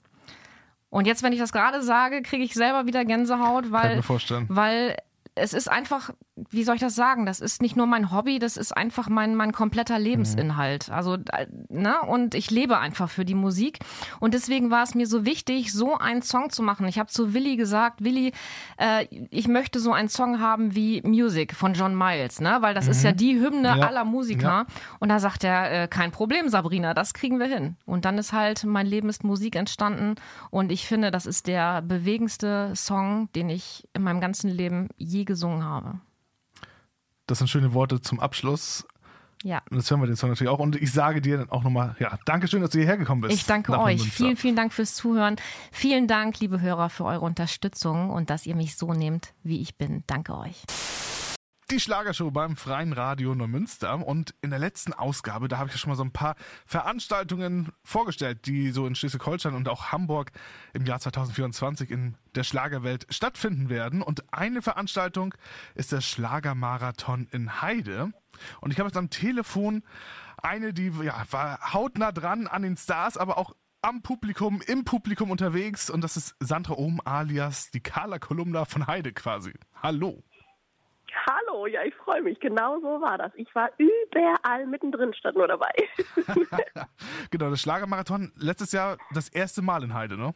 Und 0.90 1.06
jetzt, 1.06 1.24
wenn 1.24 1.34
ich 1.34 1.40
das 1.40 1.54
gerade 1.54 1.84
sage, 1.84 2.22
kriege 2.22 2.44
ich 2.44 2.54
selber 2.54 2.86
wieder 2.86 3.06
Gänsehaut, 3.06 3.72
weil, 3.72 4.02
weil 4.50 4.98
es 5.42 5.54
ist 5.54 5.70
einfach, 5.70 6.12
wie 6.50 6.64
soll 6.64 6.76
ich 6.76 6.82
das 6.82 6.96
sagen? 6.96 7.26
Das 7.26 7.40
ist 7.40 7.62
nicht 7.62 7.76
nur 7.76 7.88
mein 7.88 8.12
Hobby, 8.12 8.38
das 8.38 8.58
ist 8.58 8.78
einfach 8.78 9.10
mein, 9.10 9.36
mein 9.36 9.52
kompletter 9.52 9.98
Lebensinhalt. 9.98 10.88
Mhm. 10.88 10.94
Also, 10.94 11.16
äh, 11.16 11.48
ne? 11.70 12.00
Und 12.02 12.36
ich 12.36 12.52
lebe 12.52 12.78
einfach 12.78 13.10
für 13.10 13.26
die 13.26 13.34
Musik. 13.34 13.80
Und 14.20 14.36
deswegen 14.36 14.70
war 14.70 14.84
es 14.84 14.94
mir 14.94 15.08
so 15.08 15.26
wichtig, 15.26 15.74
so 15.74 15.98
einen 15.98 16.22
Song 16.22 16.52
zu 16.52 16.62
machen. 16.62 16.88
Ich 16.88 17.00
habe 17.00 17.10
zu 17.10 17.34
Willi 17.34 17.56
gesagt, 17.56 18.04
Willi, 18.04 18.34
äh, 18.78 19.08
ich 19.32 19.48
möchte 19.48 19.80
so 19.80 19.92
einen 19.92 20.10
Song 20.10 20.40
haben 20.40 20.76
wie 20.76 21.02
Music 21.02 21.56
von 21.56 21.74
John 21.74 21.98
Miles, 21.98 22.40
ne? 22.40 22.58
Weil 22.62 22.76
das 22.76 22.86
mhm. 22.86 22.92
ist 22.92 23.04
ja 23.04 23.12
die 23.12 23.40
Hymne 23.40 23.70
ja. 23.80 23.88
aller 23.88 24.06
Musiker. 24.06 24.42
Ja. 24.42 24.66
Und 25.00 25.10
da 25.10 25.20
sagt 25.20 25.44
er, 25.44 25.84
äh, 25.84 25.88
kein 25.88 26.12
Problem, 26.12 26.50
Sabrina, 26.50 26.94
das 26.94 27.14
kriegen 27.16 27.40
wir 27.40 27.48
hin. 27.48 27.78
Und 27.86 28.06
dann 28.06 28.20
ist 28.20 28.32
halt 28.32 28.64
mein 28.64 28.86
Leben 28.86 29.10
ist 29.10 29.24
Musik 29.24 29.56
entstanden. 29.56 30.16
Und 30.52 30.72
ich 30.72 30.88
finde, 30.88 31.10
das 31.10 31.26
ist 31.26 31.48
der 31.48 31.82
bewegendste 31.82 32.74
Song, 32.76 33.30
den 33.34 33.50
ich 33.50 33.88
in 33.94 34.04
meinem 34.04 34.22
ganzen 34.22 34.50
Leben 34.50 34.90
je 34.98 35.26
gesungen 35.32 35.64
habe. 35.64 36.02
Das 37.28 37.38
sind 37.38 37.48
schöne 37.48 37.74
Worte 37.74 38.02
zum 38.02 38.20
Abschluss. 38.20 38.86
Ja. 39.44 39.62
Und 39.72 39.78
das 39.78 39.90
hören 39.90 40.02
wir 40.02 40.08
den 40.08 40.18
Song 40.18 40.30
natürlich 40.30 40.52
auch. 40.52 40.60
Und 40.60 40.76
ich 40.76 40.92
sage 40.92 41.22
dir 41.22 41.38
dann 41.38 41.50
auch 41.50 41.64
nochmal, 41.64 41.96
ja, 42.00 42.20
danke 42.26 42.48
schön, 42.48 42.62
dass 42.62 42.72
du 42.72 42.78
hierher 42.78 42.98
gekommen 42.98 43.22
bist. 43.22 43.34
Ich 43.34 43.46
danke 43.46 43.80
euch. 43.80 44.02
Vielen, 44.02 44.36
vielen 44.36 44.56
Dank 44.56 44.74
fürs 44.74 44.94
Zuhören. 44.94 45.38
Vielen 45.72 46.08
Dank, 46.08 46.40
liebe 46.40 46.62
Hörer, 46.62 46.90
für 46.90 47.06
eure 47.06 47.22
Unterstützung 47.22 48.10
und 48.10 48.30
dass 48.30 48.46
ihr 48.46 48.56
mich 48.56 48.76
so 48.76 48.94
nehmt, 48.94 49.34
wie 49.44 49.62
ich 49.62 49.78
bin. 49.78 50.04
Danke 50.06 50.38
euch 50.38 50.64
die 51.72 51.80
Schlagershow 51.80 52.32
beim 52.32 52.58
Freien 52.58 52.92
Radio 52.92 53.34
Neumünster. 53.34 54.06
Und 54.06 54.36
in 54.42 54.50
der 54.50 54.60
letzten 54.60 54.92
Ausgabe, 54.92 55.48
da 55.48 55.58
habe 55.58 55.70
ich 55.70 55.76
ja 55.76 55.80
schon 55.80 55.90
mal 55.90 55.96
so 55.96 56.04
ein 56.04 56.12
paar 56.12 56.36
Veranstaltungen 56.66 57.72
vorgestellt, 57.82 58.46
die 58.46 58.72
so 58.72 58.86
in 58.86 58.94
Schleswig-Holstein 58.94 59.54
und 59.54 59.70
auch 59.70 59.94
Hamburg 59.94 60.34
im 60.74 60.86
Jahr 60.86 61.00
2024 61.00 61.90
in 61.90 62.16
der 62.36 62.44
Schlagerwelt 62.44 63.08
stattfinden 63.10 63.70
werden. 63.70 64.02
Und 64.02 64.34
eine 64.34 64.62
Veranstaltung 64.62 65.34
ist 65.74 65.94
der 65.94 66.02
Schlagermarathon 66.02 67.30
in 67.32 67.62
Heide. 67.62 68.12
Und 68.60 68.72
ich 68.72 68.80
habe 68.80 68.90
jetzt 68.90 68.98
am 68.98 69.10
Telefon 69.10 69.84
eine, 70.44 70.74
die 70.74 70.92
ja, 71.02 71.24
war 71.32 71.74
hautnah 71.74 72.12
dran 72.12 72.48
an 72.48 72.64
den 72.64 72.76
Stars, 72.76 73.16
aber 73.16 73.38
auch 73.38 73.56
am 73.82 74.02
Publikum, 74.02 74.62
im 74.68 74.84
Publikum 74.84 75.32
unterwegs. 75.32 75.90
Und 75.90 76.02
das 76.02 76.18
ist 76.18 76.36
Sandra 76.42 76.74
Ohm 76.74 77.00
alias 77.06 77.72
die 77.72 77.80
Carla 77.80 78.20
Kolumna 78.20 78.66
von 78.66 78.88
Heide 78.88 79.14
quasi. 79.14 79.54
Hallo. 79.82 80.22
Hallo, 81.52 81.66
ja, 81.68 81.84
ich 81.84 81.94
freue 81.96 82.22
mich. 82.22 82.40
Genau 82.40 82.80
so 82.80 83.02
war 83.02 83.18
das. 83.18 83.32
Ich 83.36 83.54
war 83.56 83.70
überall 83.78 84.66
mittendrin, 84.68 85.14
statt 85.14 85.36
nur 85.36 85.48
dabei. 85.48 85.72
genau, 87.32 87.50
das 87.50 87.62
Schlagermarathon 87.62 88.32
letztes 88.38 88.72
Jahr 88.72 88.98
das 89.14 89.30
erste 89.30 89.62
Mal 89.62 89.84
in 89.84 89.94
Heide, 89.94 90.18
ne? 90.18 90.34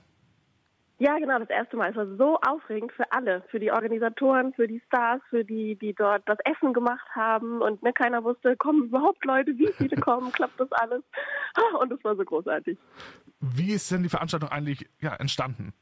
Ja, 0.98 1.18
genau, 1.18 1.40
das 1.40 1.50
erste 1.50 1.76
Mal. 1.76 1.92
Es 1.92 1.96
war 1.96 2.08
so 2.16 2.40
aufregend 2.48 2.92
für 2.94 3.12
alle, 3.12 3.44
für 3.50 3.60
die 3.60 3.72
Organisatoren, 3.72 4.54
für 4.54 4.68
die 4.68 4.82
Stars, 4.88 5.22
für 5.30 5.44
die, 5.44 5.76
die 5.76 5.94
dort 5.94 6.24
das 6.28 6.38
Essen 6.46 6.74
gemacht 6.74 7.06
haben 7.14 7.62
und 7.62 7.84
ne, 7.84 7.92
keiner 7.92 8.24
wusste, 8.24 8.56
kommen 8.56 8.86
überhaupt 8.86 9.24
Leute, 9.26 9.58
wie 9.58 9.72
viele 9.74 9.98
kommen, 9.98 10.32
klappt 10.32 10.60
das 10.60 10.72
alles? 10.72 11.04
Und 11.82 11.92
es 11.92 12.04
war 12.04 12.16
so 12.16 12.24
großartig. 12.24 12.78
Wie 13.42 13.74
ist 13.74 13.92
denn 13.92 14.04
die 14.04 14.10
Veranstaltung 14.10 14.50
eigentlich 14.50 14.90
ja, 15.02 15.14
entstanden? 15.16 15.74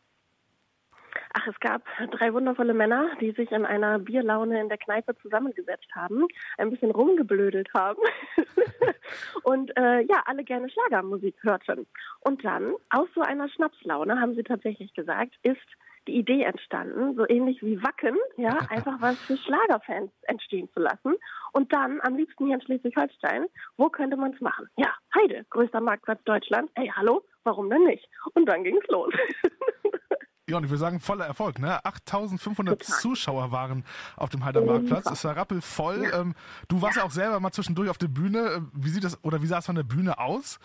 Ach, 1.36 1.48
es 1.48 1.60
gab 1.60 1.82
drei 2.12 2.32
wundervolle 2.32 2.76
Männer, 2.76 3.10
die 3.20 3.32
sich 3.32 3.52
in 3.52 3.66
einer 3.66 3.98
Bierlaune 3.98 4.62
in 4.62 4.70
der 4.70 4.78
Kneipe 4.78 5.16
zusammengesetzt 5.18 5.88
haben, 5.96 6.28
ein 6.60 6.70
bisschen 6.70 6.92
rumgeblödelt 6.92 7.74
haben 7.74 8.00
und 9.44 9.76
äh, 9.76 10.02
ja, 10.02 10.22
alle 10.26 10.44
gerne 10.44 10.70
Schlagermusik 10.70 11.36
hörten. 11.42 11.88
Und 12.20 12.46
dann, 12.46 12.76
aus 12.92 13.08
so 13.16 13.22
einer 13.22 13.50
Schnapslaune, 13.50 14.22
haben 14.22 14.36
sie 14.36 14.44
tatsächlich 14.44 14.94
gesagt, 14.94 15.34
ist 15.42 15.58
die 16.08 16.18
Idee 16.18 16.44
entstanden, 16.44 17.16
so 17.16 17.28
ähnlich 17.28 17.64
wie 17.64 17.82
Wacken, 17.82 18.16
ja, 18.38 18.56
einfach 18.70 19.02
was 19.02 19.18
für 19.22 19.38
Schlagerfans 19.38 20.12
entstehen 20.24 20.70
zu 20.74 20.82
lassen. 20.82 21.16
Und 21.52 21.74
dann 21.74 22.00
am 22.02 22.16
liebsten 22.16 22.46
hier 22.46 22.56
in 22.56 22.62
Schleswig-Holstein, 22.62 23.48
wo 23.78 23.90
könnte 23.90 24.18
man 24.18 24.34
es 24.34 24.42
machen? 24.42 24.68
Ja, 24.78 24.94
Heide, 25.16 25.46
größter 25.50 25.82
Marktplatz 25.82 26.24
Deutschlands. 26.26 26.72
Hey, 26.76 26.92
hallo, 26.96 27.24
warum 27.44 27.72
denn 27.72 27.86
nicht? 27.86 28.08
Und 28.36 28.46
dann 28.48 28.64
ging 28.64 28.78
es 28.78 28.88
los. 28.90 29.14
Ja, 30.54 30.58
und 30.58 30.66
ich 30.66 30.70
würde 30.70 30.82
sagen, 30.82 31.00
voller 31.00 31.26
Erfolg, 31.26 31.58
ne? 31.58 31.84
8500 31.84 32.80
Total. 32.80 33.00
Zuschauer 33.00 33.52
waren 33.52 33.84
auf 34.16 34.30
dem 34.30 34.46
Heider 34.46 34.62
Marktplatz. 34.62 35.10
Es 35.10 35.26
war 35.26 35.36
rappelvoll. 35.36 36.04
Ja. 36.04 36.22
Ähm, 36.22 36.36
du 36.68 36.80
warst 36.80 36.98
ja. 36.98 37.04
auch 37.04 37.10
selber 37.10 37.40
mal 37.40 37.52
zwischendurch 37.52 37.90
auf 37.90 37.98
der 37.98 38.08
Bühne. 38.08 38.68
Wie 38.72 38.90
sieht 38.90 39.04
das, 39.04 39.24
oder 39.24 39.42
wie 39.42 39.48
sah 39.48 39.58
es 39.58 39.66
von 39.66 39.74
der 39.74 39.82
Bühne 39.82 40.20
aus? 40.20 40.60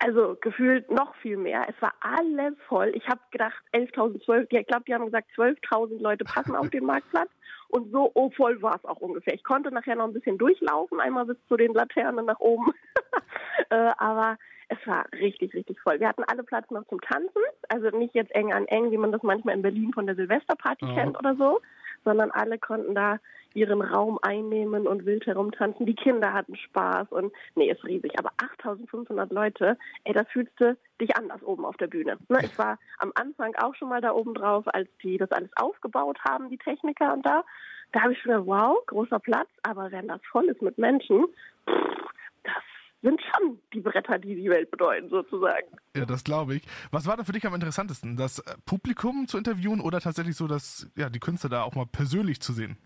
Also 0.00 0.36
gefühlt 0.40 0.90
noch 0.90 1.14
viel 1.22 1.36
mehr. 1.36 1.68
Es 1.68 1.80
war 1.80 1.94
alles 2.00 2.54
voll. 2.66 2.90
Ich 2.96 3.06
habe 3.06 3.20
gedacht, 3.30 3.54
11.000, 3.72 4.24
12, 4.24 4.48
ich 4.50 4.66
glaube, 4.66 4.82
die 4.88 4.94
haben 4.94 5.04
gesagt, 5.04 5.28
12.000 5.36 6.02
Leute 6.02 6.24
passen 6.24 6.56
auf 6.56 6.68
den 6.70 6.84
Marktplatz. 6.84 7.30
Und 7.68 7.92
so 7.92 8.10
oh, 8.14 8.30
voll 8.30 8.60
war 8.60 8.74
es 8.74 8.84
auch 8.84 9.00
ungefähr. 9.00 9.34
Ich 9.34 9.44
konnte 9.44 9.70
nachher 9.70 9.94
noch 9.94 10.08
ein 10.08 10.14
bisschen 10.14 10.36
durchlaufen, 10.36 10.98
einmal 10.98 11.26
bis 11.26 11.36
zu 11.46 11.56
den 11.56 11.74
Laternen 11.74 12.26
nach 12.26 12.40
oben. 12.40 12.72
äh, 13.70 13.92
aber 13.98 14.36
es 14.68 14.78
war 14.86 15.06
richtig, 15.12 15.54
richtig 15.54 15.80
voll. 15.80 16.00
Wir 16.00 16.08
hatten 16.08 16.24
alle 16.24 16.42
Platz 16.42 16.70
noch 16.70 16.84
zum 16.88 17.00
Tanzen, 17.00 17.42
also 17.68 17.96
nicht 17.96 18.14
jetzt 18.14 18.34
eng 18.34 18.52
an 18.52 18.66
eng, 18.66 18.90
wie 18.90 18.96
man 18.96 19.12
das 19.12 19.22
manchmal 19.22 19.54
in 19.54 19.62
Berlin 19.62 19.92
von 19.92 20.06
der 20.06 20.16
Silvesterparty 20.16 20.86
oh. 20.86 20.94
kennt 20.94 21.18
oder 21.18 21.36
so, 21.36 21.60
sondern 22.04 22.30
alle 22.30 22.58
konnten 22.58 22.94
da 22.94 23.18
ihren 23.54 23.80
Raum 23.80 24.18
einnehmen 24.20 24.86
und 24.86 25.06
wild 25.06 25.26
herumtanzen. 25.26 25.86
Die 25.86 25.94
Kinder 25.94 26.32
hatten 26.32 26.56
Spaß 26.56 27.10
und 27.10 27.32
nee, 27.54 27.70
ist 27.70 27.84
riesig. 27.84 28.18
Aber 28.18 28.30
8500 28.36 29.32
Leute, 29.32 29.78
ey, 30.04 30.12
das 30.12 30.28
fühlst 30.28 30.52
du 30.60 30.76
dich 31.00 31.16
anders 31.16 31.42
oben 31.42 31.64
auf 31.64 31.76
der 31.76 31.86
Bühne. 31.86 32.18
Ne? 32.28 32.40
Ich 32.42 32.58
war 32.58 32.78
am 32.98 33.12
Anfang 33.14 33.54
auch 33.56 33.74
schon 33.74 33.88
mal 33.88 34.00
da 34.00 34.12
oben 34.12 34.34
drauf, 34.34 34.64
als 34.66 34.88
die 35.02 35.16
das 35.16 35.32
alles 35.32 35.50
aufgebaut 35.56 36.18
haben, 36.28 36.50
die 36.50 36.58
Techniker 36.58 37.14
und 37.14 37.24
da. 37.24 37.44
Da 37.92 38.02
habe 38.02 38.12
ich 38.12 38.20
schon 38.20 38.32
gedacht, 38.32 38.46
wow, 38.46 38.84
großer 38.86 39.20
Platz, 39.20 39.48
aber 39.62 39.90
wenn 39.90 40.08
das 40.08 40.20
voll 40.30 40.46
ist 40.46 40.60
mit 40.60 40.76
Menschen, 40.76 41.24
pff, 41.68 42.10
das 42.42 42.62
sind 43.06 43.22
schon 43.22 43.60
die 43.72 43.80
Bretter, 43.80 44.18
die 44.18 44.34
die 44.34 44.50
Welt 44.50 44.70
bedeuten, 44.70 45.08
sozusagen. 45.08 45.68
Ja, 45.94 46.04
das 46.04 46.24
glaube 46.24 46.56
ich. 46.56 46.62
Was 46.90 47.06
war 47.06 47.16
da 47.16 47.22
für 47.22 47.32
dich 47.32 47.46
am 47.46 47.54
interessantesten? 47.54 48.16
Das 48.16 48.40
äh, 48.40 48.54
Publikum 48.66 49.28
zu 49.28 49.38
interviewen 49.38 49.80
oder 49.80 50.00
tatsächlich 50.00 50.36
so, 50.36 50.48
dass 50.48 50.90
ja, 50.96 51.08
die 51.08 51.20
Künstler 51.20 51.50
da 51.50 51.62
auch 51.62 51.74
mal 51.74 51.86
persönlich 51.86 52.40
zu 52.40 52.52
sehen? 52.52 52.76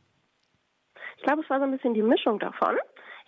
Ich 1.17 1.23
glaube, 1.23 1.43
es 1.43 1.49
war 1.49 1.59
so 1.59 1.65
ein 1.65 1.71
bisschen 1.71 1.95
die 1.95 2.03
Mischung 2.03 2.39
davon. 2.39 2.77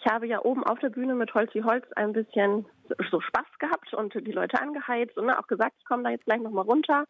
Ich 0.04 0.10
habe 0.10 0.26
ja 0.26 0.44
oben 0.44 0.64
auf 0.64 0.78
der 0.80 0.90
Bühne 0.90 1.14
mit 1.14 1.32
Holz 1.32 1.54
wie 1.54 1.62
Holz 1.62 1.86
ein 1.96 2.12
bisschen 2.12 2.66
so 3.10 3.20
Spaß 3.20 3.46
gehabt 3.58 3.94
und 3.94 4.14
die 4.14 4.32
Leute 4.32 4.60
angeheizt 4.60 5.16
und 5.16 5.26
ne, 5.26 5.38
auch 5.38 5.46
gesagt, 5.46 5.74
ich 5.78 5.84
komme 5.86 6.02
da 6.02 6.10
jetzt 6.10 6.24
gleich 6.24 6.40
nochmal 6.40 6.64
runter. 6.64 7.04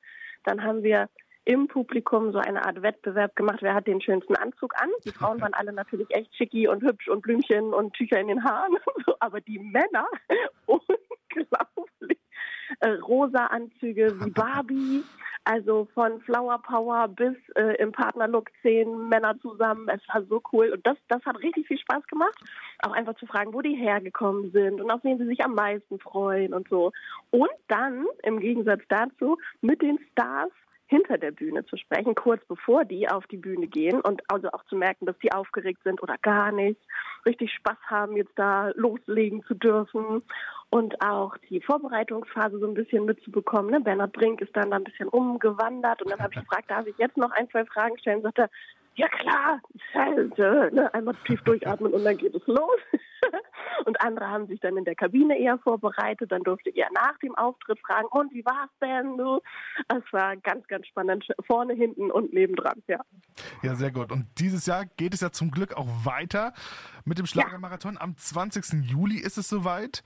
Dann 0.45 0.63
haben 0.63 0.83
wir 0.83 1.09
im 1.45 1.67
Publikum 1.67 2.33
so 2.33 2.39
eine 2.39 2.65
Art 2.65 2.83
Wettbewerb 2.83 3.35
gemacht, 3.35 3.59
wer 3.63 3.75
hat 3.75 3.87
den 3.87 4.01
schönsten 4.01 4.37
Anzug 4.37 4.75
an. 4.81 4.91
Die 5.05 5.11
Frauen 5.11 5.41
waren 5.41 5.55
alle 5.55 5.73
natürlich 5.73 6.11
echt 6.11 6.35
schicki 6.37 6.69
und 6.69 6.83
hübsch 6.83 7.09
und 7.09 7.23
Blümchen 7.23 7.75
und 7.75 7.95
Tücher 7.95 8.21
in 8.21 8.29
den 8.29 8.45
Haaren, 8.45 8.77
aber 9.21 9.41
die 9.41 9.59
Männer, 9.59 10.07
unglaublich, 10.67 12.19
äh, 12.81 12.91
rosa 12.91 13.47
Anzüge 13.47 14.15
wie 14.21 14.31
Barbie, 14.31 15.03
also 15.45 15.89
von 15.95 16.21
Flower 16.21 16.63
Power 16.63 17.09
bis 17.09 17.35
äh, 17.57 17.75
im 17.83 17.91
Partnerlook 17.91 18.49
zehn 18.63 19.09
Männer 19.09 19.37
zusammen. 19.41 19.89
Es 19.89 20.01
war 20.15 20.23
so 20.25 20.41
cool 20.53 20.71
und 20.71 20.87
das, 20.87 20.97
das 21.09 21.25
hat 21.25 21.39
richtig 21.41 21.67
viel 21.67 21.79
Spaß 21.79 22.07
gemacht. 22.07 22.39
Auch 22.85 22.93
einfach 22.93 23.15
zu 23.17 23.27
fragen, 23.27 23.53
wo 23.53 23.61
die 23.61 23.75
hergekommen 23.75 24.53
sind 24.53 24.81
und 24.81 24.91
auf 24.91 25.03
wen 25.03 25.19
sie 25.19 25.27
sich 25.27 25.45
am 25.45 25.55
meisten 25.55 25.99
freuen 25.99 26.55
und 26.55 26.69
so. 26.69 26.93
Und 27.31 27.51
dann, 27.67 28.07
im 28.23 28.39
Gegensatz 28.39 28.83
dazu, 28.89 29.37
mit 29.61 29.83
den 29.83 29.99
Stars 30.13 30.53
hinter 30.93 31.17
der 31.17 31.31
Bühne 31.31 31.65
zu 31.65 31.79
sprechen, 31.79 32.15
kurz 32.15 32.45
bevor 32.45 32.85
die 32.85 33.09
auf 33.09 33.27
die 33.27 33.39
Bühne 33.39 33.67
gehen 33.67 34.03
und 34.03 34.23
also 34.31 34.49
auch 34.53 34.63
zu 34.67 34.77
merken, 34.77 35.07
dass 35.07 35.19
die 35.21 35.33
aufgeregt 35.33 35.83
sind 35.85 36.03
oder 36.03 36.19
gar 36.19 36.53
nicht, 36.53 36.79
richtig 37.25 37.51
Spaß 37.55 37.79
haben, 37.87 38.15
jetzt 38.15 38.37
da 38.37 38.73
loslegen 38.75 39.43
zu 39.45 39.55
dürfen 39.55 40.23
und 40.69 41.01
auch 41.01 41.39
die 41.49 41.63
Vorbereitungsphase 41.63 42.59
so 42.59 42.67
ein 42.67 42.75
bisschen 42.75 43.07
mitzubekommen. 43.07 43.71
Ne? 43.71 43.81
Bernhard 43.81 44.13
Brink 44.13 44.43
ist 44.43 44.55
dann 44.55 44.71
da 44.71 44.77
ein 44.77 44.85
bisschen 44.85 45.09
umgewandert 45.09 46.03
und 46.03 46.11
dann 46.11 46.21
habe 46.21 46.35
ich 46.35 46.41
gefragt, 46.47 46.71
darf 46.71 46.87
ich 46.87 46.99
jetzt 46.99 47.17
noch 47.17 47.31
ein, 47.31 47.49
zwei 47.49 47.65
Fragen 47.65 47.99
stellen? 47.99 48.21
Sagt 48.21 48.39
er, 48.39 48.51
ja 48.95 49.09
klar, 49.09 49.61
ne? 49.95 50.91
einmal 50.95 51.15
tief 51.27 51.43
durchatmen 51.43 51.93
und 51.93 52.05
dann 52.05 52.17
geht 52.17 52.35
es 52.35 52.47
los. 52.47 52.81
und 53.87 54.01
andere 54.01 54.29
haben 54.29 54.47
sich 54.47 54.61
dann 54.61 54.77
in 54.77 54.85
der 54.85 54.95
Kabine 54.95 55.39
eher 55.39 55.59
vorbereitet. 55.59 56.31
Dann 56.33 56.43
durfte 56.43 56.71
ihr 56.71 56.87
nach 56.95 57.19
dem 57.19 57.35
Auftritt 57.35 57.79
fragen, 57.81 58.07
und 58.09 58.33
wie 58.33 58.45
war's 58.45 58.71
denn? 58.81 59.17
Du? 59.17 59.41
Es 59.89 60.13
war 60.13 60.37
ganz, 60.37 60.67
ganz 60.69 60.87
spannend. 60.87 61.27
Vorne, 61.47 61.75
hinten 61.75 62.11
und 62.11 62.33
nebendran, 62.33 62.83
ja. 62.89 63.01
Ja, 63.63 63.75
sehr 63.75 63.91
gut. 63.91 64.13
Und 64.13 64.27
dieses 64.39 64.67
Jahr 64.67 64.85
geht 64.97 65.15
es 65.15 65.21
ja 65.21 65.31
zum 65.31 65.51
Glück 65.51 65.75
auch 65.75 65.87
weiter 66.05 66.53
mit 67.05 67.19
dem 67.19 67.27
Schlagermarathon. 67.27 67.99
Am 67.99 68.17
20. 68.17 68.91
Juli 68.91 69.19
ist 69.19 69.39
es 69.39 69.49
soweit. 69.49 70.03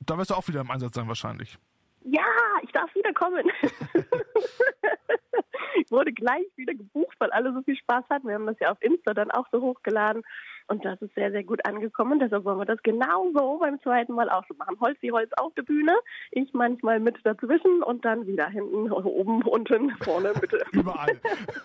Da 0.00 0.16
wirst 0.18 0.30
du 0.30 0.34
auch 0.34 0.46
wieder 0.48 0.60
im 0.60 0.70
Einsatz 0.70 0.94
sein 0.94 1.08
wahrscheinlich. 1.08 1.58
Ja, 2.04 2.22
ich 2.62 2.70
darf 2.72 2.94
wiederkommen. 2.94 3.44
ich 5.76 5.90
wurde 5.90 6.12
gleich 6.12 6.46
wieder 6.56 6.74
gebucht, 6.74 7.16
weil 7.18 7.30
alle 7.30 7.52
so 7.52 7.62
viel 7.62 7.76
Spaß 7.76 8.04
hatten. 8.10 8.28
Wir 8.28 8.34
haben 8.34 8.46
das 8.46 8.58
ja 8.60 8.70
auf 8.70 8.82
Insta 8.82 9.14
dann 9.14 9.30
auch 9.30 9.46
so 9.52 9.60
hochgeladen. 9.60 10.22
Und 10.70 10.84
das 10.84 11.00
ist 11.00 11.14
sehr, 11.14 11.30
sehr 11.30 11.44
gut 11.44 11.64
angekommen. 11.64 12.20
Deshalb 12.20 12.44
wollen 12.44 12.58
wir 12.58 12.66
das 12.66 12.82
genauso 12.82 13.58
beim 13.58 13.80
zweiten 13.80 14.12
Mal 14.12 14.28
auch 14.28 14.44
so 14.48 14.54
machen. 14.54 14.78
Holz 14.80 14.98
wie 15.00 15.12
Holz 15.12 15.30
auf 15.38 15.54
der 15.54 15.62
Bühne, 15.62 15.96
ich 16.30 16.52
manchmal 16.52 17.00
mit 17.00 17.16
dazwischen 17.24 17.82
und 17.82 18.04
dann 18.04 18.26
wieder 18.26 18.48
hinten, 18.48 18.92
oben, 18.92 19.42
unten, 19.42 19.90
vorne, 20.02 20.34
Mitte. 20.40 20.62
Überall. 20.72 21.18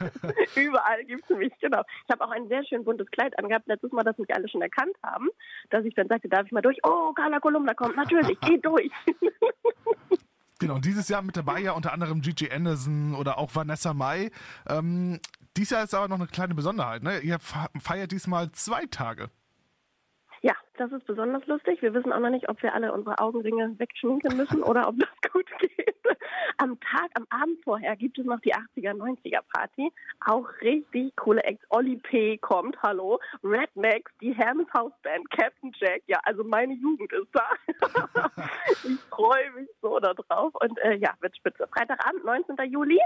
Überall 0.55 1.03
gibt 1.03 1.29
es 1.29 1.37
mich, 1.37 1.51
genau. 1.59 1.81
Ich 2.05 2.13
habe 2.13 2.23
auch 2.23 2.31
ein 2.31 2.47
sehr 2.47 2.63
schön 2.63 2.85
buntes 2.85 3.11
Kleid 3.11 3.37
angehabt, 3.37 3.67
letztes 3.67 3.91
Mal, 3.91 4.03
das 4.03 4.17
mich 4.17 4.33
alle 4.33 4.47
schon 4.47 4.61
erkannt 4.61 4.95
haben, 5.03 5.29
dass 5.69 5.83
ich 5.83 5.93
dann 5.95 6.07
sagte, 6.07 6.29
darf 6.29 6.45
ich 6.45 6.53
mal 6.53 6.61
durch? 6.61 6.79
Oh, 6.83 7.11
Carla 7.13 7.41
Kolumna 7.41 7.73
kommt, 7.73 7.97
natürlich, 7.97 8.39
geh 8.39 8.57
durch. 8.57 8.91
Genau, 10.63 10.79
dieses 10.79 11.09
Jahr 11.09 11.21
mit 11.21 11.35
dabei 11.35 11.59
ja 11.59 11.73
unter 11.73 11.91
anderem 11.91 12.21
Gigi 12.21 12.49
Anderson 12.49 13.15
oder 13.15 13.37
auch 13.37 13.53
Vanessa 13.53 13.93
Mai. 13.93 14.31
Ähm, 14.65 15.19
dies 15.57 15.71
Jahr 15.71 15.83
ist 15.83 15.93
aber 15.93 16.07
noch 16.07 16.15
eine 16.15 16.27
kleine 16.27 16.55
Besonderheit. 16.55 17.03
Ne? 17.03 17.19
Ihr 17.19 17.37
feiert 17.39 18.13
diesmal 18.13 18.49
zwei 18.53 18.85
Tage. 18.85 19.29
Ja, 20.41 20.53
das 20.77 20.91
ist 20.93 21.05
besonders 21.05 21.45
lustig. 21.47 21.81
Wir 21.81 21.93
wissen 21.93 22.13
auch 22.13 22.19
noch 22.19 22.29
nicht, 22.29 22.47
ob 22.47 22.61
wir 22.63 22.73
alle 22.73 22.93
unsere 22.93 23.19
Augenringe 23.19 23.77
wegschminken 23.77 24.37
müssen 24.37 24.63
oder 24.63 24.87
ob 24.87 24.95
das 24.99 25.31
gut 25.33 25.45
geht. 25.59 25.82
Am 26.57 26.79
Tag, 26.79 27.09
am 27.15 27.25
Abend 27.29 27.63
vorher 27.63 27.95
gibt 27.95 28.17
es 28.19 28.25
noch 28.25 28.39
die 28.41 28.53
80er, 28.53 28.93
90er 28.93 29.41
Party. 29.53 29.91
Auch 30.25 30.47
richtig 30.61 31.15
coole 31.15 31.43
Acts. 31.43 31.65
Olli 31.69 31.97
P. 31.97 32.37
kommt, 32.37 32.77
hallo. 32.81 33.19
Rednecks, 33.43 34.11
die 34.21 34.33
Hermes 34.33 34.67
Hausband, 34.73 35.29
Captain 35.31 35.71
Jack. 35.79 36.03
Ja, 36.07 36.19
also 36.23 36.43
meine 36.43 36.73
Jugend 36.73 37.11
ist 37.13 37.29
da. 37.33 37.47
ich 38.83 38.99
freue 39.09 39.51
mich 39.51 39.69
so 39.81 39.99
darauf. 39.99 40.53
Und 40.55 40.77
äh, 40.79 40.95
ja, 40.95 41.13
wird 41.21 41.35
spitze. 41.35 41.67
Freitagabend, 41.67 42.23
19. 42.25 42.55
Juli. 42.71 42.99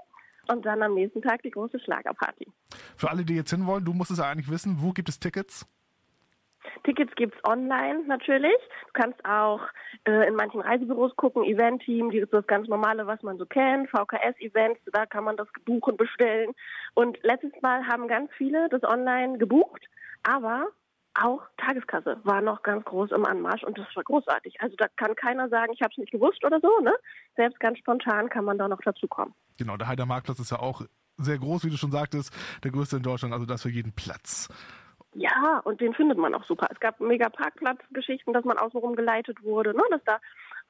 Und 0.50 0.66
dann 0.66 0.82
am 0.82 0.94
nächsten 0.94 1.22
Tag 1.22 1.42
die 1.44 1.52
große 1.52 1.80
Schlagerparty. 1.80 2.48
Für 2.96 3.10
alle, 3.10 3.26
die 3.26 3.36
jetzt 3.36 3.50
hinwollen, 3.50 3.84
du 3.84 3.94
musst 3.94 4.12
es 4.12 4.20
eigentlich 4.20 4.50
wissen, 4.50 4.78
wo 4.80 4.92
gibt 4.92 5.10
es 5.10 5.20
Tickets? 5.20 5.66
Tickets 6.84 7.13
gibt's 7.15 7.38
online 7.47 8.03
natürlich. 8.08 8.58
Du 8.88 8.93
kannst 8.93 9.23
auch 9.25 9.62
äh, 10.06 10.27
in 10.27 10.36
manchen 10.36 10.62
Reisebüros 10.62 11.15
gucken, 11.15 11.43
Event-Team, 11.43 12.12
die 12.12 12.19
ist 12.19 12.34
das 12.34 12.47
ganz 12.47 12.67
normale, 12.67 13.08
was 13.08 13.21
man 13.23 13.38
so 13.38 13.45
kennt, 13.45 13.89
VKS-Events, 13.89 14.82
da 14.91 15.06
kann 15.06 15.23
man 15.23 15.38
das 15.38 15.47
buchen, 15.65 15.97
bestellen. 15.97 16.53
Und 16.93 17.17
letztes 17.23 17.51
Mal 17.62 17.86
haben 17.88 18.08
ganz 18.08 18.32
viele 18.38 18.69
das 18.69 18.84
online 18.84 19.38
gebucht, 19.38 19.86
aber 20.23 20.67
auch 21.19 21.41
Tageskasse 21.58 22.19
war 22.23 22.41
noch 22.41 22.62
ganz 22.63 22.86
groß 22.86 23.12
im 23.12 23.25
Anmarsch 23.25 23.63
und 23.63 23.77
das 23.77 23.88
war 23.95 24.03
großartig. 24.03 24.62
Also 24.62 24.75
da 24.77 24.88
kann 24.95 25.15
keiner 25.15 25.49
sagen, 25.49 25.73
ich 25.73 25.82
habe 25.82 25.91
es 25.91 25.97
nicht 25.97 26.12
gewusst 26.12 26.43
oder 26.45 26.60
so. 26.62 26.80
Ne? 26.84 26.93
Selbst 27.36 27.60
ganz 27.60 27.80
spontan 27.80 28.30
kann 28.30 28.45
man 28.45 28.58
da 28.58 28.67
noch 28.67 28.82
dazukommen. 28.82 29.34
Genau, 29.58 29.77
der 29.77 29.88
Heider 29.88 30.06
Marktplatz 30.06 30.39
ist 30.39 30.51
ja 30.51 30.60
auch 30.60 30.84
sehr 31.17 31.39
groß, 31.39 31.65
wie 31.65 31.69
du 31.69 31.77
schon 31.77 31.91
sagtest, 31.91 32.32
der 32.63 32.71
größte 32.71 32.97
in 32.97 33.03
Deutschland, 33.03 33.34
also 33.34 33.45
das 33.45 33.63
für 33.63 33.69
jeden 33.69 33.93
Platz. 33.93 34.49
Ja, 35.19 35.62
und 35.63 35.82
den 35.82 35.95
findet 35.95 36.19
man 36.19 36.36
auch 36.36 36.43
super. 36.43 36.67
Es 36.69 36.80
gab 36.80 36.99
mega 36.99 37.27
Parkplatzgeschichten, 37.27 38.34
dass 38.34 38.45
man 38.45 38.60
außenrum 38.60 38.95
geleitet 38.95 39.43
wurde, 39.43 39.75
ne? 39.75 39.82
dass 39.89 40.03
da 40.03 40.19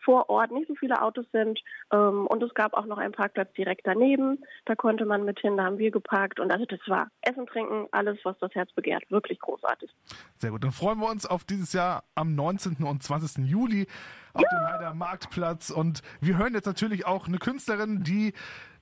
vor 0.04 0.30
Ort 0.30 0.52
nicht 0.52 0.68
so 0.68 0.76
viele 0.76 1.02
Autos 1.02 1.26
sind. 1.32 1.60
Ähm, 1.92 2.28
und 2.28 2.44
es 2.44 2.54
gab 2.54 2.74
auch 2.74 2.86
noch 2.86 2.98
einen 2.98 3.14
Parkplatz 3.14 3.52
direkt 3.54 3.82
daneben. 3.86 4.44
Da 4.66 4.76
konnte 4.76 5.06
man 5.06 5.26
mit 5.26 5.40
hin, 5.40 5.58
da 5.58 5.66
haben 5.66 5.78
wir 5.78 5.92
geparkt. 5.92 6.40
Und 6.40 6.52
also 6.52 6.66
das 6.66 6.80
war 6.88 7.10
Essen, 7.22 7.46
Trinken, 7.48 7.88
alles, 7.92 8.18
was 8.24 8.38
das 8.40 8.54
Herz 8.56 8.72
begehrt. 8.74 9.04
Wirklich 9.10 9.40
großartig. 9.40 9.90
Sehr 10.38 10.52
gut. 10.52 10.64
Dann 10.64 10.72
freuen 10.72 11.00
wir 11.00 11.10
uns 11.10 11.26
auf 11.26 11.44
dieses 11.44 11.74
Jahr 11.74 12.04
am 12.16 12.36
19. 12.36 12.84
und 12.84 13.04
20. 13.04 13.46
Juli 13.46 13.88
auf 14.34 14.44
ja. 14.44 14.50
dem 14.50 14.74
Heider 14.74 14.94
Marktplatz. 14.94 15.70
Und 15.70 16.02
wir 16.22 16.38
hören 16.38 16.54
jetzt 16.54 16.66
natürlich 16.66 17.06
auch 17.06 17.28
eine 17.28 17.38
Künstlerin, 17.38 18.04
die 18.04 18.34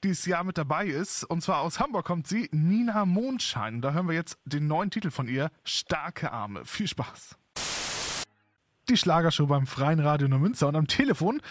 dieses 0.04 0.26
Jahr 0.26 0.44
mit 0.44 0.58
dabei 0.58 0.86
ist. 0.86 1.24
Und 1.24 1.42
zwar 1.42 1.62
aus 1.62 1.80
Hamburg 1.80 2.06
kommt 2.06 2.28
sie, 2.28 2.50
Nina 2.52 3.06
Mondschein. 3.06 3.82
Da 3.82 3.94
hören 3.94 4.08
wir 4.08 4.16
jetzt 4.16 4.38
den 4.46 4.68
neuen 4.68 4.92
Titel 4.92 5.12
von 5.12 5.28
ihr, 5.28 5.50
Starke 5.64 6.32
Arme. 6.32 6.66
Viel 6.66 6.88
Spaß 6.88 7.38
die 8.90 8.98
Schlagershow 8.98 9.48
beim 9.48 9.68
Freien 9.68 10.00
Radio 10.00 10.28
Neumünster. 10.28 10.68
Und 10.68 10.76
am 10.76 10.88
Telefon 10.88 11.42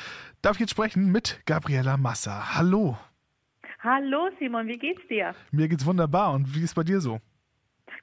darf 0.42 0.56
ich 0.56 0.60
jetzt 0.60 0.70
sprechen 0.70 1.10
mit 1.10 1.40
Gabriela 1.46 1.96
Massa. 1.96 2.56
Hallo. 2.56 2.96
Hallo 3.80 4.30
Simon, 4.38 4.66
wie 4.66 4.78
geht's 4.78 5.06
dir? 5.08 5.34
Mir 5.50 5.68
geht's 5.68 5.84
wunderbar. 5.84 6.32
Und 6.32 6.54
wie 6.54 6.62
ist 6.62 6.74
bei 6.74 6.84
dir 6.84 7.00
so? 7.00 7.20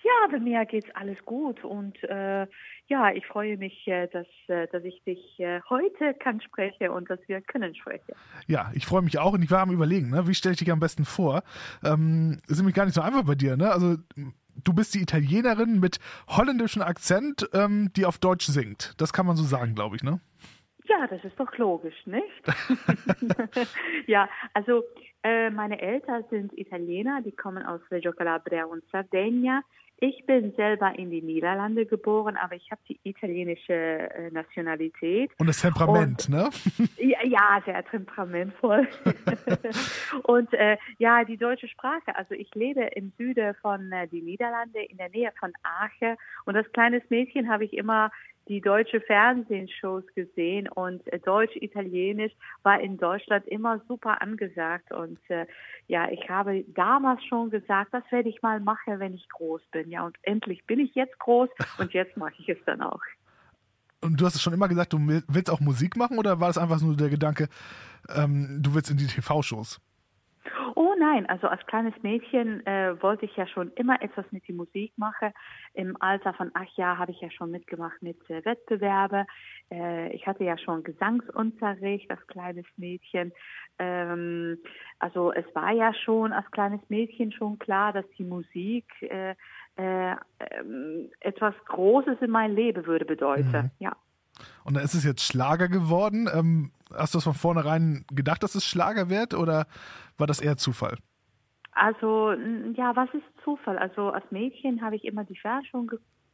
Ja, 0.04 0.28
bei 0.32 0.40
mir 0.40 0.66
geht's 0.66 0.90
alles 0.96 1.18
gut 1.26 1.64
und 1.64 2.02
äh, 2.04 2.48
ja, 2.88 3.12
ich 3.14 3.26
freue 3.26 3.58
mich, 3.58 3.88
äh, 3.88 4.08
dass, 4.08 4.28
äh, 4.48 4.68
dass 4.72 4.84
ich 4.84 5.02
dich 5.04 5.40
äh, 5.40 5.62
heute 5.70 6.14
kann 6.16 6.42
spreche 6.42 6.92
und 6.92 7.10
dass 7.10 7.20
wir 7.28 7.42
können 7.42 7.76
sprechen. 7.76 8.14
Ja, 8.48 8.72
ich 8.74 8.86
freue 8.86 9.02
mich 9.02 9.20
auch 9.20 9.34
und 9.34 9.44
ich 9.44 9.52
war 9.52 9.62
am 9.62 9.72
überlegen, 9.72 10.10
ne, 10.10 10.28
wie 10.28 10.34
stelle 10.34 10.54
ich 10.54 10.60
dich 10.60 10.72
am 10.72 10.80
besten 10.80 11.06
vor? 11.06 11.44
Ähm, 11.84 12.42
ist 12.48 12.58
nämlich 12.58 12.76
gar 12.76 12.86
nicht 12.86 12.96
so 12.96 13.02
einfach 13.02 13.24
bei 13.24 13.36
dir, 13.36 13.58
ne? 13.58 13.72
Also 13.72 13.98
du 14.64 14.74
bist 14.74 14.94
die 14.96 15.02
Italienerin 15.02 15.80
mit 15.80 16.00
holländischem 16.28 16.82
Akzent, 16.82 17.50
ähm, 17.54 17.92
die 17.96 18.06
auf 18.06 18.18
Deutsch 18.18 18.46
singt. 18.46 18.94
Das 18.98 19.14
kann 19.14 19.26
man 19.26 19.36
so 19.36 19.44
sagen, 19.44 19.76
glaube 19.76 19.96
ich, 19.96 20.04
ne? 20.04 20.20
Ja, 20.86 21.08
das 21.08 21.24
ist 21.24 21.40
doch 21.40 21.56
logisch, 21.58 21.96
nicht? 22.06 22.26
ja, 24.08 24.28
also 24.54 24.84
äh, 25.24 25.50
meine 25.50 25.80
Eltern 25.80 26.24
sind 26.30 26.58
Italiener, 26.58 27.22
die 27.22 27.32
kommen 27.32 27.64
aus 27.64 27.82
Reggio 27.92 28.12
Calabria 28.12 28.66
und 28.66 28.84
Sardegna. 28.92 29.62
Ich 30.04 30.26
bin 30.26 30.52
selber 30.56 30.98
in 30.98 31.12
die 31.12 31.22
Niederlande 31.22 31.86
geboren, 31.86 32.36
aber 32.36 32.56
ich 32.56 32.72
habe 32.72 32.82
die 32.90 33.00
italienische 33.04 33.72
äh, 33.72 34.32
Nationalität. 34.32 35.30
Und 35.38 35.46
das 35.46 35.62
Temperament, 35.62 36.28
und, 36.28 36.36
ne? 36.36 36.50
Ja, 36.98 37.24
ja, 37.24 37.62
sehr 37.64 37.86
temperamentvoll. 37.86 38.88
und 40.24 40.52
äh, 40.54 40.78
ja, 40.98 41.24
die 41.24 41.38
deutsche 41.38 41.68
Sprache. 41.68 42.16
Also 42.16 42.34
ich 42.34 42.50
lebe 42.56 42.82
im 42.82 43.12
Süden 43.20 43.54
von 43.62 43.92
äh, 43.92 44.08
die 44.08 44.24
Niederlande, 44.24 44.82
in 44.82 44.98
der 44.98 45.10
Nähe 45.10 45.32
von 45.40 45.54
Aachen. 45.62 46.18
Und 46.46 46.56
als 46.56 46.72
kleines 46.72 47.04
Mädchen 47.12 47.48
habe 47.48 47.66
ich 47.66 47.74
immer 47.74 48.12
die 48.48 48.62
deutsche 48.62 49.02
Fernsehshows 49.02 50.04
gesehen 50.16 50.68
und 50.68 51.06
äh, 51.12 51.20
Deutsch-Italienisch 51.20 52.34
war 52.64 52.80
in 52.80 52.98
Deutschland 52.98 53.48
immer 53.48 53.82
super 53.88 54.22
angesagt. 54.22 54.92
Und 54.92 55.20
äh, 55.30 55.46
ja, 55.88 56.10
ich 56.10 56.30
habe 56.30 56.64
damals 56.70 57.24
schon 57.26 57.50
gesagt, 57.50 57.94
das 57.94 58.04
werde 58.10 58.30
ich 58.30 58.42
mal 58.42 58.60
machen, 58.60 59.00
wenn 59.00 59.14
ich 59.14 59.28
groß 59.30 59.62
bin. 59.72 59.90
Ja, 59.90 60.06
und 60.06 60.18
endlich 60.24 60.66
bin 60.66 60.80
ich 60.80 60.94
jetzt 60.96 61.18
groß 61.20 61.50
und 61.78 61.94
jetzt 61.94 62.18
mache 62.18 62.34
ich 62.40 62.50
es 62.50 62.58
dann 62.66 62.82
auch. 62.82 63.02
Und 64.02 64.20
du 64.20 64.26
hast 64.26 64.36
es 64.36 64.42
schon 64.42 64.54
immer 64.54 64.68
gesagt, 64.68 64.94
du 64.94 65.00
willst 65.00 65.52
auch 65.52 65.60
Musik 65.60 65.96
machen 65.96 66.18
oder 66.18 66.40
war 66.40 66.48
das 66.48 66.58
einfach 66.58 66.82
nur 66.82 66.98
der 66.98 67.10
Gedanke, 67.10 67.48
ähm, 68.10 68.60
du 68.62 68.74
willst 68.74 68.90
in 68.90 68.98
die 68.98 69.06
TV-Shows? 69.06 69.80
Nein, 71.02 71.26
also 71.26 71.48
als 71.48 71.66
kleines 71.66 71.96
Mädchen 72.04 72.64
äh, 72.68 73.02
wollte 73.02 73.26
ich 73.26 73.36
ja 73.36 73.48
schon 73.48 73.72
immer 73.74 74.00
etwas 74.04 74.24
mit 74.32 74.48
der 74.48 74.54
Musik 74.54 74.94
machen. 74.98 75.34
Im 75.74 76.00
Alter 76.00 76.32
von 76.36 76.52
acht 76.54 76.78
Jahren 76.78 77.00
habe 77.00 77.12
ich 77.12 77.20
ja 77.22 77.32
schon 77.32 77.50
mitgemacht 77.50 78.00
mit 78.04 78.18
äh, 78.30 78.46
Wettbewerbe. 78.46 79.26
Äh, 79.72 80.14
ich 80.14 80.28
hatte 80.28 80.44
ja 80.44 80.60
schon 80.60 80.84
Gesangsunterricht 80.84 82.12
als 82.12 82.28
kleines 82.28 82.68
Mädchen. 82.78 83.34
Ähm, 83.80 84.60
also 85.00 85.34
es 85.34 85.46
war 85.56 85.72
ja 85.72 85.92
schon 85.92 86.34
als 86.34 86.52
kleines 86.52 86.82
Mädchen 86.88 87.32
schon 87.32 87.58
klar, 87.58 87.94
dass 87.94 88.06
die 88.20 88.24
Musik 88.24 88.86
äh, 89.02 89.34
äh, 89.78 90.16
ähm, 90.52 91.10
etwas 91.20 91.56
Großes 91.66 92.22
in 92.22 92.30
mein 92.30 92.54
Leben 92.54 92.86
würde 92.86 93.06
bedeuten. 93.06 93.50
Mhm. 93.50 93.72
Ja. 93.80 93.96
Und 94.64 94.76
dann 94.76 94.84
ist 94.84 94.94
es 94.94 95.04
jetzt 95.04 95.24
Schlager 95.24 95.68
geworden. 95.68 96.30
Ähm, 96.34 96.72
hast 96.94 97.14
du 97.14 97.18
das 97.18 97.24
von 97.24 97.34
vornherein 97.34 98.06
gedacht, 98.12 98.44
dass 98.44 98.56
es 98.56 98.66
Schlager 98.66 99.10
wird 99.10 99.34
oder 99.34 99.68
war 100.18 100.28
das 100.28 100.42
eher 100.42 100.58
Zufall? 100.58 100.98
Also, 101.74 102.34
ja, 102.76 102.96
was 102.96 103.10
ist 103.14 103.24
Zufall? 103.44 103.78
Also 103.78 104.10
als 104.10 104.30
Mädchen 104.30 104.82
habe 104.82 104.96
ich 104.96 105.06
immer 105.06 105.24
die 105.24 105.38
Forschung 105.38 105.92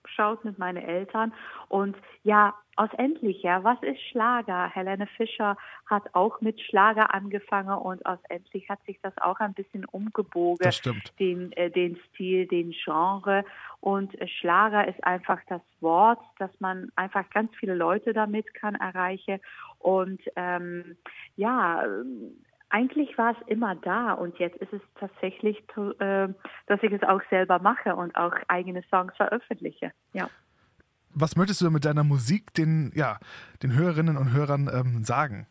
geschaut 0.07 0.43
mit 0.43 0.57
meinen 0.57 0.83
Eltern 0.83 1.33
und 1.69 1.95
ja, 2.23 2.55
ausendlich, 2.77 3.41
ja, 3.41 3.63
was 3.63 3.81
ist 3.81 3.99
Schlager? 4.11 4.69
Helene 4.69 5.07
Fischer 5.07 5.57
hat 5.87 6.03
auch 6.13 6.41
mit 6.41 6.61
Schlager 6.61 7.13
angefangen 7.13 7.77
und 7.77 8.05
ausendlich 8.05 8.69
hat 8.69 8.83
sich 8.85 8.99
das 9.01 9.17
auch 9.17 9.39
ein 9.39 9.53
bisschen 9.53 9.85
umgebogen. 9.85 10.63
Den, 11.19 11.51
äh, 11.53 11.71
den 11.71 11.97
Stil, 12.09 12.47
den 12.47 12.71
Genre. 12.71 13.43
Und 13.81 14.19
äh, 14.21 14.27
Schlager 14.27 14.87
ist 14.87 15.03
einfach 15.03 15.39
das 15.49 15.61
Wort, 15.81 16.19
dass 16.37 16.51
man 16.59 16.91
einfach 16.95 17.29
ganz 17.31 17.53
viele 17.55 17.75
Leute 17.75 18.13
damit 18.13 18.53
kann 18.53 18.75
erreichen. 18.75 19.39
Und 19.79 20.21
ähm, 20.35 20.97
ja, 21.35 21.83
eigentlich 22.77 23.17
war 23.17 23.31
es 23.31 23.47
immer 23.47 23.75
da 23.75 24.13
und 24.13 24.37
jetzt 24.37 24.57
ist 24.57 24.73
es 24.73 24.81
tatsächlich, 24.99 25.57
äh, 25.99 26.27
dass 26.67 26.83
ich 26.83 26.91
es 26.91 27.03
auch 27.03 27.21
selber 27.29 27.59
mache 27.59 27.95
und 27.95 28.15
auch 28.15 28.33
eigene 28.47 28.83
Songs 28.89 29.15
veröffentliche. 29.15 29.91
Ja 30.13 30.29
was 31.19 31.35
möchtest 31.35 31.61
du 31.61 31.71
mit 31.71 31.85
deiner 31.85 32.03
Musik 32.03 32.53
den, 32.53 32.91
ja, 32.93 33.17
den 33.63 33.73
Hörerinnen 33.73 34.17
und 34.17 34.33
Hörern 34.33 34.69
ähm, 34.71 35.03
sagen? 35.03 35.47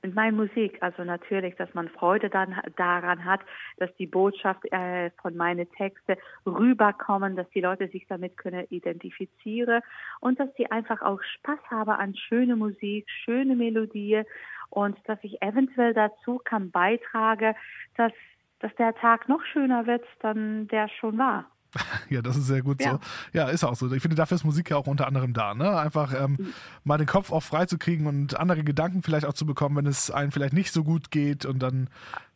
Mit 0.00 0.14
meiner 0.14 0.36
Musik, 0.36 0.78
also 0.80 1.02
natürlich, 1.02 1.56
dass 1.56 1.74
man 1.74 1.88
Freude 1.88 2.30
dann 2.30 2.54
daran 2.76 3.24
hat, 3.24 3.40
dass 3.78 3.90
die 3.96 4.06
Botschaft 4.06 4.64
äh, 4.70 5.10
von 5.20 5.36
meinen 5.36 5.68
Texten 5.72 6.14
rüberkommen, 6.46 7.34
dass 7.34 7.50
die 7.50 7.60
Leute 7.60 7.88
sich 7.88 8.06
damit 8.08 8.36
können 8.36 8.64
identifizieren 8.70 9.82
und 10.20 10.38
dass 10.38 10.50
sie 10.56 10.70
einfach 10.70 11.02
auch 11.02 11.20
Spaß 11.20 11.58
haben 11.68 11.90
an 11.90 12.14
schöne 12.14 12.54
Musik, 12.54 13.10
schöne 13.24 13.56
Melodien 13.56 14.24
und 14.70 14.96
dass 15.06 15.18
ich 15.22 15.40
eventuell 15.42 15.94
dazu 15.94 16.40
kann 16.44 16.70
beitragen, 16.70 17.54
dass, 17.96 18.12
dass 18.60 18.74
der 18.76 18.94
Tag 18.94 19.28
noch 19.28 19.42
schöner 19.52 19.86
wird, 19.86 20.04
dann 20.20 20.68
der 20.68 20.88
schon 20.88 21.18
war. 21.18 21.46
Ja, 22.10 22.22
das 22.22 22.36
ist 22.36 22.46
sehr 22.46 22.62
gut 22.62 22.80
ja. 22.80 22.92
so. 22.92 23.00
Ja, 23.32 23.48
ist 23.48 23.64
auch 23.64 23.74
so. 23.74 23.92
Ich 23.92 24.00
finde, 24.00 24.16
dafür 24.16 24.36
ist 24.36 24.44
Musik 24.44 24.70
ja 24.70 24.78
auch 24.78 24.86
unter 24.86 25.06
anderem 25.06 25.34
da, 25.34 25.54
ne? 25.54 25.78
Einfach 25.78 26.14
ähm, 26.14 26.36
mhm. 26.38 26.54
mal 26.84 26.96
den 26.96 27.06
Kopf 27.06 27.32
auch 27.32 27.42
frei 27.42 27.66
zu 27.66 27.76
kriegen 27.76 28.06
und 28.06 28.38
andere 28.38 28.64
Gedanken 28.64 29.02
vielleicht 29.02 29.26
auch 29.26 29.34
zu 29.34 29.44
bekommen, 29.44 29.76
wenn 29.76 29.86
es 29.86 30.10
einem 30.10 30.32
vielleicht 30.32 30.54
nicht 30.54 30.72
so 30.72 30.84
gut 30.84 31.10
geht 31.10 31.44
und 31.44 31.58
dann 31.58 31.90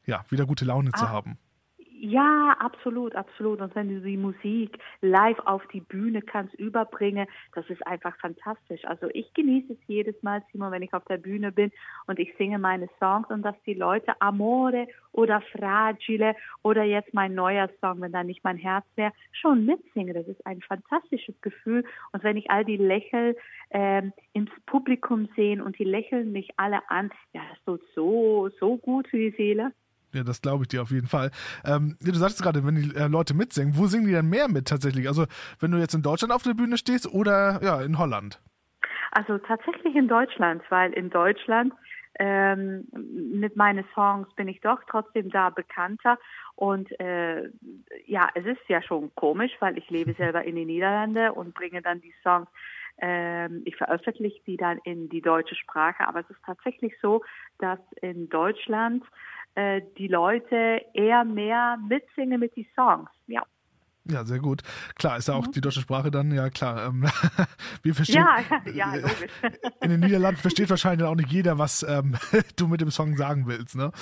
ja 0.04 0.24
wieder 0.28 0.44
gute 0.44 0.66
Laune 0.66 0.90
ah. 0.92 0.98
zu 0.98 1.08
haben. 1.08 1.38
Ja, 2.04 2.56
absolut, 2.58 3.14
absolut. 3.14 3.60
Und 3.60 3.76
wenn 3.76 3.88
du 3.88 4.00
die 4.00 4.16
Musik 4.16 4.76
live 5.02 5.38
auf 5.44 5.64
die 5.68 5.80
Bühne 5.80 6.20
kannst 6.20 6.52
überbringen, 6.54 7.28
das 7.54 7.64
ist 7.70 7.86
einfach 7.86 8.16
fantastisch. 8.18 8.84
Also 8.86 9.08
ich 9.14 9.32
genieße 9.34 9.74
es 9.74 9.78
jedes 9.86 10.20
Mal, 10.20 10.42
Simon, 10.50 10.72
wenn 10.72 10.82
ich 10.82 10.92
auf 10.94 11.04
der 11.04 11.18
Bühne 11.18 11.52
bin 11.52 11.70
und 12.08 12.18
ich 12.18 12.34
singe 12.38 12.58
meine 12.58 12.88
Songs 12.98 13.30
und 13.30 13.42
dass 13.42 13.54
die 13.66 13.74
Leute 13.74 14.20
Amore 14.20 14.88
oder 15.12 15.42
Fragile 15.56 16.34
oder 16.64 16.82
jetzt 16.82 17.14
mein 17.14 17.36
neuer 17.36 17.70
Song, 17.80 18.00
wenn 18.00 18.10
da 18.10 18.24
nicht 18.24 18.42
mein 18.42 18.56
Herz 18.56 18.84
wäre, 18.96 19.12
schon 19.30 19.64
mitsingen. 19.64 20.14
Das 20.14 20.26
ist 20.26 20.44
ein 20.44 20.60
fantastisches 20.60 21.40
Gefühl. 21.40 21.84
Und 22.10 22.24
wenn 22.24 22.36
ich 22.36 22.50
all 22.50 22.64
die 22.64 22.78
Lächeln 22.78 23.36
ähm, 23.70 24.12
ins 24.32 24.50
Publikum 24.66 25.28
sehe 25.36 25.62
und 25.62 25.78
die 25.78 25.84
lächeln 25.84 26.32
mich 26.32 26.48
alle 26.56 26.80
an, 26.90 27.12
ja, 27.32 27.42
das 27.48 27.62
tut 27.64 27.82
so, 27.94 28.48
so 28.58 28.76
gut 28.78 29.06
für 29.06 29.18
die 29.18 29.36
Seele. 29.36 29.70
Ja, 30.12 30.24
das 30.24 30.42
glaube 30.42 30.64
ich 30.64 30.68
dir 30.68 30.82
auf 30.82 30.90
jeden 30.90 31.06
Fall. 31.06 31.30
Ähm, 31.64 31.96
du 32.00 32.14
sagst 32.14 32.42
gerade, 32.42 32.64
wenn 32.64 32.74
die 32.74 32.94
äh, 32.94 33.08
Leute 33.08 33.34
mitsingen, 33.34 33.76
wo 33.76 33.86
singen 33.86 34.06
die 34.06 34.12
denn 34.12 34.28
mehr 34.28 34.48
mit 34.48 34.68
tatsächlich? 34.68 35.08
Also 35.08 35.26
wenn 35.60 35.70
du 35.70 35.78
jetzt 35.78 35.94
in 35.94 36.02
Deutschland 36.02 36.32
auf 36.32 36.42
der 36.42 36.54
Bühne 36.54 36.76
stehst 36.76 37.12
oder 37.12 37.60
ja 37.62 37.80
in 37.82 37.98
Holland? 37.98 38.40
Also 39.12 39.38
tatsächlich 39.38 39.94
in 39.94 40.08
Deutschland, 40.08 40.62
weil 40.70 40.92
in 40.92 41.10
Deutschland 41.10 41.72
ähm, 42.18 42.86
mit 42.92 43.56
meinen 43.56 43.84
Songs 43.94 44.28
bin 44.34 44.48
ich 44.48 44.60
doch 44.60 44.80
trotzdem 44.88 45.30
da 45.30 45.50
bekannter. 45.50 46.18
Und 46.56 46.88
äh, 47.00 47.48
ja, 48.06 48.28
es 48.34 48.44
ist 48.44 48.60
ja 48.68 48.82
schon 48.82 49.14
komisch, 49.14 49.52
weil 49.60 49.78
ich 49.78 49.88
lebe 49.88 50.12
selber 50.18 50.44
in 50.44 50.56
den 50.56 50.66
Niederlanden 50.66 51.30
und 51.30 51.54
bringe 51.54 51.80
dann 51.80 52.00
die 52.00 52.14
Songs 52.22 52.48
ähm, 52.98 53.62
ich 53.64 53.76
veröffentliche 53.76 54.40
die 54.46 54.56
dann 54.56 54.78
in 54.84 55.08
die 55.08 55.22
deutsche 55.22 55.54
Sprache, 55.54 56.06
aber 56.06 56.20
es 56.20 56.30
ist 56.30 56.42
tatsächlich 56.44 56.94
so, 57.00 57.22
dass 57.58 57.78
in 58.00 58.28
Deutschland 58.28 59.04
äh, 59.54 59.82
die 59.98 60.08
Leute 60.08 60.80
eher 60.94 61.24
mehr 61.24 61.76
mitsingen 61.88 62.40
mit 62.40 62.56
den 62.56 62.66
Songs. 62.74 63.10
Ja. 63.26 63.42
Ja, 64.04 64.24
sehr 64.24 64.40
gut. 64.40 64.62
Klar, 64.96 65.18
ist 65.18 65.28
ja 65.28 65.34
auch 65.34 65.46
mhm. 65.46 65.52
die 65.52 65.60
deutsche 65.60 65.80
Sprache 65.80 66.10
dann, 66.10 66.32
ja 66.32 66.50
klar. 66.50 66.86
Ähm, 66.86 67.06
wir 67.82 67.94
verstehen. 67.94 68.24
Ja, 68.24 68.72
ja, 68.74 68.94
logisch. 68.96 69.28
In 69.80 69.90
den 69.90 70.00
Niederlanden 70.00 70.40
versteht 70.40 70.70
wahrscheinlich 70.70 71.06
auch 71.06 71.14
nicht 71.14 71.30
jeder, 71.30 71.58
was 71.58 71.84
ähm, 71.88 72.16
du 72.56 72.66
mit 72.66 72.80
dem 72.80 72.90
Song 72.90 73.16
sagen 73.16 73.46
willst, 73.46 73.76
ne? 73.76 73.92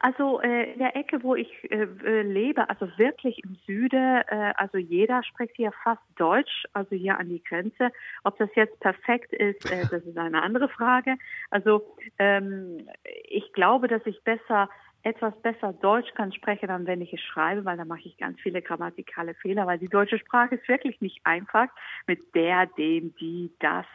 Also 0.00 0.40
äh, 0.40 0.72
in 0.72 0.78
der 0.78 0.96
Ecke, 0.96 1.22
wo 1.22 1.34
ich 1.34 1.48
äh, 1.70 1.82
äh, 2.04 2.22
lebe, 2.22 2.68
also 2.70 2.86
wirklich 2.96 3.42
im 3.44 3.56
Süden, 3.66 4.22
äh, 4.28 4.52
also 4.56 4.78
jeder 4.78 5.22
spricht 5.24 5.56
hier 5.56 5.72
fast 5.82 6.02
Deutsch, 6.16 6.66
also 6.72 6.94
hier 6.94 7.18
an 7.18 7.28
die 7.28 7.42
Grenze. 7.42 7.90
Ob 8.24 8.38
das 8.38 8.48
jetzt 8.54 8.78
perfekt 8.80 9.32
ist, 9.32 9.70
äh, 9.70 9.82
das 9.90 10.04
ist 10.04 10.16
eine 10.16 10.42
andere 10.42 10.68
Frage. 10.68 11.16
Also 11.50 11.96
ähm, 12.18 12.88
ich 13.28 13.52
glaube, 13.52 13.88
dass 13.88 14.04
ich 14.06 14.22
besser 14.22 14.68
etwas 15.02 15.34
besser 15.42 15.72
Deutsch 15.72 16.12
kann 16.14 16.32
sprechen, 16.32 16.68
dann 16.68 16.86
wenn 16.86 17.00
ich 17.00 17.12
es 17.12 17.20
schreibe, 17.20 17.64
weil 17.64 17.76
da 17.76 17.84
mache 17.84 18.02
ich 18.04 18.16
ganz 18.16 18.38
viele 18.40 18.62
grammatikale 18.62 19.34
Fehler, 19.34 19.66
weil 19.66 19.78
die 19.78 19.88
deutsche 19.88 20.18
Sprache 20.18 20.56
ist 20.56 20.68
wirklich 20.68 21.00
nicht 21.00 21.20
einfach 21.24 21.68
mit 22.06 22.34
der, 22.34 22.66
dem, 22.66 23.14
die, 23.16 23.52
das. 23.60 23.86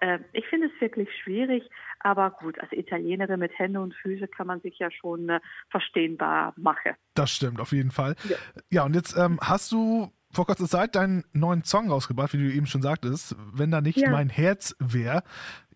Äh, 0.00 0.18
ich 0.32 0.46
finde 0.46 0.66
es 0.66 0.80
wirklich 0.80 1.08
schwierig, 1.22 1.68
aber 2.00 2.30
gut, 2.30 2.58
als 2.60 2.72
Italienerin 2.72 3.40
mit 3.40 3.56
Hände 3.58 3.80
und 3.80 3.94
Füße 3.94 4.28
kann 4.28 4.46
man 4.46 4.60
sich 4.60 4.78
ja 4.78 4.90
schon 4.90 5.28
äh, 5.28 5.40
verstehbar 5.70 6.54
machen. 6.56 6.92
Das 7.14 7.30
stimmt, 7.30 7.60
auf 7.60 7.72
jeden 7.72 7.90
Fall. 7.90 8.16
Ja, 8.28 8.36
ja 8.70 8.84
und 8.84 8.94
jetzt 8.94 9.16
ähm, 9.16 9.38
hast 9.40 9.70
du 9.72 10.12
vor 10.32 10.46
kurzer 10.46 10.66
Zeit 10.66 10.94
deinen 10.94 11.24
neuen 11.32 11.64
Song 11.64 11.88
rausgebracht, 11.88 12.32
wie 12.34 12.38
du 12.38 12.52
eben 12.52 12.66
schon 12.66 12.82
sagtest, 12.82 13.36
wenn 13.52 13.70
da 13.70 13.80
nicht 13.80 13.98
ja. 13.98 14.10
mein 14.10 14.28
Herz 14.28 14.76
wäre. 14.78 15.22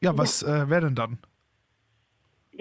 Ja, 0.01 0.19
was 0.19 0.43
ja. 0.43 0.65
Äh, 0.65 0.71
wäre 0.71 0.83
denn 0.83 0.95
dann? 0.95 1.19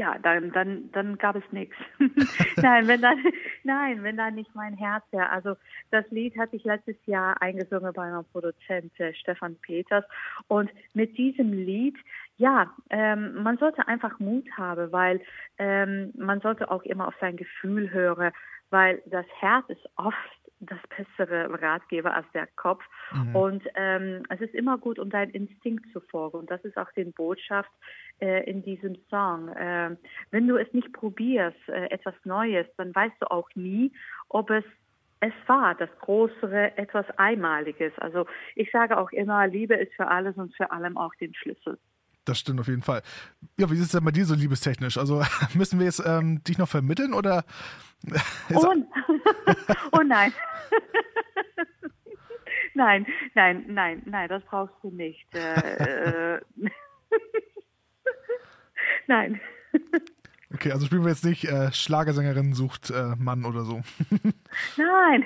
Ja, 0.02 0.18
dann, 0.18 0.52
dann, 0.52 0.92
dann 0.94 1.16
gab 1.20 1.36
es 1.36 1.44
nichts. 1.52 1.76
nein, 2.58 2.88
wenn 2.88 3.04
dann, 3.04 3.24
nein, 3.64 4.02
wenn 4.02 4.18
da 4.18 4.32
nicht 4.32 4.50
mein 4.56 4.74
Herz 4.74 5.04
wäre. 5.12 5.30
Also 5.30 5.54
das 5.92 6.10
Lied 6.10 6.36
hatte 6.40 6.56
ich 6.56 6.64
letztes 6.64 6.96
Jahr 7.06 7.40
eingesungen 7.40 7.94
bei 7.94 8.10
meinem 8.10 8.26
Produzent 8.32 9.00
äh, 9.00 9.14
Stefan 9.14 9.58
Peters. 9.58 10.04
Und 10.48 10.72
mit 10.96 11.16
diesem 11.20 11.54
Lied, 11.54 11.96
ja, 12.38 12.74
ähm, 12.90 13.44
man 13.44 13.60
sollte 13.60 13.88
einfach 13.88 14.18
Mut 14.18 14.50
haben, 14.58 14.92
weil 14.92 15.22
ähm, 15.60 16.12
man 16.18 16.42
sollte 16.42 16.72
auch 16.72 16.82
immer 16.82 17.08
auf 17.08 17.16
sein 17.22 17.38
Gefühl 17.38 17.92
hören, 17.92 18.32
weil 18.72 19.04
das 19.06 19.28
Herz 19.40 19.70
ist 19.70 19.88
oft 19.98 20.41
das 20.62 20.80
bessere 20.96 21.62
Ratgeber 21.62 22.16
als 22.16 22.26
der 22.34 22.48
Kopf. 22.56 22.84
Mhm. 23.14 23.36
Und 23.36 23.64
ähm, 23.76 24.24
es 24.30 24.42
ist 24.42 24.54
immer 24.54 24.78
gut, 24.78 25.00
um 25.00 25.10
deinen 25.10 25.32
Instinkt 25.32 25.92
zu 25.92 26.00
folgen. 26.00 26.38
Und 26.38 26.52
das 26.52 26.64
ist 26.64 26.78
auch 26.78 26.92
die 26.96 27.04
Botschaft 27.06 27.72
äh, 28.20 28.50
in 28.50 28.64
diesem 28.64 28.96
Song. 29.10 29.50
Äh, 29.50 29.96
wenn 30.30 30.48
du 30.48 30.58
es 30.58 30.72
nicht 30.74 30.94
probierst, 30.94 31.68
äh, 31.68 31.88
etwas 31.88 32.16
Neues, 32.24 32.68
dann 32.78 32.94
weißt 32.94 33.16
du 33.20 33.32
auch 33.32 33.50
nie, 33.56 33.92
ob 34.30 34.50
es 34.50 34.64
es 35.24 35.34
war 35.46 35.76
das 35.76 35.90
Größere, 36.00 36.78
etwas 36.78 37.06
Einmaliges. 37.18 37.94
Also 37.98 38.26
ich 38.56 38.72
sage 38.72 38.98
auch 38.98 39.12
immer, 39.12 39.46
Liebe 39.46 39.76
ist 39.76 39.94
für 39.94 40.08
alles 40.08 40.36
und 40.36 40.56
für 40.56 40.72
allem 40.72 40.98
auch 40.98 41.14
den 41.16 41.36
Schlüssel. 41.36 41.78
Das 42.26 42.38
stimmt 42.38 42.60
auf 42.60 42.68
jeden 42.68 42.84
Fall. 42.84 43.02
Ja, 43.58 43.70
wie 43.72 43.76
ist 43.76 43.82
es 43.82 43.92
denn 43.92 44.06
bei 44.06 44.12
dir 44.12 44.26
so 44.26 44.36
liebestechnisch? 44.36 44.98
Also 44.98 45.24
müssen 45.54 45.80
wir 45.80 45.86
jetzt 45.86 46.04
ähm, 46.06 46.44
dich 46.44 46.58
noch 46.58 46.70
vermitteln 46.70 47.14
oder? 47.14 47.44
Oh, 48.54 48.74
oh 49.92 50.02
nein. 50.04 50.34
nein, 52.74 53.06
nein, 53.36 53.66
nein, 53.68 54.02
nein, 54.06 54.28
das 54.28 54.44
brauchst 54.44 54.74
du 54.82 54.90
nicht. 54.90 55.28
Äh, 55.36 56.34
äh 56.34 56.42
nein. 59.06 59.40
Okay, 60.52 60.72
also 60.72 60.88
spielen 60.88 61.04
wir 61.04 61.12
jetzt 61.12 61.24
nicht 61.24 61.46
äh, 61.46 61.72
Schlagersängerin 61.72 62.54
sucht 62.54 62.90
äh, 62.90 63.16
Mann 63.18 63.46
oder 63.46 63.66
so. 63.66 63.84
Nein. 64.78 65.26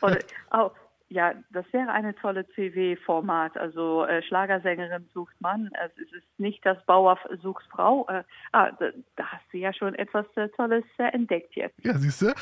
Oder, 0.00 0.18
oh, 0.50 0.70
ja, 1.10 1.32
das 1.50 1.64
wäre 1.72 1.90
eine 1.90 2.14
tolle 2.14 2.46
CW-Format. 2.48 3.56
Also 3.56 4.04
äh, 4.04 4.22
Schlagersängerin 4.22 5.08
sucht 5.14 5.34
Mann. 5.40 5.70
Also, 5.80 5.94
es 6.02 6.12
ist 6.12 6.26
nicht 6.38 6.64
das 6.66 6.84
Bauer 6.84 7.18
sucht 7.42 7.64
Frau. 7.70 8.06
Äh, 8.08 8.24
ah, 8.52 8.70
da, 8.72 8.90
da, 9.16 9.24
hast 9.26 9.44
du 9.52 9.58
ja 9.58 9.72
schon 9.72 9.94
etwas 9.94 10.26
äh, 10.36 10.48
Tolles 10.50 10.84
äh, 10.98 11.04
entdeckt 11.14 11.56
jetzt. 11.56 11.82
Ja, 11.82 11.94
siehst 11.94 12.22
du? 12.22 12.34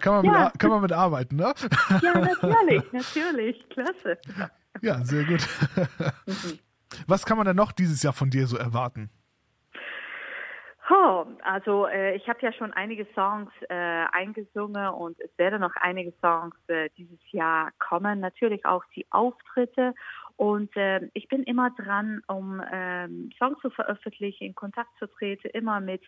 Kann 0.00 0.14
man, 0.14 0.24
ja. 0.24 0.44
mit, 0.44 0.58
kann 0.58 0.70
man 0.70 0.80
mit 0.80 0.92
arbeiten, 0.92 1.36
ne? 1.36 1.52
Ja, 2.02 2.18
natürlich, 2.18 2.92
natürlich. 2.92 3.68
Klasse. 3.68 4.18
Ja, 4.80 5.04
sehr 5.04 5.24
gut. 5.24 5.46
Mhm. 6.26 6.58
Was 7.06 7.26
kann 7.26 7.36
man 7.36 7.46
denn 7.46 7.56
noch 7.56 7.72
dieses 7.72 8.02
Jahr 8.02 8.12
von 8.12 8.30
dir 8.30 8.46
so 8.46 8.56
erwarten? 8.56 9.10
Oh, 10.90 11.24
also 11.42 11.86
äh, 11.86 12.14
ich 12.14 12.28
habe 12.28 12.40
ja 12.42 12.52
schon 12.52 12.72
einige 12.74 13.06
Songs 13.14 13.50
äh, 13.70 14.04
eingesungen 14.12 14.88
und 14.88 15.18
es 15.18 15.30
werden 15.38 15.62
noch 15.62 15.74
einige 15.76 16.12
Songs 16.20 16.54
äh, 16.66 16.90
dieses 16.98 17.18
Jahr 17.30 17.70
kommen. 17.78 18.20
Natürlich 18.20 18.66
auch 18.66 18.84
die 18.94 19.06
Auftritte 19.10 19.94
und 20.36 20.76
äh, 20.76 21.08
ich 21.14 21.28
bin 21.28 21.44
immer 21.44 21.70
dran, 21.70 22.20
um 22.26 22.60
ähm, 22.70 23.30
Songs 23.38 23.58
zu 23.62 23.70
veröffentlichen, 23.70 24.44
in 24.44 24.54
Kontakt 24.54 24.90
zu 24.98 25.06
treten, 25.06 25.48
immer 25.54 25.80
mit 25.80 26.02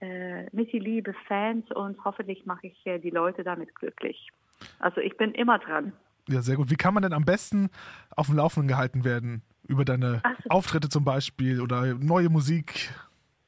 äh, 0.00 0.44
mit 0.54 0.72
die 0.72 0.78
liebe 0.78 1.14
Fans 1.26 1.68
und 1.72 1.96
hoffentlich 2.04 2.46
mache 2.46 2.68
ich 2.68 2.86
äh, 2.86 2.98
die 2.98 3.10
Leute 3.10 3.42
damit 3.42 3.74
glücklich. 3.74 4.28
Also 4.78 5.00
ich 5.00 5.16
bin 5.16 5.32
immer 5.32 5.58
dran. 5.58 5.92
Ja, 6.28 6.42
sehr 6.42 6.56
gut. 6.56 6.70
Wie 6.70 6.76
kann 6.76 6.94
man 6.94 7.02
denn 7.02 7.14
am 7.14 7.24
besten 7.24 7.70
auf 8.14 8.26
dem 8.26 8.36
Laufenden 8.36 8.68
gehalten 8.68 9.04
werden 9.04 9.42
über 9.66 9.84
deine 9.84 10.22
so. 10.44 10.50
Auftritte 10.50 10.88
zum 10.88 11.04
Beispiel 11.04 11.60
oder 11.60 11.94
neue 11.94 12.28
Musik? 12.28 12.90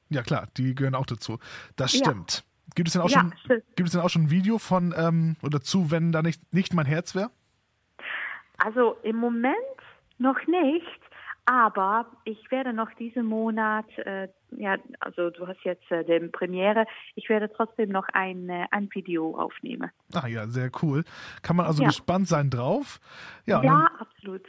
Ja 0.10 0.24
klar, 0.24 0.48
die 0.58 0.74
gehören 0.74 0.96
auch 0.96 1.06
dazu. 1.06 1.38
Das 1.76 1.92
stimmt. 1.92 2.38
Ja. 2.38 2.42
Gibt 2.76 2.90
es 2.90 2.94
denn 2.94 3.04
auch 3.04 3.10
ja, 3.10 3.20
schon, 3.20 3.34
gibt 3.76 3.88
es 3.88 3.92
denn 3.92 4.02
auch 4.02 4.10
schon 4.10 4.24
ein 4.24 4.32
Video 4.32 4.58
von 4.58 4.94
ähm, 4.98 5.36
oder 5.44 5.62
zu, 5.62 5.92
wenn 5.92 6.12
da 6.12 6.22
nicht, 6.22 6.42
nicht 6.54 6.74
mein 6.74 6.86
Herz 6.86 7.16
wäre? 7.16 7.32
Also 8.58 8.98
im 9.04 9.18
Moment 9.18 9.56
noch 10.18 10.46
nicht, 10.48 11.00
aber 11.46 12.08
ich 12.26 12.52
werde 12.52 12.74
noch 12.74 12.92
diesen 12.94 13.26
Monat, 13.26 13.86
äh, 14.00 14.28
ja, 14.52 14.76
also 15.00 15.30
du 15.30 15.48
hast 15.48 15.64
jetzt 15.64 15.90
äh, 15.92 16.04
den 16.04 16.32
Premiere, 16.32 16.86
ich 17.16 17.30
werde 17.30 17.50
trotzdem 17.50 17.90
noch 17.90 18.06
ein, 18.12 18.50
äh, 18.50 18.66
ein 18.72 18.90
Video 18.94 19.38
aufnehmen. 19.38 19.90
Ah 20.14 20.28
ja, 20.28 20.48
sehr 20.48 20.70
cool. 20.82 21.06
Kann 21.44 21.56
man 21.56 21.66
also 21.66 21.84
ja. 21.84 21.88
gespannt 21.88 22.28
sein 22.28 22.50
drauf? 22.50 23.00
Ja, 23.46 23.64
ja 23.64 23.88
dann, 23.88 24.08
absolut. 24.08 24.44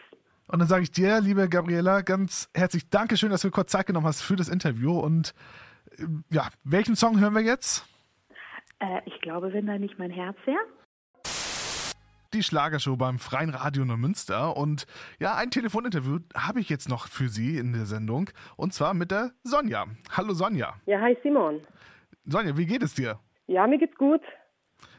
Und 0.49 0.59
dann 0.59 0.67
sage 0.67 0.83
ich 0.83 0.91
dir, 0.91 1.21
liebe 1.21 1.49
Gabriela, 1.49 2.01
ganz 2.01 2.51
herzlich 2.53 2.89
Dankeschön, 2.89 3.31
dass 3.31 3.43
du 3.43 3.51
kurz 3.51 3.71
Zeit 3.71 3.87
genommen 3.87 4.07
hast 4.07 4.23
für 4.23 4.35
das 4.35 4.49
Interview. 4.49 4.99
Und 4.99 5.35
äh, 5.99 6.05
ja, 6.31 6.49
welchen 6.65 6.97
Song 6.97 7.21
hören 7.21 7.35
wir 7.35 7.43
jetzt? 7.43 7.87
Äh, 8.81 9.03
ich 9.05 9.21
glaube, 9.21 9.53
wenn 9.53 9.67
da 9.67 9.79
nicht 9.79 10.01
mein 10.01 10.11
Herz 10.11 10.37
wäre 10.47 10.59
die 12.35 12.43
Schlagershow 12.43 12.97
beim 12.97 13.18
Freien 13.18 13.51
Radio 13.51 13.85
Neumünster. 13.85 14.57
Und 14.57 14.87
ja, 15.18 15.35
ein 15.35 15.51
Telefoninterview 15.51 16.18
habe 16.37 16.61
ich 16.61 16.68
jetzt 16.68 16.89
noch 16.89 17.09
für 17.09 17.29
Sie 17.29 17.57
in 17.57 17.72
der 17.72 17.87
Sendung. 17.87 18.31
Und 18.57 18.74
zwar 18.74 18.95
mit 18.95 19.11
der 19.11 19.33
Sonja. 19.45 19.87
Hallo 20.16 20.35
Sonja. 20.35 20.74
Ja, 20.87 21.01
hi 21.01 21.16
Simon. 21.22 21.61
Sonja, 22.26 22.57
wie 22.57 22.66
geht 22.66 22.83
es 22.83 22.95
dir? 22.95 23.18
Ja, 23.47 23.66
mir 23.66 23.79
geht's 23.79 23.97
gut. 23.97 24.20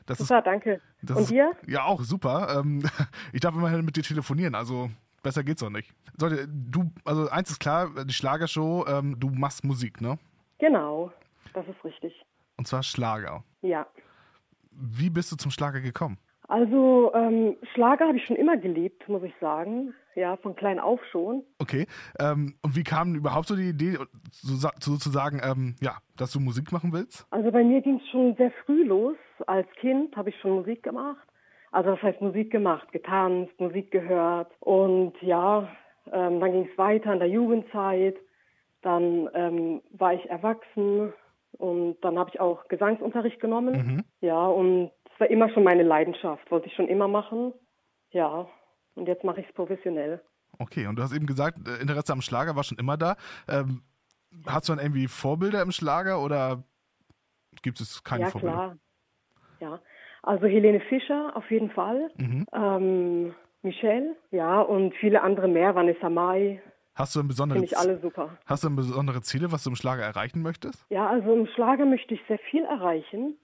Das 0.05 0.17
super, 0.17 0.39
ist, 0.39 0.45
danke. 0.45 0.81
Und 1.07 1.19
ist, 1.19 1.29
dir? 1.29 1.51
Ja, 1.67 1.83
auch 1.83 2.01
super. 2.01 2.59
Ähm, 2.59 2.81
ich 3.33 3.41
darf 3.41 3.53
immerhin 3.53 3.85
mit 3.85 3.95
dir 3.95 4.03
telefonieren, 4.03 4.55
also 4.55 4.89
besser 5.21 5.43
geht's 5.43 5.61
auch 5.61 5.69
nicht. 5.69 5.93
Sonja, 6.17 6.45
du, 6.47 6.91
also 7.05 7.29
eins 7.29 7.51
ist 7.51 7.59
klar, 7.59 7.91
die 8.05 8.13
Schlagershow, 8.13 8.85
ähm, 8.87 9.19
du 9.19 9.29
machst 9.29 9.63
Musik, 9.63 10.01
ne? 10.01 10.17
Genau, 10.57 11.13
das 11.53 11.67
ist 11.67 11.83
richtig. 11.85 12.25
Und 12.57 12.67
zwar 12.67 12.81
Schlager. 12.83 13.43
Ja. 13.61 13.87
Wie 14.71 15.09
bist 15.09 15.31
du 15.31 15.35
zum 15.35 15.51
Schlager 15.51 15.79
gekommen? 15.79 16.17
Also 16.49 17.11
ähm, 17.13 17.57
Schlager 17.73 18.07
habe 18.07 18.17
ich 18.17 18.25
schon 18.25 18.35
immer 18.35 18.57
geliebt, 18.57 19.07
muss 19.07 19.21
ich 19.21 19.33
sagen. 19.39 19.93
Ja, 20.15 20.35
von 20.37 20.55
klein 20.55 20.79
auf 20.79 20.99
schon. 21.11 21.43
Okay. 21.59 21.85
Ähm, 22.19 22.55
und 22.63 22.75
wie 22.75 22.83
kam 22.83 23.13
überhaupt 23.13 23.47
so 23.47 23.55
die 23.55 23.69
Idee, 23.69 23.97
so, 24.31 24.69
sozusagen, 24.79 25.39
ähm, 25.43 25.75
ja, 25.79 25.97
dass 26.17 26.31
du 26.31 26.39
Musik 26.39 26.71
machen 26.71 26.91
willst? 26.91 27.27
Also 27.29 27.51
bei 27.51 27.63
mir 27.63 27.81
ging 27.81 28.01
es 28.03 28.09
schon 28.09 28.35
sehr 28.35 28.51
früh 28.65 28.83
los. 28.83 29.15
Als 29.45 29.67
Kind 29.79 30.17
habe 30.17 30.29
ich 30.29 30.39
schon 30.39 30.51
Musik 30.51 30.81
gemacht. 30.81 31.25
Also 31.71 31.91
das 31.91 32.01
heißt 32.01 32.19
Musik 32.19 32.51
gemacht, 32.51 32.91
getanzt, 32.91 33.53
Musik 33.59 33.91
gehört. 33.91 34.51
Und 34.59 35.13
ja, 35.21 35.69
ähm, 36.11 36.39
dann 36.39 36.51
ging 36.51 36.67
es 36.69 36.77
weiter 36.79 37.13
in 37.13 37.19
der 37.19 37.29
Jugendzeit. 37.29 38.15
Dann 38.81 39.29
ähm, 39.35 39.81
war 39.91 40.15
ich 40.15 40.27
erwachsen 40.27 41.13
und 41.59 41.97
dann 42.01 42.17
habe 42.17 42.31
ich 42.33 42.39
auch 42.39 42.67
Gesangsunterricht 42.69 43.39
genommen. 43.39 43.73
Mhm. 43.73 44.03
Ja, 44.21 44.47
und 44.47 44.91
war 45.19 45.29
immer 45.29 45.49
schon 45.49 45.63
meine 45.63 45.83
Leidenschaft, 45.83 46.49
wollte 46.51 46.67
ich 46.67 46.75
schon 46.75 46.87
immer 46.87 47.07
machen. 47.07 47.53
Ja, 48.11 48.47
und 48.95 49.07
jetzt 49.07 49.23
mache 49.23 49.41
ich 49.41 49.47
es 49.47 49.53
professionell. 49.53 50.21
Okay, 50.57 50.87
und 50.87 50.95
du 50.95 51.03
hast 51.03 51.13
eben 51.13 51.25
gesagt, 51.25 51.67
äh, 51.67 51.81
Interesse 51.81 52.11
am 52.11 52.21
Schlager 52.21 52.55
war 52.55 52.63
schon 52.63 52.77
immer 52.77 52.97
da. 52.97 53.15
Ähm, 53.47 53.83
hast 54.45 54.67
du 54.67 54.73
dann 54.73 54.83
irgendwie 54.83 55.07
Vorbilder 55.07 55.61
im 55.61 55.71
Schlager 55.71 56.21
oder 56.21 56.63
gibt 57.61 57.79
es 57.79 58.03
keine 58.03 58.23
ja, 58.23 58.29
Vorbilder? 58.29 58.55
Ja, 58.55 58.59
klar. 58.59 58.77
Ja, 59.59 59.79
also 60.23 60.45
Helene 60.47 60.79
Fischer 60.81 61.35
auf 61.35 61.49
jeden 61.51 61.71
Fall. 61.71 62.09
Mhm. 62.17 62.45
Ähm, 62.53 63.35
Michelle, 63.61 64.15
ja, 64.31 64.61
und 64.61 64.95
viele 64.95 65.21
andere 65.21 65.47
mehr, 65.47 65.75
Vanessa 65.75 66.09
Mai. 66.09 66.61
Hast 66.95 67.15
du 67.15 67.21
ein 67.21 67.27
besonderes 67.27 67.61
Finde 67.61 67.73
ich 67.73 67.77
alle 67.77 67.99
super. 67.99 68.37
Hast 68.45 68.63
du 68.63 68.69
ein 68.69 68.75
besondere 68.75 69.21
Ziele, 69.21 69.51
was 69.51 69.63
du 69.63 69.69
im 69.69 69.75
Schlager 69.75 70.03
erreichen 70.03 70.41
möchtest? 70.41 70.85
Ja, 70.89 71.07
also 71.07 71.33
im 71.33 71.47
Schlager 71.47 71.85
möchte 71.85 72.13
ich 72.13 72.21
sehr 72.27 72.39
viel 72.39 72.63
erreichen. 72.63 73.37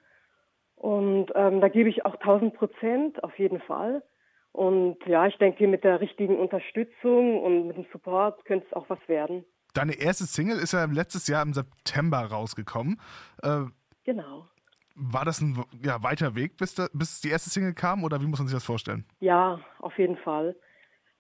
Und 0.86 1.32
ähm, 1.34 1.62
da 1.62 1.68
gebe 1.68 1.90
ich 1.90 2.06
auch 2.06 2.14
1000 2.14 2.54
Prozent 2.54 3.24
auf 3.24 3.40
jeden 3.40 3.60
Fall. 3.60 4.04
Und 4.52 5.04
ja, 5.08 5.26
ich 5.26 5.36
denke, 5.40 5.68
mit 5.68 5.84
der 5.84 6.00
richtigen 6.00 6.38
Unterstützung 6.38 7.42
und 7.42 7.66
mit 7.66 7.76
dem 7.76 7.88
Support 7.92 8.46
könnte 8.46 8.68
es 8.68 8.74
auch 8.74 8.88
was 8.88 9.00
werden. 9.08 9.44
Deine 9.74 10.00
erste 10.00 10.26
Single 10.26 10.60
ist 10.60 10.74
ja 10.74 10.86
letztes 10.86 11.28
Jahr 11.28 11.42
im 11.42 11.54
September 11.54 12.20
rausgekommen. 12.20 13.02
Äh, 13.42 13.64
genau. 14.04 14.46
War 14.94 15.26
das 15.26 15.42
ein 15.42 15.60
ja, 15.84 16.04
weiter 16.04 16.36
Weg, 16.36 16.56
bis, 16.58 16.76
da, 16.76 16.86
bis 16.94 17.20
die 17.20 17.30
erste 17.30 17.50
Single 17.50 17.74
kam 17.74 18.04
oder 18.04 18.22
wie 18.22 18.28
muss 18.28 18.38
man 18.38 18.48
sich 18.48 18.56
das 18.56 18.64
vorstellen? 18.64 19.06
Ja, 19.20 19.60
auf 19.80 19.98
jeden 19.98 20.18
Fall. 20.18 20.56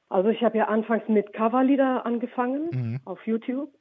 Also 0.09 0.29
ich 0.29 0.43
habe 0.43 0.59
ja 0.59 0.65
anfangs 0.65 1.07
mit 1.07 1.33
Coverlieder 1.33 2.05
angefangen 2.05 2.69
mhm. 2.71 2.99
auf 3.03 3.25
YouTube. 3.25 3.73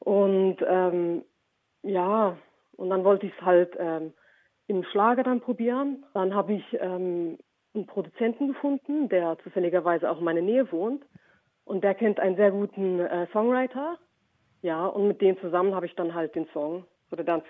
Und 0.00 0.58
ähm, 0.68 1.24
ja, 1.82 2.36
und 2.72 2.90
dann 2.90 3.04
wollte 3.04 3.24
ich 3.24 3.32
es 3.38 3.42
halt 3.42 3.74
ähm, 3.78 4.12
im 4.66 4.84
Schlager 4.84 5.22
dann 5.22 5.40
probieren. 5.40 6.04
Dann 6.14 6.34
habe 6.34 6.54
ich 6.54 6.64
ähm, 6.80 7.38
einen 7.74 7.86
Produzenten 7.86 8.48
gefunden, 8.48 9.08
der 9.08 9.38
zufälligerweise 9.42 10.10
auch 10.10 10.18
in 10.18 10.24
meiner 10.24 10.40
Nähe 10.40 10.70
wohnt. 10.72 11.04
Und 11.64 11.82
der 11.82 11.94
kennt 11.94 12.20
einen 12.20 12.36
sehr 12.36 12.50
guten 12.50 13.00
äh, 13.00 13.26
Songwriter. 13.32 13.98
Ja, 14.62 14.86
und 14.86 15.08
mit 15.08 15.20
dem 15.20 15.38
zusammen 15.40 15.74
habe 15.74 15.86
ich 15.86 15.94
dann 15.94 16.14
halt 16.14 16.34
den 16.34 16.46
Song 16.52 16.84
oder 17.10 17.24
dann 17.24 17.42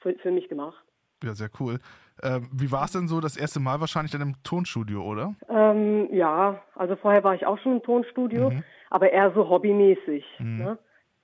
für, 0.00 0.14
für 0.14 0.30
mich 0.30 0.48
gemacht. 0.48 0.82
Ja, 1.22 1.34
sehr 1.34 1.50
cool. 1.60 1.78
Ähm, 2.22 2.48
wie 2.52 2.70
war 2.72 2.84
es 2.84 2.92
denn 2.92 3.08
so 3.08 3.20
das 3.20 3.36
erste 3.36 3.60
Mal 3.60 3.80
wahrscheinlich 3.80 4.12
dann 4.12 4.22
im 4.22 4.42
Tonstudio, 4.42 5.02
oder? 5.02 5.34
Ähm, 5.48 6.12
ja, 6.12 6.62
also 6.74 6.96
vorher 6.96 7.22
war 7.24 7.34
ich 7.34 7.46
auch 7.46 7.58
schon 7.58 7.72
im 7.72 7.82
Tonstudio, 7.82 8.50
mhm. 8.50 8.64
aber 8.90 9.10
eher 9.10 9.32
so 9.32 9.48
hobbymäßig, 9.48 10.24
mhm. 10.38 10.58
ne? 10.58 10.78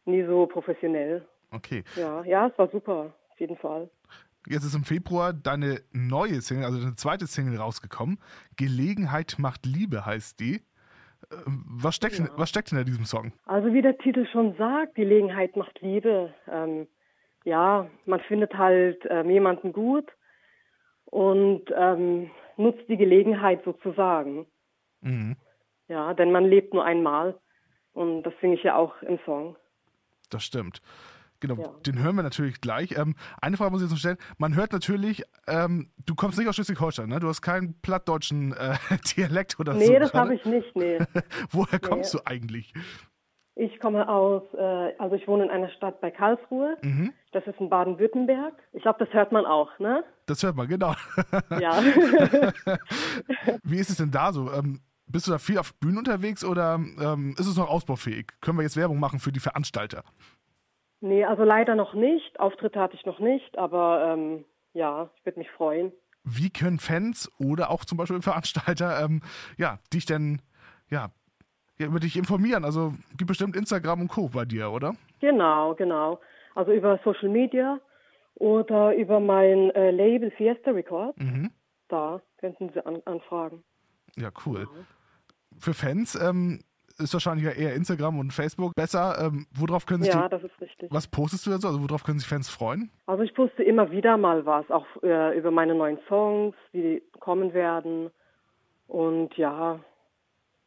nie 0.05 0.25
so 0.25 0.47
professionell. 0.47 1.27
Okay. 1.51 1.85
Ja, 1.97 2.25
ja, 2.25 2.47
es 2.47 2.59
war 2.59 2.69
super, 2.69 3.13
auf 3.31 3.41
jeden 3.41 3.57
Fall. 3.57 3.91
Jetzt 4.49 4.65
ist 4.65 4.75
im 4.75 4.85
Februar 4.85 5.33
deine 5.33 5.83
neue 5.93 6.41
Single, 6.41 6.65
also 6.65 6.81
deine 6.81 6.97
zweite 6.97 7.27
Single 7.27 7.59
rausgekommen. 7.59 8.19
Gelegenheit 8.57 9.37
macht 9.39 9.67
Liebe 9.67 10.07
heißt 10.07 10.41
die. 10.41 10.63
Ähm, 11.31 11.65
was 11.67 11.95
steckt, 11.97 12.19
ja. 12.19 12.27
in, 12.27 12.31
was 12.37 12.49
steckt 12.49 12.71
hinter 12.71 12.85
diesem 12.85 13.05
Song? 13.05 13.33
Also 13.45 13.73
wie 13.73 13.83
der 13.83 13.99
Titel 13.99 14.27
schon 14.33 14.57
sagt, 14.57 14.95
Gelegenheit 14.95 15.57
macht 15.57 15.81
Liebe. 15.81 16.33
Ähm, 16.51 16.87
ja, 17.45 17.89
man 18.07 18.21
findet 18.21 18.55
halt 18.55 19.03
ähm, 19.11 19.31
jemanden 19.31 19.73
gut 19.73 20.11
und 21.05 21.65
ähm, 21.75 22.31
nutzt 22.57 22.89
die 22.89 22.97
Gelegenheit 22.97 23.63
sozusagen. 23.65 24.47
Mhm. 25.01 25.37
Ja, 25.89 26.15
denn 26.15 26.33
man 26.33 26.45
lebt 26.45 26.75
nur 26.75 26.85
einmal 26.85 27.39
und 27.93 28.23
das 28.23 28.35
singe 28.41 28.55
ich 28.55 28.63
ja 28.63 28.77
auch 28.77 29.01
im 29.03 29.19
Song. 29.25 29.57
Das 30.31 30.45
stimmt. 30.45 30.83
Genau, 31.41 31.57
ja. 31.57 31.69
den 31.87 32.03
hören 32.03 32.17
wir 32.17 32.23
natürlich 32.23 32.61
gleich. 32.61 32.97
Ähm, 32.99 33.15
eine 33.41 33.57
Frage 33.57 33.71
muss 33.71 33.81
ich 33.81 33.87
jetzt 33.87 33.93
noch 33.93 33.99
stellen. 33.99 34.19
Man 34.39 34.57
hört 34.57 34.73
natürlich, 34.73 35.23
ähm, 35.47 35.91
du 36.05 36.15
kommst 36.15 36.39
nicht 36.39 36.49
aus 36.49 36.57
Schleswig-Holstein, 36.57 37.09
ne? 37.09 37.21
Du 37.21 37.29
hast 37.29 37.43
keinen 37.43 37.81
plattdeutschen 37.81 38.53
äh, 38.55 38.77
Dialekt 39.17 39.59
oder 39.61 39.75
nee, 39.75 39.87
so. 39.87 39.93
Nee, 39.93 39.99
das 40.01 40.15
habe 40.15 40.35
ich 40.35 40.45
nicht, 40.45 40.75
nee. 40.75 40.99
Woher 41.51 41.79
kommst 41.79 42.15
nee. 42.15 42.21
du 42.21 42.27
eigentlich? 42.27 42.73
Ich 43.55 43.81
komme 43.81 44.09
aus, 44.09 44.43
äh, 44.55 44.95
also 44.99 45.17
ich 45.17 45.27
wohne 45.27 45.45
in 45.45 45.51
einer 45.51 45.69
Stadt 45.71 46.01
bei 46.01 46.11
Karlsruhe. 46.11 46.77
Mhm. 46.83 47.13
Das 47.33 47.45
ist 47.47 47.59
in 47.61 47.69
Baden-Württemberg. 47.69 48.55
Ich 48.73 48.83
glaube, 48.83 49.05
das 49.05 49.13
hört 49.13 49.33
man 49.33 49.47
auch, 49.47 49.77
ne? 49.79 50.05
Das 50.27 50.43
hört 50.43 50.57
man, 50.57 50.69
genau. 50.69 50.95
Ja. 51.61 51.81
Wie 53.65 53.79
ist 53.79 53.91
es 53.91 53.97
denn 53.97 54.11
da 54.11 54.33
so? 54.33 54.53
Ähm, 54.53 54.81
bist 55.07 55.27
du 55.27 55.33
da 55.33 55.39
viel 55.39 55.59
auf 55.59 55.75
Bühnen 55.77 55.99
unterwegs 55.99 56.45
oder 56.45 56.75
ähm, 56.75 57.35
ist 57.39 57.47
es 57.47 57.57
noch 57.57 57.69
ausbaufähig? 57.69 58.29
Können 58.41 58.59
wir 58.59 58.63
jetzt 58.63 58.77
Werbung 58.77 59.01
machen 59.01 59.19
für 59.19 59.33
die 59.33 59.41
Veranstalter? 59.41 60.05
Nee, 61.01 61.25
also 61.25 61.45
leider 61.45 61.75
noch 61.75 61.95
nicht. 61.95 62.39
Auftritte 62.41 62.81
hatte 62.81 62.97
ich 62.97 63.07
noch 63.07 63.19
nicht, 63.19 63.57
aber 63.59 64.15
ähm, 64.15 64.45
ja, 64.73 65.11
ich 65.17 65.27
würde 65.27 65.39
mich 65.39 65.51
freuen. 65.51 65.93
Wie 66.25 66.51
können 66.51 66.79
Fans 66.79 67.31
oder 67.39 67.71
auch 67.71 67.85
zum 67.85 67.99
Beispiel 67.99 68.23
Veranstalter 68.23 69.03
ähm, 69.03 69.23
ja, 69.57 69.79
dich 69.93 70.07
denn 70.07 70.43
ja, 70.91 71.11
über 71.79 72.01
dich 72.01 72.17
informieren? 72.17 72.65
Also 72.65 72.95
gibt 73.17 73.29
bestimmt 73.29 73.57
Instagram 73.57 74.03
und 74.03 74.09
Co. 74.09 74.29
bei 74.29 74.45
dir, 74.45 74.71
oder? 74.71 74.95
Genau, 75.21 75.75
genau. 75.75 76.21
Also 76.55 76.73
über 76.73 76.99
Social 77.05 77.29
Media 77.29 77.81
oder 78.35 78.95
über 78.95 79.21
mein 79.21 79.71
äh, 79.71 79.91
Label 79.91 80.31
Fiesta 80.33 80.71
Records. 80.71 81.19
Mhm. 81.19 81.51
Da 81.89 82.21
könnten 82.39 82.71
Sie 82.73 82.85
an 82.85 83.01
anfragen. 83.05 83.65
Ja, 84.17 84.31
cool. 84.47 84.69
Für 85.59 85.75
Fans 85.75 86.15
ähm, 86.15 86.61
ist 86.99 87.13
wahrscheinlich 87.13 87.47
ja 87.47 87.53
eher 87.53 87.75
Instagram 87.75 88.19
und 88.19 88.33
Facebook 88.33 88.75
besser. 88.75 89.17
Ähm, 89.21 89.47
worauf 89.55 89.87
können 89.87 90.03
sich 90.03 90.13
Ja, 90.13 90.29
die, 90.29 90.31
das 90.31 90.45
ist 90.45 90.61
richtig. 90.61 90.91
was 90.93 91.07
postest 91.07 91.47
du 91.47 91.51
da 91.51 91.59
so? 91.59 91.69
Also 91.69 91.83
worauf 91.83 92.05
können 92.05 92.19
sich 92.19 92.29
Fans 92.29 92.49
freuen? 92.49 92.91
Also 93.07 93.23
ich 93.23 93.35
poste 93.35 93.63
immer 93.63 93.91
wieder 93.91 94.17
mal 94.17 94.45
was, 94.47 94.71
auch 94.71 94.87
äh, 95.03 95.37
über 95.39 95.51
meine 95.51 95.75
neuen 95.75 95.99
Songs, 96.09 96.55
wie 96.73 96.83
die 96.83 97.03
kommen 97.21 97.55
werden 97.55 98.11
und 98.87 99.37
ja, 99.37 99.81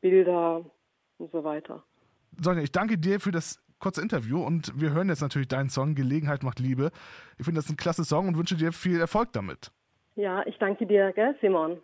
Bilder 0.02 0.66
und 1.18 1.32
so 1.32 1.44
weiter. 1.44 1.84
Sonja, 2.40 2.64
ich 2.64 2.72
danke 2.72 2.98
dir 2.98 3.20
für 3.20 3.32
das 3.32 3.62
kurze 3.80 4.02
Interview 4.02 4.44
und 4.44 4.80
wir 4.80 4.92
hören 4.92 5.10
jetzt 5.10 5.22
natürlich 5.22 5.48
deinen 5.48 5.70
Song 5.70 5.96
Gelegenheit 5.96 6.44
macht 6.44 6.60
Liebe. 6.60 6.92
Ich 7.38 7.46
finde 7.46 7.60
das 7.60 7.70
ein 7.70 7.78
klasse 7.78 8.04
Song 8.06 8.28
und 8.28 8.38
wünsche 8.38 8.56
dir 8.56 8.72
viel 8.72 9.00
Erfolg 9.00 9.34
damit. 9.34 9.72
Ja, 10.16 10.46
ich 10.46 10.58
danke 10.58 10.86
dir, 10.86 11.12
gell, 11.14 11.36
Simon. 11.42 11.80